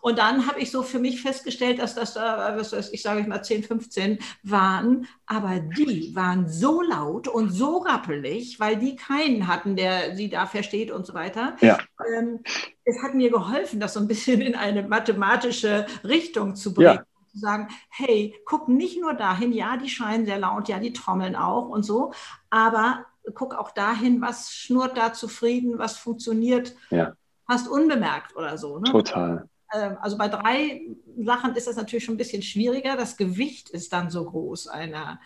Und 0.00 0.18
dann 0.18 0.46
habe 0.46 0.60
ich 0.60 0.70
so 0.70 0.82
für 0.82 0.98
mich 0.98 1.22
festgestellt, 1.22 1.78
dass 1.78 1.94
das 1.94 2.14
da, 2.14 2.56
was 2.56 2.72
weiß 2.72 2.92
ich, 2.92 3.02
sage 3.02 3.20
ich 3.20 3.26
mal 3.26 3.42
10, 3.42 3.64
15 3.64 4.18
waren. 4.42 5.06
Aber 5.26 5.60
die 5.60 6.14
waren 6.14 6.48
so 6.48 6.82
laut 6.82 7.28
und 7.28 7.50
so 7.50 7.78
rappelig, 7.78 8.58
weil 8.60 8.76
die 8.76 8.96
keinen 8.96 9.46
hatten, 9.46 9.76
der 9.76 10.16
sie 10.16 10.28
da 10.28 10.46
versteht 10.46 10.90
und 10.90 11.06
so 11.06 11.14
weiter. 11.14 11.56
Ja. 11.60 11.78
Ähm, 12.16 12.40
es 12.84 13.02
hat 13.02 13.14
mir 13.14 13.30
geholfen, 13.30 13.80
das 13.80 13.94
so 13.94 14.00
ein 14.00 14.08
bisschen 14.08 14.40
in 14.40 14.54
eine 14.54 14.82
mathematische 14.82 15.86
Richtung 16.04 16.56
zu 16.56 16.74
bringen. 16.74 16.94
Ja 16.94 17.04
zu 17.32 17.38
sagen, 17.38 17.68
hey, 17.90 18.34
guck 18.44 18.66
nicht 18.66 19.00
nur 19.00 19.14
dahin, 19.14 19.52
ja, 19.52 19.76
die 19.76 19.88
scheinen 19.88 20.26
sehr 20.26 20.40
laut, 20.40 20.68
ja, 20.68 20.80
die 20.80 20.92
trommeln 20.92 21.36
auch 21.36 21.68
und 21.68 21.84
so, 21.84 22.12
aber 22.50 23.06
guck 23.34 23.54
auch 23.54 23.70
dahin, 23.70 24.20
was 24.20 24.52
schnurrt 24.52 24.96
da 24.96 25.12
zufrieden, 25.12 25.78
was 25.78 25.96
funktioniert 25.96 26.74
ja. 26.90 27.12
fast 27.46 27.68
unbemerkt 27.68 28.36
oder 28.36 28.58
so. 28.58 28.78
Ne? 28.78 28.90
Total. 28.90 29.48
Ähm, 29.72 29.96
also 30.00 30.16
bei 30.18 30.28
drei 30.28 30.82
Sachen 31.18 31.54
ist 31.54 31.66
das 31.66 31.76
natürlich 31.76 32.04
schon 32.04 32.14
ein 32.14 32.18
bisschen 32.18 32.42
schwieriger. 32.42 32.96
Das 32.96 33.16
Gewicht 33.16 33.70
ist 33.70 33.92
dann 33.92 34.10
so 34.10 34.24
groß 34.24 34.68
einer. 34.68 35.20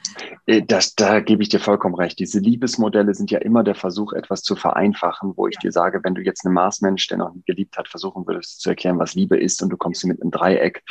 Äh, 0.46 0.62
das, 0.62 0.94
da 0.94 1.20
gebe 1.20 1.42
ich 1.42 1.48
dir 1.48 1.60
vollkommen 1.60 1.94
recht. 1.94 2.18
Diese 2.18 2.38
Liebesmodelle 2.38 3.14
sind 3.14 3.30
ja 3.30 3.38
immer 3.38 3.64
der 3.64 3.74
Versuch, 3.74 4.12
etwas 4.12 4.42
zu 4.42 4.56
vereinfachen, 4.56 5.34
wo 5.36 5.46
ich 5.46 5.54
ja. 5.56 5.60
dir 5.62 5.72
sage, 5.72 6.00
wenn 6.02 6.14
du 6.14 6.22
jetzt 6.22 6.44
einen 6.44 6.54
Marsmensch, 6.54 7.06
der 7.08 7.18
noch 7.18 7.34
nie 7.34 7.42
geliebt 7.46 7.76
hat, 7.76 7.88
versuchen 7.88 8.26
würdest 8.26 8.60
zu 8.60 8.70
erklären, 8.70 8.98
was 8.98 9.14
Liebe 9.14 9.38
ist 9.38 9.62
und 9.62 9.70
du 9.70 9.76
kommst 9.76 10.04
mit 10.04 10.20
einem 10.20 10.30
Dreieck, 10.30 10.82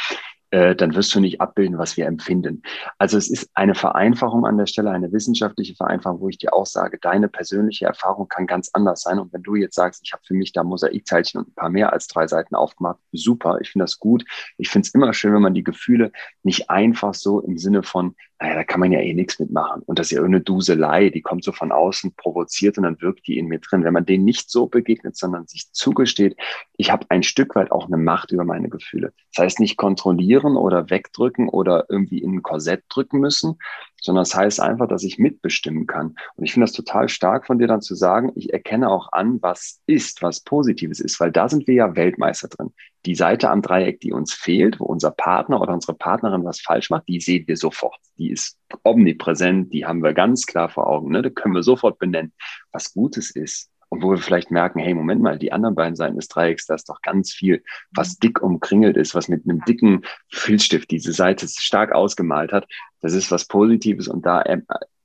äh, 0.53 0.75
dann 0.75 0.93
wirst 0.93 1.15
du 1.15 1.19
nicht 1.19 1.41
abbilden, 1.41 1.79
was 1.79 1.97
wir 1.97 2.05
empfinden. 2.05 2.61
Also 2.99 3.17
es 3.17 3.27
ist 3.27 3.49
eine 3.55 3.73
Vereinfachung 3.73 4.45
an 4.45 4.59
der 4.59 4.67
Stelle, 4.67 4.91
eine 4.91 5.11
wissenschaftliche 5.11 5.73
Vereinfachung, 5.73 6.21
wo 6.21 6.29
ich 6.29 6.37
dir 6.37 6.53
auch 6.53 6.67
sage, 6.67 6.99
deine 7.01 7.27
persönliche 7.27 7.87
Erfahrung 7.87 8.27
kann 8.27 8.45
ganz 8.45 8.69
anders 8.71 9.01
sein. 9.01 9.17
Und 9.17 9.33
wenn 9.33 9.41
du 9.41 9.55
jetzt 9.55 9.73
sagst, 9.73 10.03
ich 10.05 10.13
habe 10.13 10.21
für 10.23 10.35
mich 10.35 10.51
da 10.51 10.63
Mosaikteilchen 10.63 11.39
und 11.39 11.47
ein 11.47 11.55
paar 11.55 11.71
mehr 11.71 11.91
als 11.91 12.05
drei 12.05 12.27
Seiten 12.27 12.53
aufgemacht, 12.53 12.99
super, 13.11 13.57
ich 13.61 13.71
finde 13.71 13.85
das 13.85 13.97
gut. 13.97 14.25
Ich 14.59 14.69
finde 14.69 14.85
es 14.85 14.93
immer 14.93 15.11
schön, 15.15 15.33
wenn 15.33 15.41
man 15.41 15.55
die 15.55 15.63
Gefühle 15.63 16.11
nicht 16.43 16.69
einfach 16.69 17.15
so 17.15 17.39
im 17.39 17.57
Sinne 17.57 17.81
von, 17.81 18.15
naja, 18.39 18.55
da 18.55 18.63
kann 18.63 18.79
man 18.79 18.91
ja 18.91 18.99
eh 18.99 19.13
nichts 19.13 19.39
mitmachen. 19.39 19.83
Und 19.83 19.99
das 19.99 20.07
ist 20.07 20.11
ja 20.11 20.17
irgendeine 20.17 20.43
Duselei, 20.43 21.09
die 21.09 21.21
kommt 21.21 21.43
so 21.43 21.51
von 21.51 21.71
außen, 21.71 22.15
provoziert 22.15 22.77
und 22.77 22.83
dann 22.83 22.99
wirkt 23.01 23.27
die 23.27 23.37
in 23.37 23.47
mir 23.47 23.59
drin. 23.59 23.83
Wenn 23.83 23.93
man 23.93 24.05
denen 24.05 24.25
nicht 24.25 24.49
so 24.49 24.67
begegnet, 24.67 25.15
sondern 25.15 25.47
sich 25.47 25.71
zugesteht, 25.71 26.35
ich 26.75 26.91
habe 26.91 27.05
ein 27.09 27.23
Stück 27.23 27.55
weit 27.55 27.71
auch 27.71 27.87
eine 27.87 27.97
Macht 27.97 28.31
über 28.31 28.43
meine 28.43 28.69
Gefühle. 28.69 29.13
Das 29.33 29.45
heißt 29.45 29.59
nicht 29.59 29.77
kontrollieren 29.77 30.57
oder 30.57 30.89
wegdrücken 30.89 31.47
oder 31.47 31.85
irgendwie 31.89 32.19
in 32.19 32.35
ein 32.35 32.43
Korsett 32.43 32.83
drücken 32.89 33.19
müssen, 33.19 33.57
sondern 34.03 34.23
das 34.23 34.35
heißt 34.35 34.59
einfach, 34.59 34.87
dass 34.87 35.03
ich 35.03 35.17
mitbestimmen 35.17 35.87
kann. 35.87 36.15
Und 36.35 36.43
ich 36.43 36.53
finde 36.53 36.65
das 36.65 36.73
total 36.73 37.07
stark 37.07 37.47
von 37.47 37.57
dir 37.57 37.67
dann 37.67 37.81
zu 37.81 37.95
sagen, 37.95 38.33
ich 38.35 38.51
erkenne 38.51 38.89
auch 38.89 39.11
an, 39.13 39.41
was 39.41 39.81
ist, 39.87 40.21
was 40.21 40.41
Positives 40.41 40.99
ist, 40.99 41.19
weil 41.19 41.31
da 41.31 41.47
sind 41.47 41.67
wir 41.67 41.73
ja 41.73 41.95
Weltmeister 41.95 42.49
drin. 42.49 42.73
Die 43.05 43.15
Seite 43.15 43.49
am 43.49 43.61
Dreieck, 43.61 44.01
die 44.01 44.11
uns 44.11 44.33
fehlt, 44.33 44.79
wo 44.79 44.85
unser 44.85 45.11
Partner 45.11 45.61
oder 45.61 45.73
unsere 45.73 45.93
Partnerin 45.93 46.43
was 46.43 46.59
falsch 46.59 46.89
macht, 46.89 47.07
die 47.07 47.21
sehen 47.21 47.45
wir 47.47 47.57
sofort. 47.57 47.97
Die 48.17 48.29
ist 48.29 48.57
omnipräsent, 48.83 49.73
die 49.73 49.85
haben 49.85 50.03
wir 50.03 50.13
ganz 50.13 50.45
klar 50.45 50.69
vor 50.69 50.87
Augen. 50.87 51.11
Ne? 51.11 51.21
Da 51.21 51.29
können 51.29 51.55
wir 51.55 51.63
sofort 51.63 51.97
benennen, 51.97 52.33
was 52.71 52.93
Gutes 52.93 53.31
ist. 53.31 53.69
Und 53.93 54.01
wo 54.01 54.09
wir 54.09 54.17
vielleicht 54.17 54.49
merken, 54.49 54.79
hey, 54.79 54.95
Moment 54.95 55.21
mal, 55.21 55.37
die 55.37 55.51
anderen 55.51 55.75
beiden 55.75 55.95
Seiten 55.95 56.15
des 56.15 56.27
Dreiecks, 56.27 56.65
da 56.65 56.73
ist 56.73 56.89
doch 56.89 56.99
ganz 57.03 57.31
viel, 57.31 57.63
was 57.91 58.17
dick 58.17 58.41
umkringelt 58.41 58.97
ist, 58.97 59.13
was 59.13 59.27
mit 59.27 59.47
einem 59.47 59.63
dicken 59.65 60.01
Filzstift 60.29 60.89
diese 60.89 61.13
Seite 61.13 61.47
stark 61.47 61.91
ausgemalt 61.91 62.51
hat. 62.51 62.65
Das 63.03 63.11
ist 63.11 63.31
was 63.31 63.45
Positives 63.45 64.07
und 64.07 64.25
da 64.25 64.43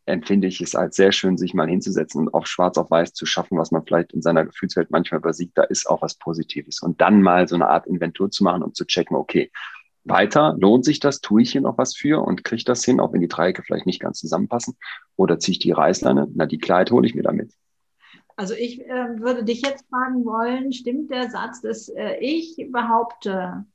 empfinde 0.07 0.47
ich 0.47 0.61
es 0.61 0.77
als 0.77 0.95
sehr 0.95 1.11
schön, 1.11 1.37
sich 1.37 1.53
mal 1.53 1.69
hinzusetzen 1.69 2.21
und 2.21 2.33
auf 2.33 2.47
schwarz 2.47 2.79
auf 2.79 2.93
weiß 2.93 3.13
zu 3.13 3.27
schaffen, 3.27 3.59
was 3.59 3.73
man 3.73 3.85
vielleicht 3.85 4.13
in 4.13 4.23
seiner 4.23 4.45
Gefühlswelt 4.45 4.93
manchmal 4.93 5.19
übersieht. 5.19 5.51
Da 5.57 5.65
ist 5.65 5.91
auch 5.91 6.01
was 6.01 6.15
Positives. 6.15 6.81
Und 6.81 7.01
dann 7.01 7.23
mal 7.23 7.49
so 7.49 7.57
eine 7.57 7.69
Art 7.69 7.89
Inventur 7.89 8.31
zu 8.31 8.45
machen, 8.45 8.63
um 8.63 8.73
zu 8.73 8.87
checken, 8.87 9.17
okay, 9.17 9.51
weiter, 10.05 10.55
lohnt 10.61 10.85
sich 10.85 11.01
das, 11.01 11.21
tue 11.21 11.43
ich 11.43 11.51
hier 11.51 11.61
noch 11.61 11.77
was 11.77 11.97
für 11.97 12.23
und 12.23 12.45
kriege 12.45 12.63
das 12.63 12.85
hin, 12.85 13.01
auch 13.01 13.13
wenn 13.13 13.21
die 13.21 13.27
Dreiecke 13.27 13.65
vielleicht 13.65 13.87
nicht 13.87 14.01
ganz 14.01 14.21
zusammenpassen? 14.21 14.77
Oder 15.17 15.41
ziehe 15.41 15.55
ich 15.55 15.59
die 15.59 15.73
Reißleine? 15.73 16.29
Na, 16.33 16.47
die 16.47 16.59
Kleid 16.59 16.93
hole 16.93 17.05
ich 17.05 17.17
mir 17.17 17.25
damit. 17.25 17.53
Also 18.37 18.55
ich 18.55 18.81
äh, 18.81 19.19
würde 19.19 19.43
dich 19.43 19.63
jetzt 19.63 19.87
fragen 19.91 20.25
wollen, 20.25 20.73
stimmt 20.73 21.11
der 21.11 21.31
Satz, 21.31 21.63
dass 21.63 21.89
äh, 21.89 22.17
ich 22.21 22.69
behaupte, 22.71 23.67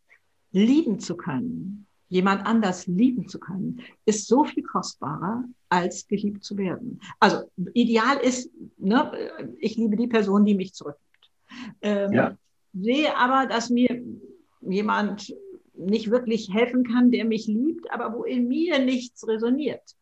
lieben 0.54 1.02
zu 1.02 1.18
können, 1.18 1.88
jemand 2.14 2.46
anders 2.46 2.86
lieben 2.86 3.28
zu 3.28 3.40
können, 3.40 3.82
ist 4.06 4.28
so 4.28 4.44
viel 4.44 4.62
kostbarer, 4.62 5.46
als 5.70 6.08
geliebt 6.08 6.44
zu 6.44 6.58
werden. 6.58 7.02
Also 7.20 7.50
ideal 7.74 8.18
ist, 8.18 8.52
ne, 8.78 9.12
ich 9.58 9.78
liebe 9.78 9.98
die 9.98 10.08
Person, 10.08 10.46
die 10.46 10.54
mich 10.54 10.76
zurückgibt. 10.76 11.32
Ähm, 11.82 12.14
ja. 12.14 12.38
Sehe 12.74 13.18
aber, 13.18 13.48
dass 13.48 13.72
mir 13.72 14.04
jemand 14.62 15.36
nicht 15.76 16.12
wirklich 16.12 16.54
helfen 16.54 16.84
kann, 16.84 17.10
der 17.10 17.26
mich 17.26 17.48
liebt, 17.48 17.92
aber 17.92 18.16
wo 18.16 18.24
in 18.26 18.48
mir 18.48 18.78
nichts 18.78 19.28
resoniert. 19.28 19.96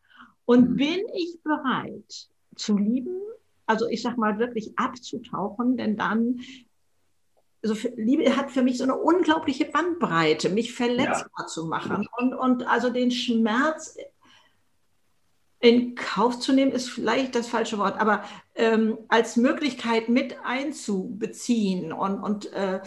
Und 0.44 0.72
mhm. 0.72 0.76
bin 0.76 1.00
ich 1.16 1.38
bereit 1.44 2.28
zu 2.56 2.78
lieben, 2.78 3.22
also 3.66 3.88
ich 3.88 4.02
sag 4.02 4.18
mal 4.18 4.38
wirklich 4.38 4.74
abzutauchen, 4.76 5.78
denn 5.78 5.96
dann 5.96 6.42
also 7.64 7.76
Liebe 7.96 8.36
hat 8.36 8.52
für 8.52 8.64
mich 8.64 8.78
so 8.78 8.84
eine 8.84 8.96
unglaubliche 8.96 9.66
Bandbreite, 9.66 10.50
mich 10.50 10.74
verletzbar 10.74 11.30
ja. 11.40 11.48
zu 11.48 11.66
machen 11.66 12.08
und, 12.18 12.34
und 12.34 12.68
also 12.68 12.90
den 12.90 13.12
Schmerz 13.12 13.98
in 15.60 15.94
Kauf 15.94 16.40
zu 16.40 16.54
nehmen, 16.54 16.72
ist 16.72 16.90
vielleicht 16.90 17.36
das 17.36 17.48
falsche 17.48 17.78
Wort, 17.78 18.00
aber 18.00 18.24
ähm, 18.56 18.98
als 19.10 19.38
Möglichkeit 19.38 20.10
mit 20.10 20.38
einzubeziehen 20.44 21.94
und, 21.94 22.20
und 22.20 22.52
äh, 22.52 22.82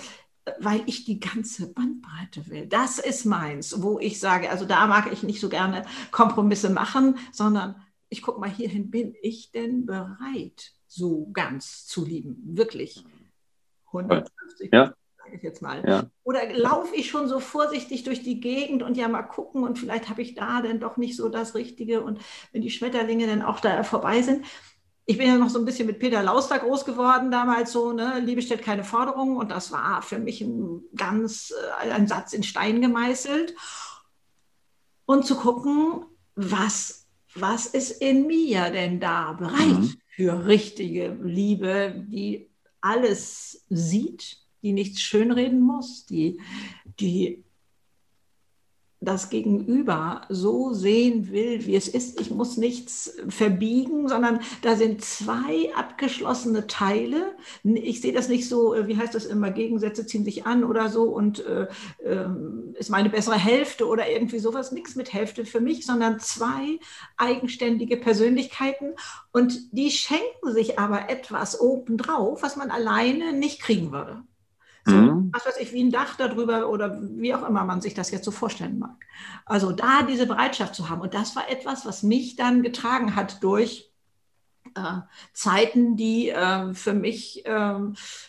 weil 0.58 0.82
ich 0.86 1.04
die 1.04 1.20
ganze 1.20 1.72
Bandbreite 1.72 2.48
will. 2.48 2.66
Das 2.66 2.98
ist 2.98 3.24
meins, 3.24 3.80
wo 3.80 3.98
ich 3.98 4.20
sage, 4.20 4.50
also 4.50 4.64
da 4.64 4.86
mag 4.86 5.10
ich 5.12 5.22
nicht 5.22 5.40
so 5.40 5.48
gerne 5.48 5.86
Kompromisse 6.10 6.68
machen, 6.68 7.16
sondern 7.32 7.76
ich 8.08 8.22
gucke 8.22 8.40
mal 8.40 8.50
hierhin, 8.50 8.90
bin 8.90 9.14
ich 9.22 9.52
denn 9.52 9.86
bereit, 9.86 10.72
so 10.86 11.30
ganz 11.32 11.86
zu 11.86 12.04
lieben? 12.04 12.42
Wirklich. 12.44 13.04
150 13.94 14.70
ja. 14.72 14.94
sage 15.18 15.36
ich 15.36 15.42
jetzt 15.42 15.62
mal. 15.62 15.82
Ja. 15.86 16.04
Oder 16.22 16.52
laufe 16.52 16.94
ich 16.94 17.10
schon 17.10 17.28
so 17.28 17.40
vorsichtig 17.40 18.04
durch 18.04 18.22
die 18.22 18.40
Gegend 18.40 18.82
und 18.82 18.96
ja 18.96 19.08
mal 19.08 19.22
gucken 19.22 19.64
und 19.64 19.78
vielleicht 19.78 20.08
habe 20.08 20.22
ich 20.22 20.34
da 20.34 20.62
denn 20.62 20.80
doch 20.80 20.96
nicht 20.96 21.16
so 21.16 21.28
das 21.28 21.54
Richtige 21.54 22.02
und 22.02 22.20
wenn 22.52 22.62
die 22.62 22.70
Schmetterlinge 22.70 23.26
dann 23.26 23.42
auch 23.42 23.60
da 23.60 23.82
vorbei 23.82 24.22
sind. 24.22 24.44
Ich 25.06 25.18
bin 25.18 25.26
ja 25.26 25.36
noch 25.36 25.50
so 25.50 25.58
ein 25.58 25.66
bisschen 25.66 25.86
mit 25.86 25.98
Peter 25.98 26.22
Lauster 26.22 26.58
groß 26.58 26.86
geworden 26.86 27.30
damals 27.30 27.72
so, 27.72 27.92
ne? 27.92 28.20
Liebe 28.20 28.40
stellt 28.40 28.62
keine 28.62 28.84
Forderungen 28.84 29.36
und 29.36 29.50
das 29.50 29.70
war 29.70 30.00
für 30.00 30.18
mich 30.18 30.40
ein 30.40 30.82
ganz, 30.96 31.52
äh, 31.82 31.90
ein 31.90 32.08
Satz 32.08 32.32
in 32.32 32.42
Stein 32.42 32.80
gemeißelt. 32.80 33.54
Und 35.06 35.26
zu 35.26 35.36
gucken, 35.36 36.06
was, 36.34 37.06
was 37.34 37.66
ist 37.66 38.00
in 38.00 38.26
mir 38.26 38.70
denn 38.70 39.00
da 39.00 39.32
bereit 39.32 39.66
mhm. 39.66 39.94
für 40.08 40.46
richtige 40.46 41.18
Liebe, 41.22 42.06
die 42.08 42.50
alles 42.84 43.64
sieht, 43.70 44.38
die 44.62 44.72
nichts 44.72 45.00
schönreden 45.00 45.60
muss, 45.60 46.06
die, 46.06 46.40
die 47.00 47.43
das 49.04 49.30
Gegenüber 49.30 50.22
so 50.28 50.72
sehen 50.72 51.30
will, 51.30 51.66
wie 51.66 51.76
es 51.76 51.88
ist. 51.88 52.20
Ich 52.20 52.30
muss 52.30 52.56
nichts 52.56 53.16
verbiegen, 53.28 54.08
sondern 54.08 54.40
da 54.62 54.76
sind 54.76 55.04
zwei 55.04 55.74
abgeschlossene 55.74 56.66
Teile. 56.66 57.34
Ich 57.62 58.00
sehe 58.00 58.12
das 58.12 58.28
nicht 58.28 58.48
so, 58.48 58.74
äh, 58.74 58.86
wie 58.86 58.96
heißt 58.96 59.14
das 59.14 59.26
immer, 59.26 59.50
Gegensätze 59.50 60.06
ziehen 60.06 60.24
sich 60.24 60.46
an 60.46 60.64
oder 60.64 60.88
so 60.88 61.04
und 61.04 61.44
äh, 61.44 61.66
äh, 62.04 62.26
ist 62.74 62.90
meine 62.90 63.10
bessere 63.10 63.36
Hälfte 63.36 63.86
oder 63.86 64.10
irgendwie 64.10 64.38
sowas. 64.38 64.72
Nichts 64.72 64.96
mit 64.96 65.12
Hälfte 65.12 65.44
für 65.44 65.60
mich, 65.60 65.86
sondern 65.86 66.20
zwei 66.20 66.78
eigenständige 67.16 67.96
Persönlichkeiten 67.96 68.94
und 69.32 69.72
die 69.72 69.90
schenken 69.90 70.52
sich 70.52 70.78
aber 70.78 71.10
etwas 71.10 71.60
obendrauf, 71.60 72.42
was 72.42 72.56
man 72.56 72.70
alleine 72.70 73.32
nicht 73.32 73.60
kriegen 73.60 73.92
würde. 73.92 74.22
So, 74.86 74.94
mhm. 74.94 75.30
was 75.32 75.46
weiß 75.46 75.58
ich, 75.60 75.72
wie 75.72 75.82
ein 75.82 75.90
Dach 75.90 76.16
darüber 76.16 76.68
oder 76.68 76.98
wie 77.00 77.34
auch 77.34 77.48
immer 77.48 77.64
man 77.64 77.80
sich 77.80 77.94
das 77.94 78.10
jetzt 78.10 78.24
so 78.24 78.30
vorstellen 78.30 78.78
mag. 78.78 78.96
Also 79.46 79.72
da 79.72 80.02
diese 80.02 80.26
Bereitschaft 80.26 80.74
zu 80.74 80.90
haben. 80.90 81.00
Und 81.00 81.14
das 81.14 81.34
war 81.36 81.50
etwas, 81.50 81.86
was 81.86 82.02
mich 82.02 82.36
dann 82.36 82.62
getragen 82.62 83.16
hat 83.16 83.42
durch 83.42 83.90
äh, 84.74 85.00
Zeiten, 85.32 85.96
die 85.96 86.28
äh, 86.28 86.74
für 86.74 86.92
mich, 86.92 87.46
äh, 87.46 87.78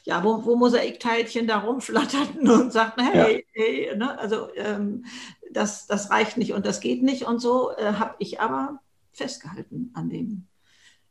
ja, 0.04 0.24
wo, 0.24 0.46
wo, 0.46 0.56
Mosaikteilchen 0.56 1.48
da 1.48 1.60
rumflatterten 1.60 2.50
und 2.50 2.72
sagten, 2.72 3.02
hey, 3.04 3.46
ja. 3.54 3.62
hey, 3.62 3.98
ne? 3.98 4.18
also 4.18 4.48
ähm, 4.56 5.06
das, 5.52 5.88
das 5.88 6.10
reicht 6.10 6.38
nicht 6.38 6.54
und 6.54 6.66
das 6.66 6.80
geht 6.80 7.04
nicht. 7.04 7.24
Und 7.24 7.40
so 7.40 7.72
äh, 7.76 7.94
habe 7.94 8.16
ich 8.20 8.40
aber 8.40 8.80
festgehalten 9.12 9.92
an 9.94 10.10
dem 10.10 10.48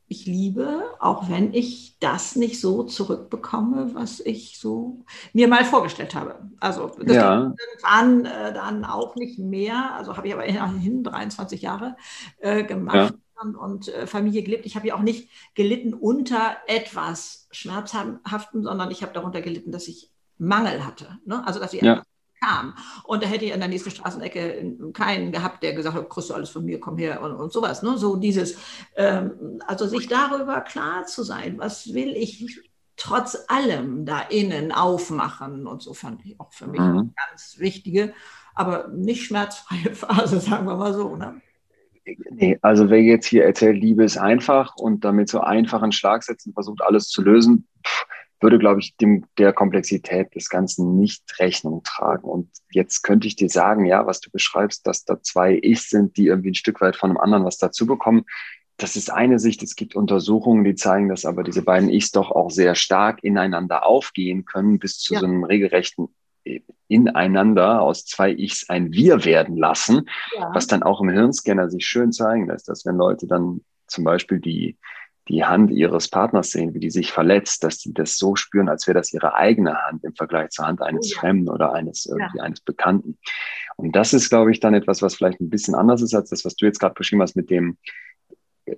ich 0.06 0.26
liebe, 0.26 0.82
auch 1.00 1.30
wenn 1.30 1.54
ich 1.54 1.96
das 1.98 2.36
nicht 2.36 2.60
so 2.60 2.82
zurückbekomme, 2.82 3.94
was 3.94 4.20
ich 4.20 4.58
so 4.58 5.04
mir 5.32 5.48
mal 5.48 5.64
vorgestellt 5.64 6.14
habe. 6.14 6.36
Also 6.60 6.92
das 7.00 7.16
ja. 7.16 7.54
irgendwann 7.86 8.24
äh, 8.26 8.52
dann 8.52 8.84
auch 8.84 9.16
nicht 9.16 9.38
mehr. 9.38 9.94
Also 9.94 10.16
habe 10.16 10.28
ich 10.28 10.34
aber 10.34 10.44
immerhin 10.44 11.02
23 11.04 11.62
Jahre 11.62 11.96
äh, 12.38 12.64
gemacht 12.64 13.14
ja. 13.14 13.42
und, 13.42 13.56
und 13.56 13.88
äh, 13.88 14.06
Familie 14.06 14.42
gelebt. 14.42 14.66
Ich 14.66 14.76
habe 14.76 14.86
ja 14.86 14.94
auch 14.94 15.02
nicht 15.02 15.30
gelitten 15.54 15.94
unter 15.94 16.56
etwas 16.66 17.48
Schmerzhaftem, 17.50 18.62
sondern 18.62 18.90
ich 18.90 19.02
habe 19.02 19.14
darunter 19.14 19.40
gelitten, 19.40 19.72
dass 19.72 19.88
ich 19.88 20.10
Mangel 20.36 20.84
hatte. 20.84 21.18
Ne? 21.24 21.46
Also 21.46 21.60
dass 21.60 21.72
ich 21.72 21.80
ja 21.80 22.02
kam. 22.44 22.74
Und 23.04 23.22
da 23.22 23.26
hätte 23.26 23.44
ich 23.44 23.52
an 23.52 23.60
der 23.60 23.68
nächsten 23.68 23.90
Straßenecke 23.90 24.76
keinen 24.92 25.32
gehabt, 25.32 25.62
der 25.62 25.74
gesagt 25.74 25.96
hat, 25.96 26.10
kriegst 26.10 26.30
du 26.30 26.34
alles 26.34 26.50
von 26.50 26.64
mir, 26.64 26.80
komm 26.80 26.98
her 26.98 27.22
und, 27.22 27.32
und 27.32 27.52
sowas. 27.52 27.82
Ne? 27.82 27.96
So 27.98 28.16
dieses, 28.16 28.58
ähm, 28.96 29.60
also 29.66 29.86
sich 29.86 30.08
darüber 30.08 30.60
klar 30.60 31.06
zu 31.06 31.22
sein, 31.22 31.58
was 31.58 31.92
will 31.94 32.14
ich 32.16 32.60
trotz 32.96 33.36
allem 33.48 34.04
da 34.06 34.20
innen 34.20 34.72
aufmachen 34.72 35.66
und 35.66 35.82
so 35.82 35.94
fand 35.94 36.24
ich 36.24 36.38
auch 36.38 36.52
für 36.52 36.66
mich 36.66 36.80
mhm. 36.80 36.86
eine 36.86 37.14
ganz 37.28 37.56
wichtige, 37.58 38.14
aber 38.54 38.88
nicht 38.88 39.24
schmerzfreie 39.24 39.94
Phase, 39.94 40.40
sagen 40.40 40.66
wir 40.66 40.76
mal 40.76 40.94
so. 40.94 41.16
Ne? 41.16 41.40
Nee, 42.30 42.58
also 42.60 42.90
wer 42.90 43.02
jetzt 43.02 43.26
hier 43.26 43.44
erzählt, 43.44 43.78
Liebe 43.78 44.04
ist 44.04 44.18
einfach 44.18 44.76
und 44.76 45.04
damit 45.04 45.28
so 45.28 45.40
einfachen 45.40 45.90
Schlagsätzen 45.90 46.52
versucht, 46.52 46.82
alles 46.82 47.08
zu 47.08 47.22
lösen, 47.22 47.66
pff, 47.84 48.06
würde, 48.44 48.58
glaube 48.58 48.80
ich, 48.80 48.94
dem, 48.96 49.24
der 49.38 49.52
Komplexität 49.52 50.34
des 50.34 50.50
Ganzen 50.50 50.96
nicht 50.96 51.24
Rechnung 51.38 51.82
tragen. 51.82 52.28
Und 52.28 52.50
jetzt 52.70 53.02
könnte 53.02 53.26
ich 53.26 53.36
dir 53.36 53.48
sagen, 53.48 53.86
ja, 53.86 54.06
was 54.06 54.20
du 54.20 54.30
beschreibst, 54.30 54.86
dass 54.86 55.04
da 55.04 55.20
zwei 55.22 55.58
Ich 55.62 55.88
sind, 55.88 56.16
die 56.18 56.26
irgendwie 56.26 56.50
ein 56.50 56.54
Stück 56.54 56.80
weit 56.82 56.94
von 56.94 57.10
einem 57.10 57.16
anderen 57.18 57.44
was 57.44 57.56
dazu 57.56 57.86
bekommen. 57.86 58.24
Das 58.76 58.96
ist 58.96 59.10
eine 59.10 59.38
Sicht. 59.38 59.62
Es 59.62 59.76
gibt 59.76 59.96
Untersuchungen, 59.96 60.62
die 60.62 60.74
zeigen, 60.74 61.08
dass 61.08 61.24
aber 61.24 61.42
diese 61.42 61.62
beiden 61.62 61.88
Ichs 61.88 62.10
doch 62.10 62.30
auch 62.30 62.50
sehr 62.50 62.74
stark 62.74 63.24
ineinander 63.24 63.86
aufgehen 63.86 64.44
können, 64.44 64.78
bis 64.78 64.98
zu 64.98 65.14
ja. 65.14 65.20
so 65.20 65.26
einem 65.26 65.44
regelrechten 65.44 66.08
ineinander 66.88 67.80
aus 67.80 68.04
zwei 68.04 68.30
Ichs 68.30 68.68
ein 68.68 68.92
Wir 68.92 69.24
werden 69.24 69.56
lassen, 69.56 70.10
ja. 70.36 70.50
was 70.52 70.66
dann 70.66 70.82
auch 70.82 71.00
im 71.00 71.08
Hirnscanner 71.08 71.70
sich 71.70 71.86
schön 71.86 72.12
zeigen 72.12 72.48
lässt, 72.48 72.68
dass 72.68 72.84
wenn 72.84 72.96
Leute 72.96 73.26
dann 73.26 73.62
zum 73.86 74.04
Beispiel 74.04 74.40
die, 74.40 74.76
die 75.28 75.44
Hand 75.44 75.70
ihres 75.70 76.08
Partners 76.08 76.50
sehen, 76.50 76.74
wie 76.74 76.80
die 76.80 76.90
sich 76.90 77.12
verletzt, 77.12 77.64
dass 77.64 77.78
sie 77.78 77.94
das 77.94 78.16
so 78.16 78.36
spüren, 78.36 78.68
als 78.68 78.86
wäre 78.86 78.98
das 78.98 79.12
ihre 79.12 79.34
eigene 79.34 79.74
Hand 79.82 80.04
im 80.04 80.14
Vergleich 80.14 80.50
zur 80.50 80.66
Hand 80.66 80.82
eines 80.82 81.12
ja. 81.12 81.20
Fremden 81.20 81.48
oder 81.48 81.72
eines 81.72 82.06
irgendwie 82.06 82.38
ja. 82.38 82.44
eines 82.44 82.60
Bekannten. 82.60 83.18
Und 83.76 83.96
das 83.96 84.12
ist, 84.12 84.28
glaube 84.28 84.50
ich, 84.50 84.60
dann 84.60 84.74
etwas, 84.74 85.02
was 85.02 85.14
vielleicht 85.14 85.40
ein 85.40 85.50
bisschen 85.50 85.74
anders 85.74 86.02
ist 86.02 86.14
als 86.14 86.30
das, 86.30 86.44
was 86.44 86.56
du 86.56 86.66
jetzt 86.66 86.78
gerade 86.78 86.94
beschrieben 86.94 87.22
hast 87.22 87.36
mit 87.36 87.50
dem, 87.50 87.78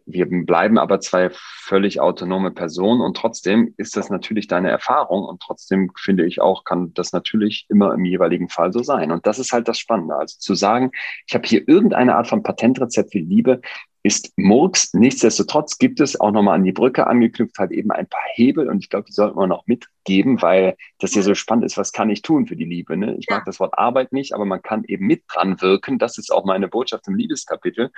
wir 0.05 0.27
bleiben 0.27 0.79
aber 0.79 1.01
zwei 1.01 1.31
völlig 1.33 2.01
autonome 2.01 2.51
Personen 2.51 3.01
und 3.01 3.17
trotzdem 3.17 3.75
ist 3.77 3.97
das 3.97 4.11
natürlich 4.11 4.49
deine 4.49 4.71
Erfahrung 4.71 5.25
und 5.25 5.41
trotzdem 5.41 5.93
finde 5.97 6.27
ich 6.27 6.41
auch, 6.41 6.65
kann 6.65 6.93
das 6.95 7.13
natürlich 7.13 7.67
immer 7.69 7.95
im 7.95 8.05
jeweiligen 8.05 8.49
Fall 8.49 8.73
so 8.73 8.83
sein. 8.83 9.13
Und 9.13 9.27
das 9.27 9.39
ist 9.39 9.53
halt 9.53 9.69
das 9.69 9.79
Spannende. 9.79 10.17
Also 10.17 10.37
zu 10.39 10.55
sagen, 10.55 10.91
ich 11.27 11.35
habe 11.35 11.47
hier 11.47 11.69
irgendeine 11.69 12.17
Art 12.17 12.27
von 12.27 12.43
Patentrezept 12.43 13.13
für 13.13 13.19
Liebe, 13.19 13.61
ist 14.07 14.33
Murks. 14.37 14.95
Nichtsdestotrotz 14.95 15.79
gibt 15.79 16.01
es 16.01 16.19
auch 16.19 16.31
nochmal 16.31 16.55
an 16.55 16.65
die 16.65 16.73
Brücke 16.73 17.07
angeknüpft 17.07 17.59
halt 17.59 17.73
eben 17.73 17.91
ein 17.91 18.07
paar 18.07 18.23
Hebel 18.35 18.69
und 18.69 18.79
ich 18.79 18.89
glaube, 18.89 19.07
die 19.07 19.13
sollten 19.13 19.37
wir 19.37 19.47
noch 19.47 19.67
mit 19.67 19.89
mitgeben, 20.07 20.41
weil 20.43 20.77
das 20.99 21.15
ja 21.15 21.23
so 21.23 21.35
spannend 21.35 21.65
ist, 21.65 21.77
was 21.77 21.93
kann 21.93 22.11
ich 22.11 22.23
tun 22.23 22.47
für 22.47 22.57
die 22.57 22.65
Liebe. 22.65 22.97
Ne? 22.97 23.17
Ich 23.19 23.29
mag 23.29 23.45
das 23.45 23.61
Wort 23.61 23.79
Arbeit 23.79 24.13
nicht, 24.13 24.35
aber 24.35 24.45
man 24.45 24.63
kann 24.63 24.85
eben 24.85 25.07
mit 25.07 25.25
dran 25.29 25.61
wirken. 25.61 25.99
Das 25.99 26.19
ist 26.19 26.33
auch 26.33 26.45
meine 26.45 26.69
Botschaft 26.69 27.09
im 27.09 27.17
Liebeskapitel. 27.17 27.91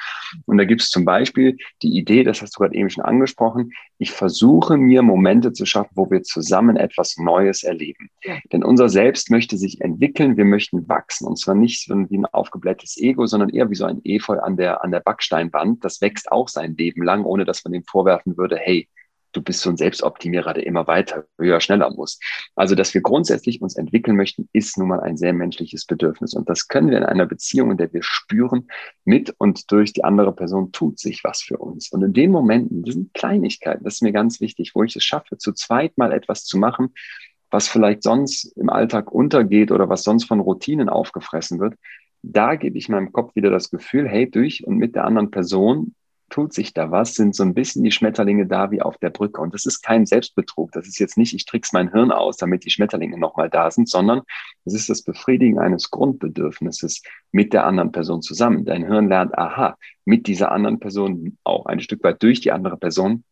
Und 0.46 0.58
da 0.58 0.64
gibt 0.64 0.80
es 0.82 0.90
zum 0.90 1.04
Beispiel 1.04 1.56
die 1.82 1.96
Idee, 1.96 2.24
das 2.24 2.42
hast 2.42 2.56
du 2.56 2.60
gerade 2.60 2.74
eben 2.74 2.90
schon 2.90 3.04
angesprochen, 3.04 3.72
ich 3.98 4.12
versuche 4.12 4.76
mir 4.76 5.02
Momente 5.02 5.52
zu 5.52 5.66
schaffen, 5.66 5.90
wo 5.94 6.10
wir 6.10 6.22
zusammen 6.22 6.76
etwas 6.76 7.16
Neues 7.18 7.62
erleben. 7.62 8.10
Denn 8.52 8.64
unser 8.64 8.88
Selbst 8.88 9.30
möchte 9.30 9.56
sich 9.56 9.80
entwickeln, 9.80 10.36
wir 10.36 10.44
möchten 10.44 10.88
wachsen. 10.88 11.26
Und 11.26 11.38
zwar 11.38 11.54
nicht 11.54 11.84
so 11.84 11.94
wie 12.08 12.18
ein 12.18 12.26
aufgeblähtes 12.26 12.96
Ego, 12.96 13.26
sondern 13.26 13.50
eher 13.50 13.70
wie 13.70 13.74
so 13.74 13.84
ein 13.84 14.00
Efeu 14.04 14.38
an 14.38 14.56
der, 14.56 14.84
an 14.84 14.90
der 14.90 15.00
Backsteinwand. 15.00 15.84
Das 15.84 16.00
wächst 16.00 16.30
auch 16.30 16.48
sein 16.48 16.76
Leben 16.76 17.02
lang, 17.02 17.24
ohne 17.24 17.44
dass 17.44 17.64
man 17.64 17.74
ihm 17.74 17.84
vorwerfen 17.84 18.36
würde, 18.36 18.56
hey, 18.56 18.88
du 19.32 19.42
bist 19.42 19.60
so 19.60 19.70
ein 19.70 19.76
Selbstoptimierer, 19.76 20.54
der 20.54 20.66
immer 20.66 20.86
weiter, 20.86 21.24
höher, 21.38 21.60
schneller 21.60 21.90
muss. 21.90 22.18
Also, 22.54 22.74
dass 22.74 22.94
wir 22.94 23.00
grundsätzlich 23.00 23.60
uns 23.60 23.76
entwickeln 23.76 24.16
möchten, 24.16 24.48
ist 24.52 24.78
nun 24.78 24.88
mal 24.88 25.00
ein 25.00 25.16
sehr 25.16 25.32
menschliches 25.32 25.84
Bedürfnis. 25.84 26.34
Und 26.34 26.48
das 26.48 26.68
können 26.68 26.90
wir 26.90 26.98
in 26.98 27.04
einer 27.04 27.26
Beziehung, 27.26 27.70
in 27.70 27.76
der 27.76 27.92
wir 27.92 28.02
spüren, 28.02 28.68
mit 29.04 29.34
und 29.38 29.70
durch 29.70 29.92
die 29.92 30.04
andere 30.04 30.32
Person 30.32 30.72
tut 30.72 30.98
sich 30.98 31.24
was 31.24 31.42
für 31.42 31.58
uns. 31.58 31.90
Und 31.90 32.02
in 32.02 32.12
den 32.12 32.30
Momenten, 32.30 32.82
das 32.82 32.94
sind 32.94 33.14
Kleinigkeiten, 33.14 33.84
das 33.84 33.94
ist 33.94 34.02
mir 34.02 34.12
ganz 34.12 34.40
wichtig, 34.40 34.72
wo 34.74 34.82
ich 34.82 34.96
es 34.96 35.04
schaffe, 35.04 35.38
zu 35.38 35.52
zweit 35.52 35.96
mal 35.98 36.12
etwas 36.12 36.44
zu 36.44 36.58
machen, 36.58 36.94
was 37.50 37.68
vielleicht 37.68 38.02
sonst 38.02 38.56
im 38.56 38.68
Alltag 38.68 39.10
untergeht 39.10 39.70
oder 39.70 39.88
was 39.88 40.02
sonst 40.02 40.24
von 40.24 40.40
Routinen 40.40 40.88
aufgefressen 40.88 41.60
wird, 41.60 41.74
da 42.22 42.56
gebe 42.56 42.78
ich 42.78 42.88
meinem 42.88 43.12
Kopf 43.12 43.34
wieder 43.36 43.50
das 43.50 43.70
Gefühl, 43.70 44.08
hey, 44.08 44.30
durch 44.30 44.66
und 44.66 44.76
mit 44.76 44.94
der 44.94 45.04
anderen 45.04 45.30
Person 45.30 45.94
tut 46.28 46.52
sich 46.52 46.74
da 46.74 46.90
was, 46.90 47.14
sind 47.14 47.34
so 47.34 47.42
ein 47.42 47.54
bisschen 47.54 47.82
die 47.82 47.90
Schmetterlinge 47.90 48.46
da 48.46 48.70
wie 48.70 48.82
auf 48.82 48.98
der 48.98 49.10
Brücke. 49.10 49.40
Und 49.40 49.54
das 49.54 49.66
ist 49.66 49.82
kein 49.82 50.06
Selbstbetrug. 50.06 50.72
Das 50.72 50.86
ist 50.86 50.98
jetzt 50.98 51.16
nicht, 51.16 51.34
ich 51.34 51.46
trick's 51.46 51.72
mein 51.72 51.90
Hirn 51.90 52.12
aus, 52.12 52.36
damit 52.36 52.64
die 52.64 52.70
Schmetterlinge 52.70 53.18
nochmal 53.18 53.48
da 53.48 53.70
sind, 53.70 53.88
sondern 53.88 54.22
es 54.64 54.74
ist 54.74 54.90
das 54.90 55.02
Befriedigen 55.02 55.58
eines 55.58 55.90
Grundbedürfnisses 55.90 57.02
mit 57.32 57.52
der 57.52 57.64
anderen 57.64 57.92
Person 57.92 58.22
zusammen. 58.22 58.64
Dein 58.64 58.84
Hirn 58.86 59.08
lernt, 59.08 59.36
aha, 59.36 59.76
mit 60.04 60.26
dieser 60.26 60.52
anderen 60.52 60.78
Person, 60.78 61.38
auch 61.44 61.66
ein 61.66 61.80
Stück 61.80 62.02
weit 62.04 62.22
durch 62.22 62.40
die 62.40 62.52
andere 62.52 62.76
Person, 62.76 63.24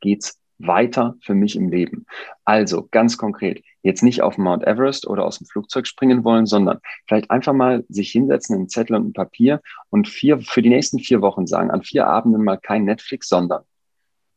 geht's 0.00 0.38
weiter 0.66 1.16
für 1.20 1.34
mich 1.34 1.56
im 1.56 1.68
Leben. 1.70 2.06
Also 2.44 2.88
ganz 2.90 3.16
konkret, 3.16 3.62
jetzt 3.82 4.02
nicht 4.02 4.22
auf 4.22 4.38
Mount 4.38 4.66
Everest 4.66 5.06
oder 5.06 5.24
aus 5.24 5.38
dem 5.38 5.46
Flugzeug 5.46 5.86
springen 5.86 6.24
wollen, 6.24 6.46
sondern 6.46 6.80
vielleicht 7.06 7.30
einfach 7.30 7.52
mal 7.52 7.84
sich 7.88 8.10
hinsetzen, 8.10 8.56
einen 8.56 8.68
Zettel 8.68 8.96
und 8.96 9.08
ein 9.08 9.12
Papier 9.12 9.60
und 9.90 10.08
vier, 10.08 10.40
für 10.40 10.62
die 10.62 10.70
nächsten 10.70 10.98
vier 10.98 11.20
Wochen 11.20 11.46
sagen, 11.46 11.70
an 11.70 11.82
vier 11.82 12.06
Abenden 12.06 12.42
mal 12.42 12.58
kein 12.58 12.84
Netflix, 12.84 13.28
sondern 13.28 13.62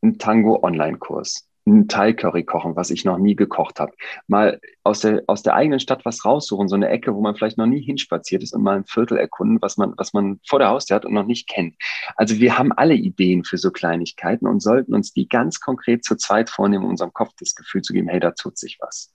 ein 0.01 0.17
Tango-Online-Kurs 0.17 1.46
ein 1.67 1.87
Thai-Curry 1.87 2.45
kochen, 2.45 2.75
was 2.75 2.89
ich 2.89 3.05
noch 3.05 3.17
nie 3.17 3.35
gekocht 3.35 3.79
habe. 3.79 3.91
Mal 4.27 4.59
aus 4.83 5.01
der, 5.01 5.23
aus 5.27 5.43
der 5.43 5.55
eigenen 5.55 5.79
Stadt 5.79 6.05
was 6.05 6.23
raussuchen, 6.25 6.69
so 6.69 6.75
eine 6.75 6.89
Ecke, 6.89 7.13
wo 7.13 7.21
man 7.21 7.35
vielleicht 7.35 7.57
noch 7.57 7.65
nie 7.65 7.81
hinspaziert 7.81 8.41
ist 8.41 8.53
und 8.53 8.63
mal 8.63 8.77
ein 8.77 8.85
Viertel 8.85 9.17
erkunden, 9.17 9.61
was 9.61 9.77
man, 9.77 9.93
was 9.97 10.13
man 10.13 10.39
vor 10.47 10.59
der 10.59 10.69
Haustür 10.69 10.95
hat 10.95 11.05
und 11.05 11.13
noch 11.13 11.25
nicht 11.25 11.47
kennt. 11.47 11.75
Also 12.15 12.39
wir 12.39 12.57
haben 12.57 12.71
alle 12.71 12.95
Ideen 12.95 13.43
für 13.43 13.57
so 13.57 13.71
Kleinigkeiten 13.71 14.47
und 14.47 14.61
sollten 14.61 14.95
uns 14.95 15.13
die 15.13 15.27
ganz 15.27 15.59
konkret 15.59 16.03
zu 16.03 16.15
zweit 16.15 16.49
vornehmen, 16.49 16.85
um 16.85 16.91
unserem 16.91 17.13
Kopf 17.13 17.33
das 17.39 17.53
Gefühl 17.53 17.81
zu 17.81 17.93
geben, 17.93 18.07
hey, 18.07 18.19
da 18.19 18.31
tut 18.31 18.57
sich 18.57 18.77
was. 18.79 19.13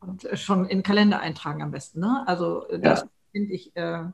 Und 0.00 0.28
schon 0.34 0.64
in 0.64 0.78
den 0.78 0.82
Kalender 0.82 1.20
eintragen 1.20 1.62
am 1.62 1.70
besten, 1.70 2.00
ne? 2.00 2.24
Also 2.26 2.66
das 2.70 3.00
ja. 3.00 3.08
finde 3.32 3.52
ich. 3.54 3.74
Äh 3.76 4.04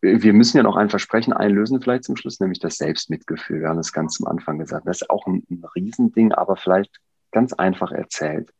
wir 0.00 0.32
müssen 0.32 0.56
ja 0.56 0.62
noch 0.62 0.76
ein 0.76 0.90
Versprechen 0.90 1.32
einlösen, 1.32 1.80
vielleicht 1.80 2.04
zum 2.04 2.16
Schluss, 2.16 2.40
nämlich 2.40 2.60
das 2.60 2.76
Selbstmitgefühl. 2.76 3.60
Wir 3.60 3.68
haben 3.68 3.78
das 3.78 3.92
ganz 3.92 4.20
am 4.20 4.28
Anfang 4.28 4.58
gesagt. 4.58 4.86
Das 4.86 5.02
ist 5.02 5.10
auch 5.10 5.26
ein, 5.26 5.44
ein 5.50 5.64
Riesending, 5.74 6.32
aber 6.32 6.56
vielleicht 6.56 7.00
ganz 7.32 7.52
einfach 7.52 7.90
erzählt. 7.90 8.52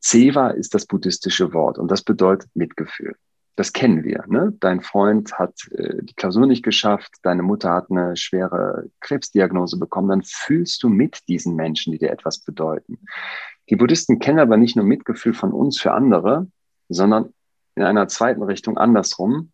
Seva 0.00 0.48
ist 0.50 0.74
das 0.74 0.86
buddhistische 0.86 1.52
Wort 1.52 1.78
und 1.78 1.90
das 1.90 2.02
bedeutet 2.02 2.50
Mitgefühl. 2.54 3.16
Das 3.56 3.72
kennen 3.72 4.04
wir. 4.04 4.24
Ne? 4.28 4.54
Dein 4.60 4.80
Freund 4.80 5.36
hat 5.38 5.54
äh, 5.72 6.02
die 6.02 6.14
Klausur 6.14 6.46
nicht 6.46 6.62
geschafft, 6.62 7.16
deine 7.22 7.42
Mutter 7.42 7.72
hat 7.72 7.90
eine 7.90 8.16
schwere 8.16 8.88
Krebsdiagnose 9.00 9.78
bekommen, 9.78 10.08
dann 10.08 10.22
fühlst 10.22 10.82
du 10.82 10.88
mit 10.88 11.28
diesen 11.28 11.56
Menschen, 11.56 11.92
die 11.92 11.98
dir 11.98 12.10
etwas 12.10 12.38
bedeuten. 12.38 13.00
Die 13.68 13.76
Buddhisten 13.76 14.20
kennen 14.20 14.38
aber 14.38 14.56
nicht 14.56 14.76
nur 14.76 14.84
Mitgefühl 14.84 15.34
von 15.34 15.52
uns 15.52 15.80
für 15.80 15.92
andere, 15.92 16.46
sondern 16.88 17.34
in 17.74 17.82
einer 17.82 18.08
zweiten 18.08 18.42
Richtung 18.42 18.78
andersrum 18.78 19.50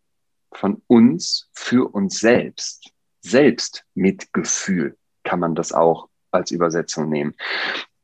von 0.51 0.81
uns 0.87 1.49
für 1.53 1.93
uns 1.93 2.19
selbst. 2.19 2.91
Selbstmitgefühl 3.21 4.97
kann 5.23 5.39
man 5.39 5.55
das 5.55 5.73
auch 5.73 6.09
als 6.31 6.51
Übersetzung 6.51 7.09
nehmen. 7.09 7.33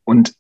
Und 0.04 0.36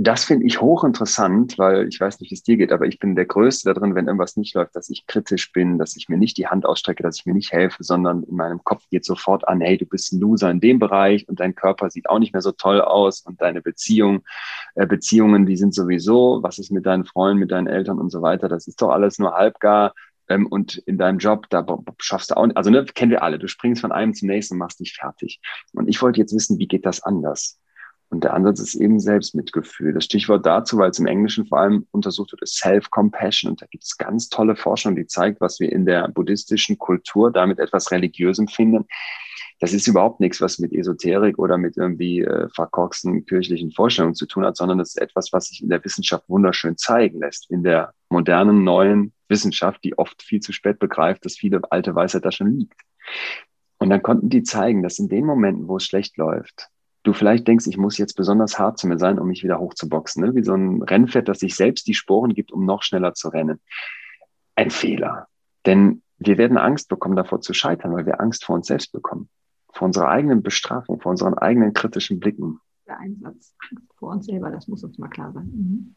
das 0.00 0.24
finde 0.24 0.46
ich 0.46 0.60
hochinteressant, 0.60 1.58
weil 1.58 1.88
ich 1.88 2.00
weiß 2.00 2.20
nicht, 2.20 2.30
wie 2.30 2.36
es 2.36 2.44
dir 2.44 2.56
geht, 2.56 2.70
aber 2.70 2.86
ich 2.86 3.00
bin 3.00 3.16
der 3.16 3.26
Größte 3.26 3.68
da 3.68 3.78
drin, 3.78 3.96
wenn 3.96 4.06
irgendwas 4.06 4.36
nicht 4.36 4.54
läuft, 4.54 4.76
dass 4.76 4.88
ich 4.90 5.08
kritisch 5.08 5.50
bin, 5.50 5.76
dass 5.76 5.96
ich 5.96 6.08
mir 6.08 6.16
nicht 6.16 6.36
die 6.36 6.46
Hand 6.46 6.66
ausstrecke, 6.66 7.02
dass 7.02 7.16
ich 7.16 7.26
mir 7.26 7.34
nicht 7.34 7.50
helfe, 7.50 7.82
sondern 7.82 8.22
in 8.22 8.36
meinem 8.36 8.62
Kopf 8.62 8.84
geht 8.90 9.04
sofort 9.04 9.48
an, 9.48 9.60
hey, 9.60 9.76
du 9.76 9.86
bist 9.86 10.12
ein 10.12 10.20
Loser 10.20 10.52
in 10.52 10.60
dem 10.60 10.78
Bereich 10.78 11.28
und 11.28 11.40
dein 11.40 11.56
Körper 11.56 11.90
sieht 11.90 12.08
auch 12.08 12.20
nicht 12.20 12.32
mehr 12.32 12.42
so 12.42 12.52
toll 12.52 12.80
aus 12.80 13.22
und 13.22 13.42
deine 13.42 13.60
Beziehung, 13.60 14.22
äh, 14.76 14.86
Beziehungen, 14.86 15.46
die 15.46 15.56
sind 15.56 15.74
sowieso, 15.74 16.44
was 16.44 16.58
ist 16.58 16.70
mit 16.70 16.86
deinen 16.86 17.04
Freunden, 17.04 17.40
mit 17.40 17.50
deinen 17.50 17.66
Eltern 17.66 17.98
und 17.98 18.10
so 18.10 18.22
weiter, 18.22 18.48
das 18.48 18.68
ist 18.68 18.80
doch 18.80 18.90
alles 18.90 19.18
nur 19.18 19.34
halbgar, 19.34 19.94
ähm, 20.28 20.46
und 20.46 20.78
in 20.78 20.98
deinem 20.98 21.18
Job, 21.18 21.46
da 21.50 21.64
schaffst 21.98 22.30
du 22.30 22.36
auch, 22.36 22.48
also 22.54 22.70
ne, 22.70 22.84
kennen 22.84 23.10
wir 23.10 23.22
alle, 23.22 23.38
du 23.38 23.48
springst 23.48 23.80
von 23.80 23.92
einem 23.92 24.14
zum 24.14 24.28
nächsten 24.28 24.54
und 24.54 24.58
machst 24.58 24.80
dich 24.80 24.94
fertig. 24.94 25.40
Und 25.72 25.88
ich 25.88 26.00
wollte 26.02 26.20
jetzt 26.20 26.34
wissen, 26.34 26.58
wie 26.58 26.68
geht 26.68 26.86
das 26.86 27.02
anders? 27.02 27.58
Und 28.10 28.24
der 28.24 28.32
Ansatz 28.32 28.60
ist 28.60 28.74
eben 28.74 29.00
Selbstmitgefühl. 29.00 29.92
Das 29.92 30.04
Stichwort 30.04 30.46
dazu, 30.46 30.78
weil 30.78 30.90
es 30.90 30.98
im 30.98 31.06
Englischen 31.06 31.46
vor 31.46 31.58
allem 31.58 31.86
untersucht 31.90 32.32
wird, 32.32 32.42
ist 32.42 32.56
Self-Compassion. 32.56 33.50
Und 33.50 33.60
da 33.60 33.66
gibt 33.66 33.84
es 33.84 33.98
ganz 33.98 34.30
tolle 34.30 34.56
Forschung, 34.56 34.96
die 34.96 35.06
zeigt, 35.06 35.42
was 35.42 35.60
wir 35.60 35.70
in 35.70 35.84
der 35.84 36.08
buddhistischen 36.08 36.78
Kultur 36.78 37.30
damit 37.30 37.58
etwas 37.58 37.90
Religiösem 37.90 38.48
finden. 38.48 38.86
Das 39.60 39.72
ist 39.72 39.88
überhaupt 39.88 40.20
nichts, 40.20 40.40
was 40.40 40.58
mit 40.58 40.72
Esoterik 40.72 41.38
oder 41.38 41.58
mit 41.58 41.76
irgendwie 41.76 42.20
äh, 42.20 42.48
verkorksten 42.50 43.26
kirchlichen 43.26 43.72
Vorstellungen 43.72 44.14
zu 44.14 44.26
tun 44.26 44.44
hat, 44.44 44.56
sondern 44.56 44.78
das 44.78 44.90
ist 44.90 45.00
etwas, 45.00 45.32
was 45.32 45.46
sich 45.46 45.62
in 45.62 45.68
der 45.68 45.84
Wissenschaft 45.84 46.28
wunderschön 46.28 46.76
zeigen 46.76 47.18
lässt. 47.20 47.50
In 47.50 47.64
der 47.64 47.92
modernen, 48.08 48.62
neuen 48.62 49.12
Wissenschaft, 49.28 49.82
die 49.82 49.98
oft 49.98 50.22
viel 50.22 50.40
zu 50.40 50.52
spät 50.52 50.78
begreift, 50.78 51.24
dass 51.24 51.36
viele 51.36 51.60
alte 51.70 51.94
Weisheit 51.94 52.24
da 52.24 52.30
schon 52.30 52.56
liegt. 52.56 52.80
Und 53.78 53.90
dann 53.90 54.02
konnten 54.02 54.28
die 54.28 54.42
zeigen, 54.42 54.82
dass 54.82 54.98
in 54.98 55.08
den 55.08 55.24
Momenten, 55.24 55.68
wo 55.68 55.76
es 55.76 55.84
schlecht 55.84 56.16
läuft, 56.16 56.68
du 57.02 57.12
vielleicht 57.12 57.48
denkst, 57.48 57.66
ich 57.66 57.78
muss 57.78 57.98
jetzt 57.98 58.14
besonders 58.14 58.58
hart 58.58 58.78
zu 58.78 58.86
mir 58.86 58.98
sein, 58.98 59.18
um 59.18 59.28
mich 59.28 59.42
wieder 59.42 59.58
hochzuboxen, 59.58 60.24
ne? 60.24 60.34
wie 60.34 60.44
so 60.44 60.54
ein 60.54 60.82
Rennpferd, 60.82 61.28
das 61.28 61.40
sich 61.40 61.56
selbst 61.56 61.86
die 61.86 61.94
Sporen 61.94 62.34
gibt, 62.34 62.52
um 62.52 62.64
noch 62.64 62.82
schneller 62.82 63.14
zu 63.14 63.28
rennen. 63.28 63.60
Ein 64.54 64.70
Fehler. 64.70 65.26
Denn 65.66 66.02
wir 66.18 66.38
werden 66.38 66.58
Angst 66.58 66.88
bekommen, 66.88 67.16
davor 67.16 67.40
zu 67.40 67.54
scheitern, 67.54 67.92
weil 67.92 68.06
wir 68.06 68.20
Angst 68.20 68.44
vor 68.44 68.56
uns 68.56 68.66
selbst 68.66 68.92
bekommen. 68.92 69.28
Vor 69.72 69.86
unserer 69.86 70.08
eigenen 70.08 70.42
Bestrafung, 70.42 71.00
vor 71.00 71.10
unseren 71.10 71.34
eigenen 71.34 71.72
kritischen 71.72 72.20
Blicken. 72.20 72.60
Der 72.86 72.98
Einsatz 72.98 73.54
vor 73.96 74.12
uns 74.12 74.26
selber, 74.26 74.50
das 74.50 74.66
muss 74.68 74.82
uns 74.82 74.98
mal 74.98 75.08
klar 75.08 75.32
sein. 75.32 75.44
Mhm. 75.44 75.96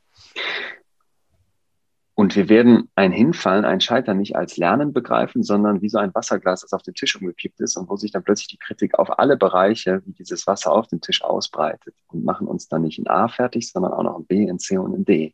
Und 2.14 2.36
wir 2.36 2.50
werden 2.50 2.88
ein 2.94 3.12
Hinfallen, 3.12 3.66
ein 3.66 3.82
Scheitern 3.82 4.18
nicht 4.18 4.36
als 4.36 4.58
Lernen 4.58 4.94
begreifen, 4.94 5.42
sondern 5.42 5.82
wie 5.82 5.90
so 5.90 5.98
ein 5.98 6.14
Wasserglas, 6.14 6.62
das 6.62 6.74
auf 6.74 6.84
den 6.84 6.94
Tisch 6.94 7.16
umgekippt 7.16 7.60
ist 7.62 7.78
und 7.78 7.90
wo 7.90 7.96
sich 7.96 8.12
dann 8.12 8.24
plötzlich 8.24 8.50
die 8.50 8.58
Kritik 8.58 9.00
auf 9.00 9.18
alle 9.18 9.38
Bereiche, 9.38 10.04
wie 10.06 10.12
dieses 10.12 10.46
Wasser 10.46 10.72
auf 10.72 10.88
dem 10.88 11.02
Tisch 11.02 11.24
ausbreitet 11.24 11.96
und 12.10 12.24
machen 12.24 12.48
uns 12.48 12.68
dann 12.68 12.84
nicht 12.84 13.00
in 13.00 13.08
A 13.08 13.28
fertig, 13.28 13.72
sondern 13.72 13.94
auch 13.94 14.04
noch 14.04 14.20
in 14.20 14.26
B, 14.26 14.44
in 14.44 14.60
C 14.60 14.78
und 14.78 14.94
in 14.94 15.06
D. 15.06 15.34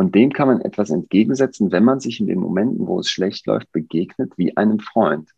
Und 0.00 0.14
dem 0.14 0.32
kann 0.32 0.48
man 0.48 0.62
etwas 0.62 0.88
entgegensetzen, 0.88 1.72
wenn 1.72 1.84
man 1.84 2.00
sich 2.00 2.20
in 2.20 2.26
den 2.26 2.40
Momenten, 2.40 2.86
wo 2.86 3.00
es 3.00 3.10
schlecht 3.10 3.46
läuft, 3.46 3.70
begegnet 3.70 4.32
wie 4.38 4.56
einem 4.56 4.78
Freund. 4.78 5.28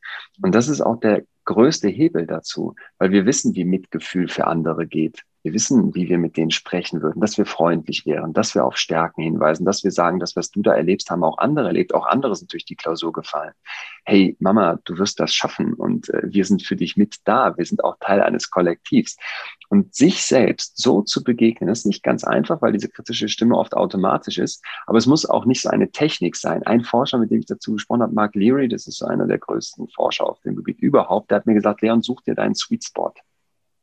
Und 0.41 0.55
das 0.55 0.69
ist 0.69 0.81
auch 0.81 1.01
der 1.01 1.25
größte 1.47 1.89
Hebel 1.89 2.29
dazu, 2.29 2.77
weil 2.97 3.11
wir 3.11 3.27
wissen, 3.27 3.57
wie 3.57 3.65
Mitgefühl 3.65 4.29
für 4.29 4.47
andere 4.47 4.87
geht. 4.87 5.25
Wir 5.43 5.53
wissen, 5.55 5.93
wie 5.95 6.09
wir 6.09 6.19
mit 6.19 6.37
denen 6.37 6.53
sprechen 6.53 7.03
würden, 7.03 7.21
dass 7.21 7.37
wir 7.37 7.47
freundlich 7.47 8.07
wären, 8.07 8.33
dass 8.33 8.55
wir 8.55 8.65
auf 8.65 8.77
Stärken 8.77 9.23
hinweisen, 9.23 9.65
dass 9.65 9.83
wir 9.83 9.91
sagen, 9.91 10.21
das, 10.21 10.37
was 10.37 10.53
du 10.53 10.63
da 10.63 10.73
erlebst, 10.73 11.11
haben 11.11 11.25
auch 11.25 11.39
andere 11.39 11.67
erlebt. 11.67 11.95
Auch 11.95 12.07
andere 12.07 12.37
sind 12.37 12.53
durch 12.53 12.65
die 12.65 12.77
Klausur 12.77 13.13
gefallen. 13.13 13.53
Hey, 14.05 14.37
Mama, 14.39 14.79
du 14.85 14.99
wirst 14.99 15.19
das 15.19 15.35
schaffen 15.35 15.75
und 15.75 16.11
äh, 16.11 16.23
wir 16.25 16.45
sind 16.45 16.63
für 16.63 16.77
dich 16.77 16.97
mit 16.97 17.17
da. 17.25 17.57
Wir 17.57 17.65
sind 17.65 17.83
auch 17.83 17.97
Teil 17.99 18.23
eines 18.23 18.51
Kollektivs. 18.51 19.17
Und 19.69 19.95
sich 19.95 20.23
selbst 20.23 20.77
so 20.77 21.03
zu 21.03 21.25
begegnen, 21.25 21.71
ist 21.71 21.87
nicht 21.87 22.03
ganz 22.03 22.25
einfach, 22.25 22.63
weil 22.63 22.73
diese 22.73 22.89
kritische 22.89 23.29
Stimme 23.29 23.57
oft 23.57 23.75
automatisch 23.75 24.39
ist. 24.39 24.63
Aber 24.87 24.99
es 24.99 25.07
muss 25.07 25.27
auch 25.27 25.45
nicht 25.45 25.63
so 25.63 25.71
eine 25.71 25.91
Technik 25.91 26.37
sein. 26.37 26.63
Ein 26.65 26.85
Forscher, 26.85 27.19
mit 27.19 27.31
dem 27.31 27.41
ich 27.41 27.47
dazu 27.47 27.73
gesprochen 27.73 28.03
habe, 28.03 28.15
Mark 28.15 28.35
Leary, 28.37 28.69
das 28.69 28.87
ist 28.87 28.99
so 28.99 29.07
einer 29.07 29.27
der 29.27 29.39
größten 29.39 29.89
Forscher 29.89 30.27
auf 30.27 30.41
dem 30.43 30.55
Gebiet 30.55 30.81
überhaupt, 30.81 31.31
der 31.31 31.39
hat 31.39 31.47
mir 31.47 31.55
gesagt, 31.55 31.81
Leon, 31.81 32.03
such 32.03 32.21
dir 32.21 32.35
deinen 32.35 32.55
Sweet 32.55 32.85
Spot 32.85 33.15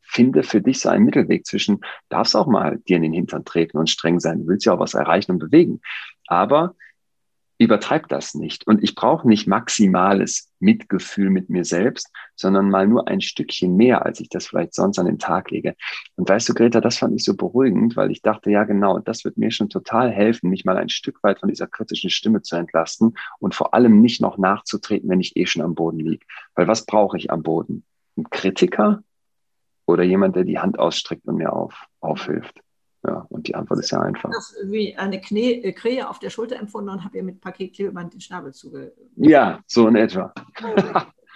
finde 0.09 0.43
für 0.43 0.61
dich 0.61 0.79
so 0.79 0.89
einen 0.89 1.05
Mittelweg 1.05 1.45
zwischen, 1.45 1.81
darfst 2.09 2.35
auch 2.35 2.47
mal 2.47 2.79
dir 2.87 2.97
in 2.97 3.03
den 3.03 3.13
Hintern 3.13 3.45
treten 3.45 3.77
und 3.77 3.89
streng 3.89 4.19
sein, 4.19 4.47
willst 4.47 4.65
ja 4.65 4.73
auch 4.73 4.79
was 4.79 4.95
erreichen 4.95 5.33
und 5.33 5.39
bewegen. 5.39 5.81
Aber 6.27 6.75
übertreib 7.59 8.07
das 8.07 8.35
nicht. 8.35 8.65
Und 8.65 8.81
ich 8.83 8.95
brauche 8.95 9.27
nicht 9.27 9.45
maximales 9.45 10.49
Mitgefühl 10.59 11.29
mit 11.29 11.49
mir 11.49 11.65
selbst, 11.65 12.09
sondern 12.35 12.69
mal 12.69 12.87
nur 12.87 13.09
ein 13.09 13.19
Stückchen 13.19 13.75
mehr, 13.75 14.05
als 14.05 14.21
ich 14.21 14.29
das 14.29 14.47
vielleicht 14.47 14.73
sonst 14.73 14.97
an 14.97 15.05
den 15.05 15.19
Tag 15.19 15.51
lege. 15.51 15.75
Und 16.15 16.29
weißt 16.29 16.47
du, 16.47 16.53
Greta, 16.53 16.79
das 16.79 16.97
fand 16.97 17.13
ich 17.15 17.25
so 17.25 17.35
beruhigend, 17.35 17.97
weil 17.97 18.11
ich 18.11 18.21
dachte, 18.21 18.49
ja 18.49 18.63
genau, 18.63 18.99
das 18.99 19.25
wird 19.25 19.37
mir 19.37 19.51
schon 19.51 19.69
total 19.69 20.09
helfen, 20.09 20.49
mich 20.49 20.63
mal 20.63 20.77
ein 20.77 20.89
Stück 20.89 21.21
weit 21.21 21.41
von 21.41 21.49
dieser 21.49 21.67
kritischen 21.67 22.09
Stimme 22.09 22.41
zu 22.41 22.55
entlasten 22.55 23.15
und 23.39 23.53
vor 23.53 23.73
allem 23.73 23.99
nicht 23.99 24.21
noch 24.21 24.37
nachzutreten, 24.37 25.09
wenn 25.09 25.19
ich 25.19 25.35
eh 25.35 25.45
schon 25.45 25.61
am 25.61 25.75
Boden 25.75 25.99
liege. 25.99 26.25
Weil 26.55 26.67
was 26.67 26.85
brauche 26.85 27.17
ich 27.17 27.29
am 27.29 27.43
Boden? 27.43 27.83
Ein 28.15 28.29
Kritiker 28.29 29.03
oder 29.89 30.03
jemand, 30.03 30.35
der 30.35 30.43
die 30.43 30.59
Hand 30.59 30.77
ausstreckt 30.77 31.25
und 31.25 31.37
mir 31.37 31.51
auf, 31.51 31.87
aufhilft? 31.99 32.61
Ja, 33.05 33.25
und 33.29 33.47
die 33.47 33.55
Antwort 33.55 33.79
ist 33.79 33.91
ja 33.91 34.01
einfach. 34.01 34.29
Das 34.29 34.55
wie 34.65 34.95
eine 34.95 35.21
Knie, 35.21 35.63
äh, 35.63 35.71
Krähe 35.71 36.09
auf 36.09 36.19
der 36.19 36.29
Schulter 36.29 36.57
empfunden 36.57 36.89
und 36.89 37.03
habe 37.03 37.17
ihr 37.17 37.23
mit 37.23 37.39
Paketklebeband 37.39 38.13
den 38.13 38.21
Schnabel 38.21 38.53
zuge. 38.53 38.93
Ja, 39.15 39.61
so 39.67 39.87
in 39.87 39.95
etwa. 39.95 40.33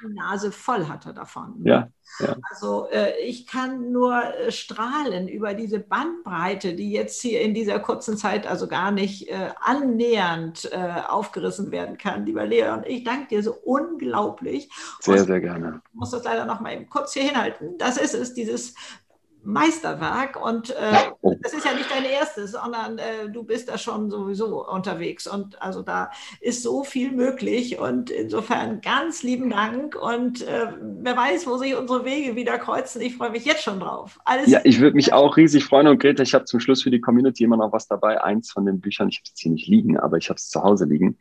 Die 0.04 0.14
Nase 0.14 0.51
voll 0.51 0.88
hatte 0.88 1.14
davon. 1.14 1.62
Ja, 1.64 1.89
ja. 2.20 2.36
Also 2.51 2.89
äh, 2.89 3.20
ich 3.26 3.47
kann 3.47 3.91
nur 3.91 4.24
äh, 4.24 4.51
strahlen 4.51 5.28
über 5.28 5.54
diese 5.54 5.80
Bandbreite, 5.80 6.76
die 6.76 6.91
jetzt 6.91 7.22
hier 7.22 7.41
in 7.41 7.54
dieser 7.54 7.80
kurzen 7.80 8.18
Zeit 8.18 8.45
also 8.45 8.68
gar 8.68 8.91
nicht 8.91 9.30
äh, 9.30 9.49
annähernd 9.60 10.70
äh, 10.72 11.01
aufgerissen 11.08 11.72
werden 11.72 11.97
kann, 11.97 12.26
lieber 12.26 12.45
Leon. 12.45 12.84
Ich 12.86 13.04
danke 13.04 13.30
dir 13.30 13.43
so 13.43 13.54
unglaublich. 13.54 14.70
Sehr, 14.99 15.20
und 15.20 15.26
sehr 15.26 15.41
gerne. 15.41 15.82
Ich 15.88 15.93
muss 15.95 16.12
das 16.12 16.24
leider 16.24 16.45
noch 16.45 16.60
mal 16.60 16.74
eben 16.74 16.89
kurz 16.89 17.14
hier 17.14 17.24
hinhalten. 17.24 17.78
Das 17.78 17.97
ist 17.97 18.14
es, 18.14 18.34
dieses 18.34 18.76
Meisterwerk 19.43 20.43
und 20.43 20.71
äh, 20.71 21.35
das 21.41 21.53
ist 21.53 21.65
ja 21.65 21.73
nicht 21.73 21.91
dein 21.91 22.05
erstes, 22.05 22.53
sondern 22.53 22.97
äh, 22.97 23.29
du 23.29 23.43
bist 23.43 23.69
da 23.69 23.77
schon 23.77 24.09
sowieso 24.09 24.67
unterwegs 24.67 25.27
und 25.27 25.61
also 25.61 25.81
da 25.81 26.11
ist 26.39 26.63
so 26.63 26.83
viel 26.83 27.11
möglich 27.11 27.77
und 27.77 28.09
insofern 28.09 28.81
ganz 28.81 29.21
lieben 29.21 29.49
Dank 29.49 29.95
und 29.95 30.47
äh, 30.47 30.67
wer 31.01 31.17
weiß, 31.17 31.45
wo 31.47 31.57
sich 31.57 31.75
unsere 31.75 32.05
Wege 32.05 32.37
wieder 32.37 32.57
kreuzen. 32.57 33.01
Ich 33.01 33.17
freue 33.17 33.31
mich 33.31 33.45
jetzt 33.45 33.63
schon 33.63 33.79
drauf. 33.79 34.19
Alles 34.23 34.47
ja, 34.47 34.61
ich 34.63 34.79
würde 34.79 34.95
mich 34.95 35.11
auch 35.11 35.35
riesig 35.35 35.65
freuen 35.65 35.87
und 35.87 35.99
Greta, 35.99 36.23
ich 36.23 36.33
habe 36.33 36.45
zum 36.45 36.61
Schluss 36.61 36.83
für 36.83 36.91
die 36.91 37.01
Community 37.01 37.43
immer 37.43 37.57
noch 37.57 37.73
was 37.73 37.87
dabei. 37.87 38.23
Eins 38.23 38.51
von 38.51 38.65
den 38.65 38.79
Büchern, 38.79 39.09
ich 39.09 39.17
habe 39.17 39.29
es 39.33 39.41
hier 39.41 39.51
nicht 39.51 39.67
liegen, 39.67 39.99
aber 39.99 40.17
ich 40.17 40.29
habe 40.29 40.37
es 40.37 40.49
zu 40.49 40.63
Hause 40.63 40.85
liegen. 40.85 41.17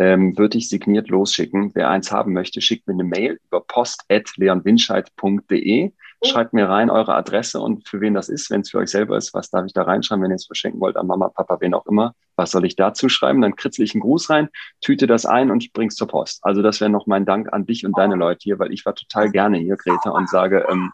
Ähm, 0.00 0.38
würde 0.38 0.58
ich 0.58 0.68
signiert 0.68 1.08
losschicken. 1.08 1.72
Wer 1.74 1.90
eins 1.90 2.12
haben 2.12 2.32
möchte, 2.32 2.60
schickt 2.60 2.86
mir 2.86 2.92
eine 2.94 3.02
Mail 3.04 3.40
über 3.44 3.60
post.leonwinscheid.de 3.60 5.92
Schreibt 6.24 6.52
mir 6.52 6.68
rein 6.68 6.90
eure 6.90 7.14
Adresse 7.14 7.60
und 7.60 7.88
für 7.88 8.00
wen 8.00 8.14
das 8.14 8.28
ist. 8.28 8.50
Wenn 8.50 8.62
es 8.62 8.70
für 8.70 8.78
euch 8.78 8.90
selber 8.90 9.16
ist, 9.16 9.34
was 9.34 9.50
darf 9.50 9.66
ich 9.66 9.72
da 9.72 9.82
reinschreiben, 9.82 10.22
wenn 10.24 10.32
ihr 10.32 10.36
es 10.36 10.46
verschenken 10.46 10.80
wollt 10.80 10.96
an 10.96 11.06
Mama, 11.06 11.28
Papa, 11.28 11.58
wen 11.60 11.74
auch 11.74 11.86
immer. 11.86 12.14
Was 12.36 12.50
soll 12.50 12.64
ich 12.64 12.76
dazu 12.76 13.08
schreiben? 13.08 13.40
Dann 13.40 13.54
kritzel 13.54 13.84
ich 13.84 13.94
einen 13.94 14.00
Gruß 14.00 14.30
rein, 14.30 14.48
tüte 14.80 15.06
das 15.06 15.26
ein 15.26 15.50
und 15.50 15.72
bring's 15.72 15.94
zur 15.94 16.08
Post. 16.08 16.40
Also 16.42 16.62
das 16.62 16.80
wäre 16.80 16.90
noch 16.90 17.06
mein 17.06 17.24
Dank 17.24 17.52
an 17.52 17.66
dich 17.66 17.86
und 17.86 17.96
deine 17.96 18.16
Leute 18.16 18.40
hier, 18.42 18.58
weil 18.58 18.72
ich 18.72 18.84
war 18.84 18.94
total 18.94 19.30
gerne 19.30 19.58
hier, 19.58 19.76
Greta, 19.76 20.10
und 20.10 20.28
sage, 20.28 20.66
ähm, 20.68 20.92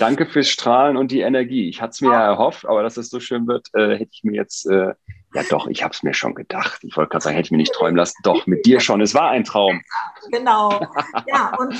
Danke 0.00 0.26
fürs 0.26 0.48
Strahlen 0.48 0.96
und 0.96 1.12
die 1.12 1.20
Energie. 1.20 1.68
Ich 1.68 1.80
hatte 1.80 1.92
es 1.92 2.00
mir 2.00 2.10
ja 2.10 2.24
erhofft, 2.24 2.66
aber 2.66 2.82
dass 2.82 2.96
es 2.96 3.10
so 3.10 3.20
schön 3.20 3.46
wird, 3.46 3.68
äh, 3.74 3.96
hätte 3.96 4.10
ich 4.12 4.24
mir 4.24 4.34
jetzt 4.34 4.66
äh, 4.66 4.94
ja, 5.34 5.42
doch, 5.48 5.66
ich 5.66 5.82
habe 5.82 5.92
es 5.92 6.02
mir 6.02 6.14
schon 6.14 6.34
gedacht. 6.34 6.82
Ich 6.84 6.96
wollte 6.96 7.10
gerade 7.10 7.24
sagen, 7.24 7.36
hätte 7.36 7.46
ich 7.46 7.50
mir 7.50 7.58
nicht 7.58 7.72
träumen 7.72 7.96
lassen. 7.96 8.16
Doch, 8.22 8.46
mit 8.46 8.66
dir 8.66 8.80
schon. 8.80 9.00
Es 9.00 9.14
war 9.14 9.30
ein 9.30 9.44
Traum. 9.44 9.82
Genau. 10.30 10.80
Ja, 11.26 11.56
und 11.58 11.74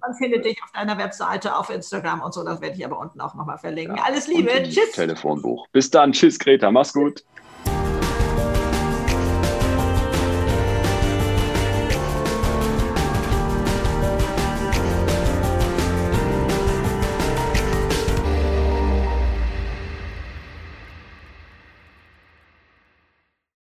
man 0.00 0.14
findet 0.18 0.44
dich 0.44 0.60
auf 0.62 0.70
deiner 0.72 0.98
Webseite, 0.98 1.56
auf 1.56 1.70
Instagram 1.70 2.22
und 2.22 2.34
so. 2.34 2.44
Das 2.44 2.60
werde 2.60 2.76
ich 2.76 2.84
aber 2.84 2.98
unten 2.98 3.20
auch 3.20 3.34
nochmal 3.34 3.58
verlinken. 3.58 3.96
Ja, 3.96 4.02
Alles 4.04 4.26
Liebe. 4.26 4.50
Tschüss. 4.64 4.92
Telefonbuch. 4.92 5.66
Bis 5.72 5.90
dann. 5.90 6.12
Tschüss, 6.12 6.38
Greta. 6.38 6.70
Mach's 6.70 6.92
gut. 6.92 7.24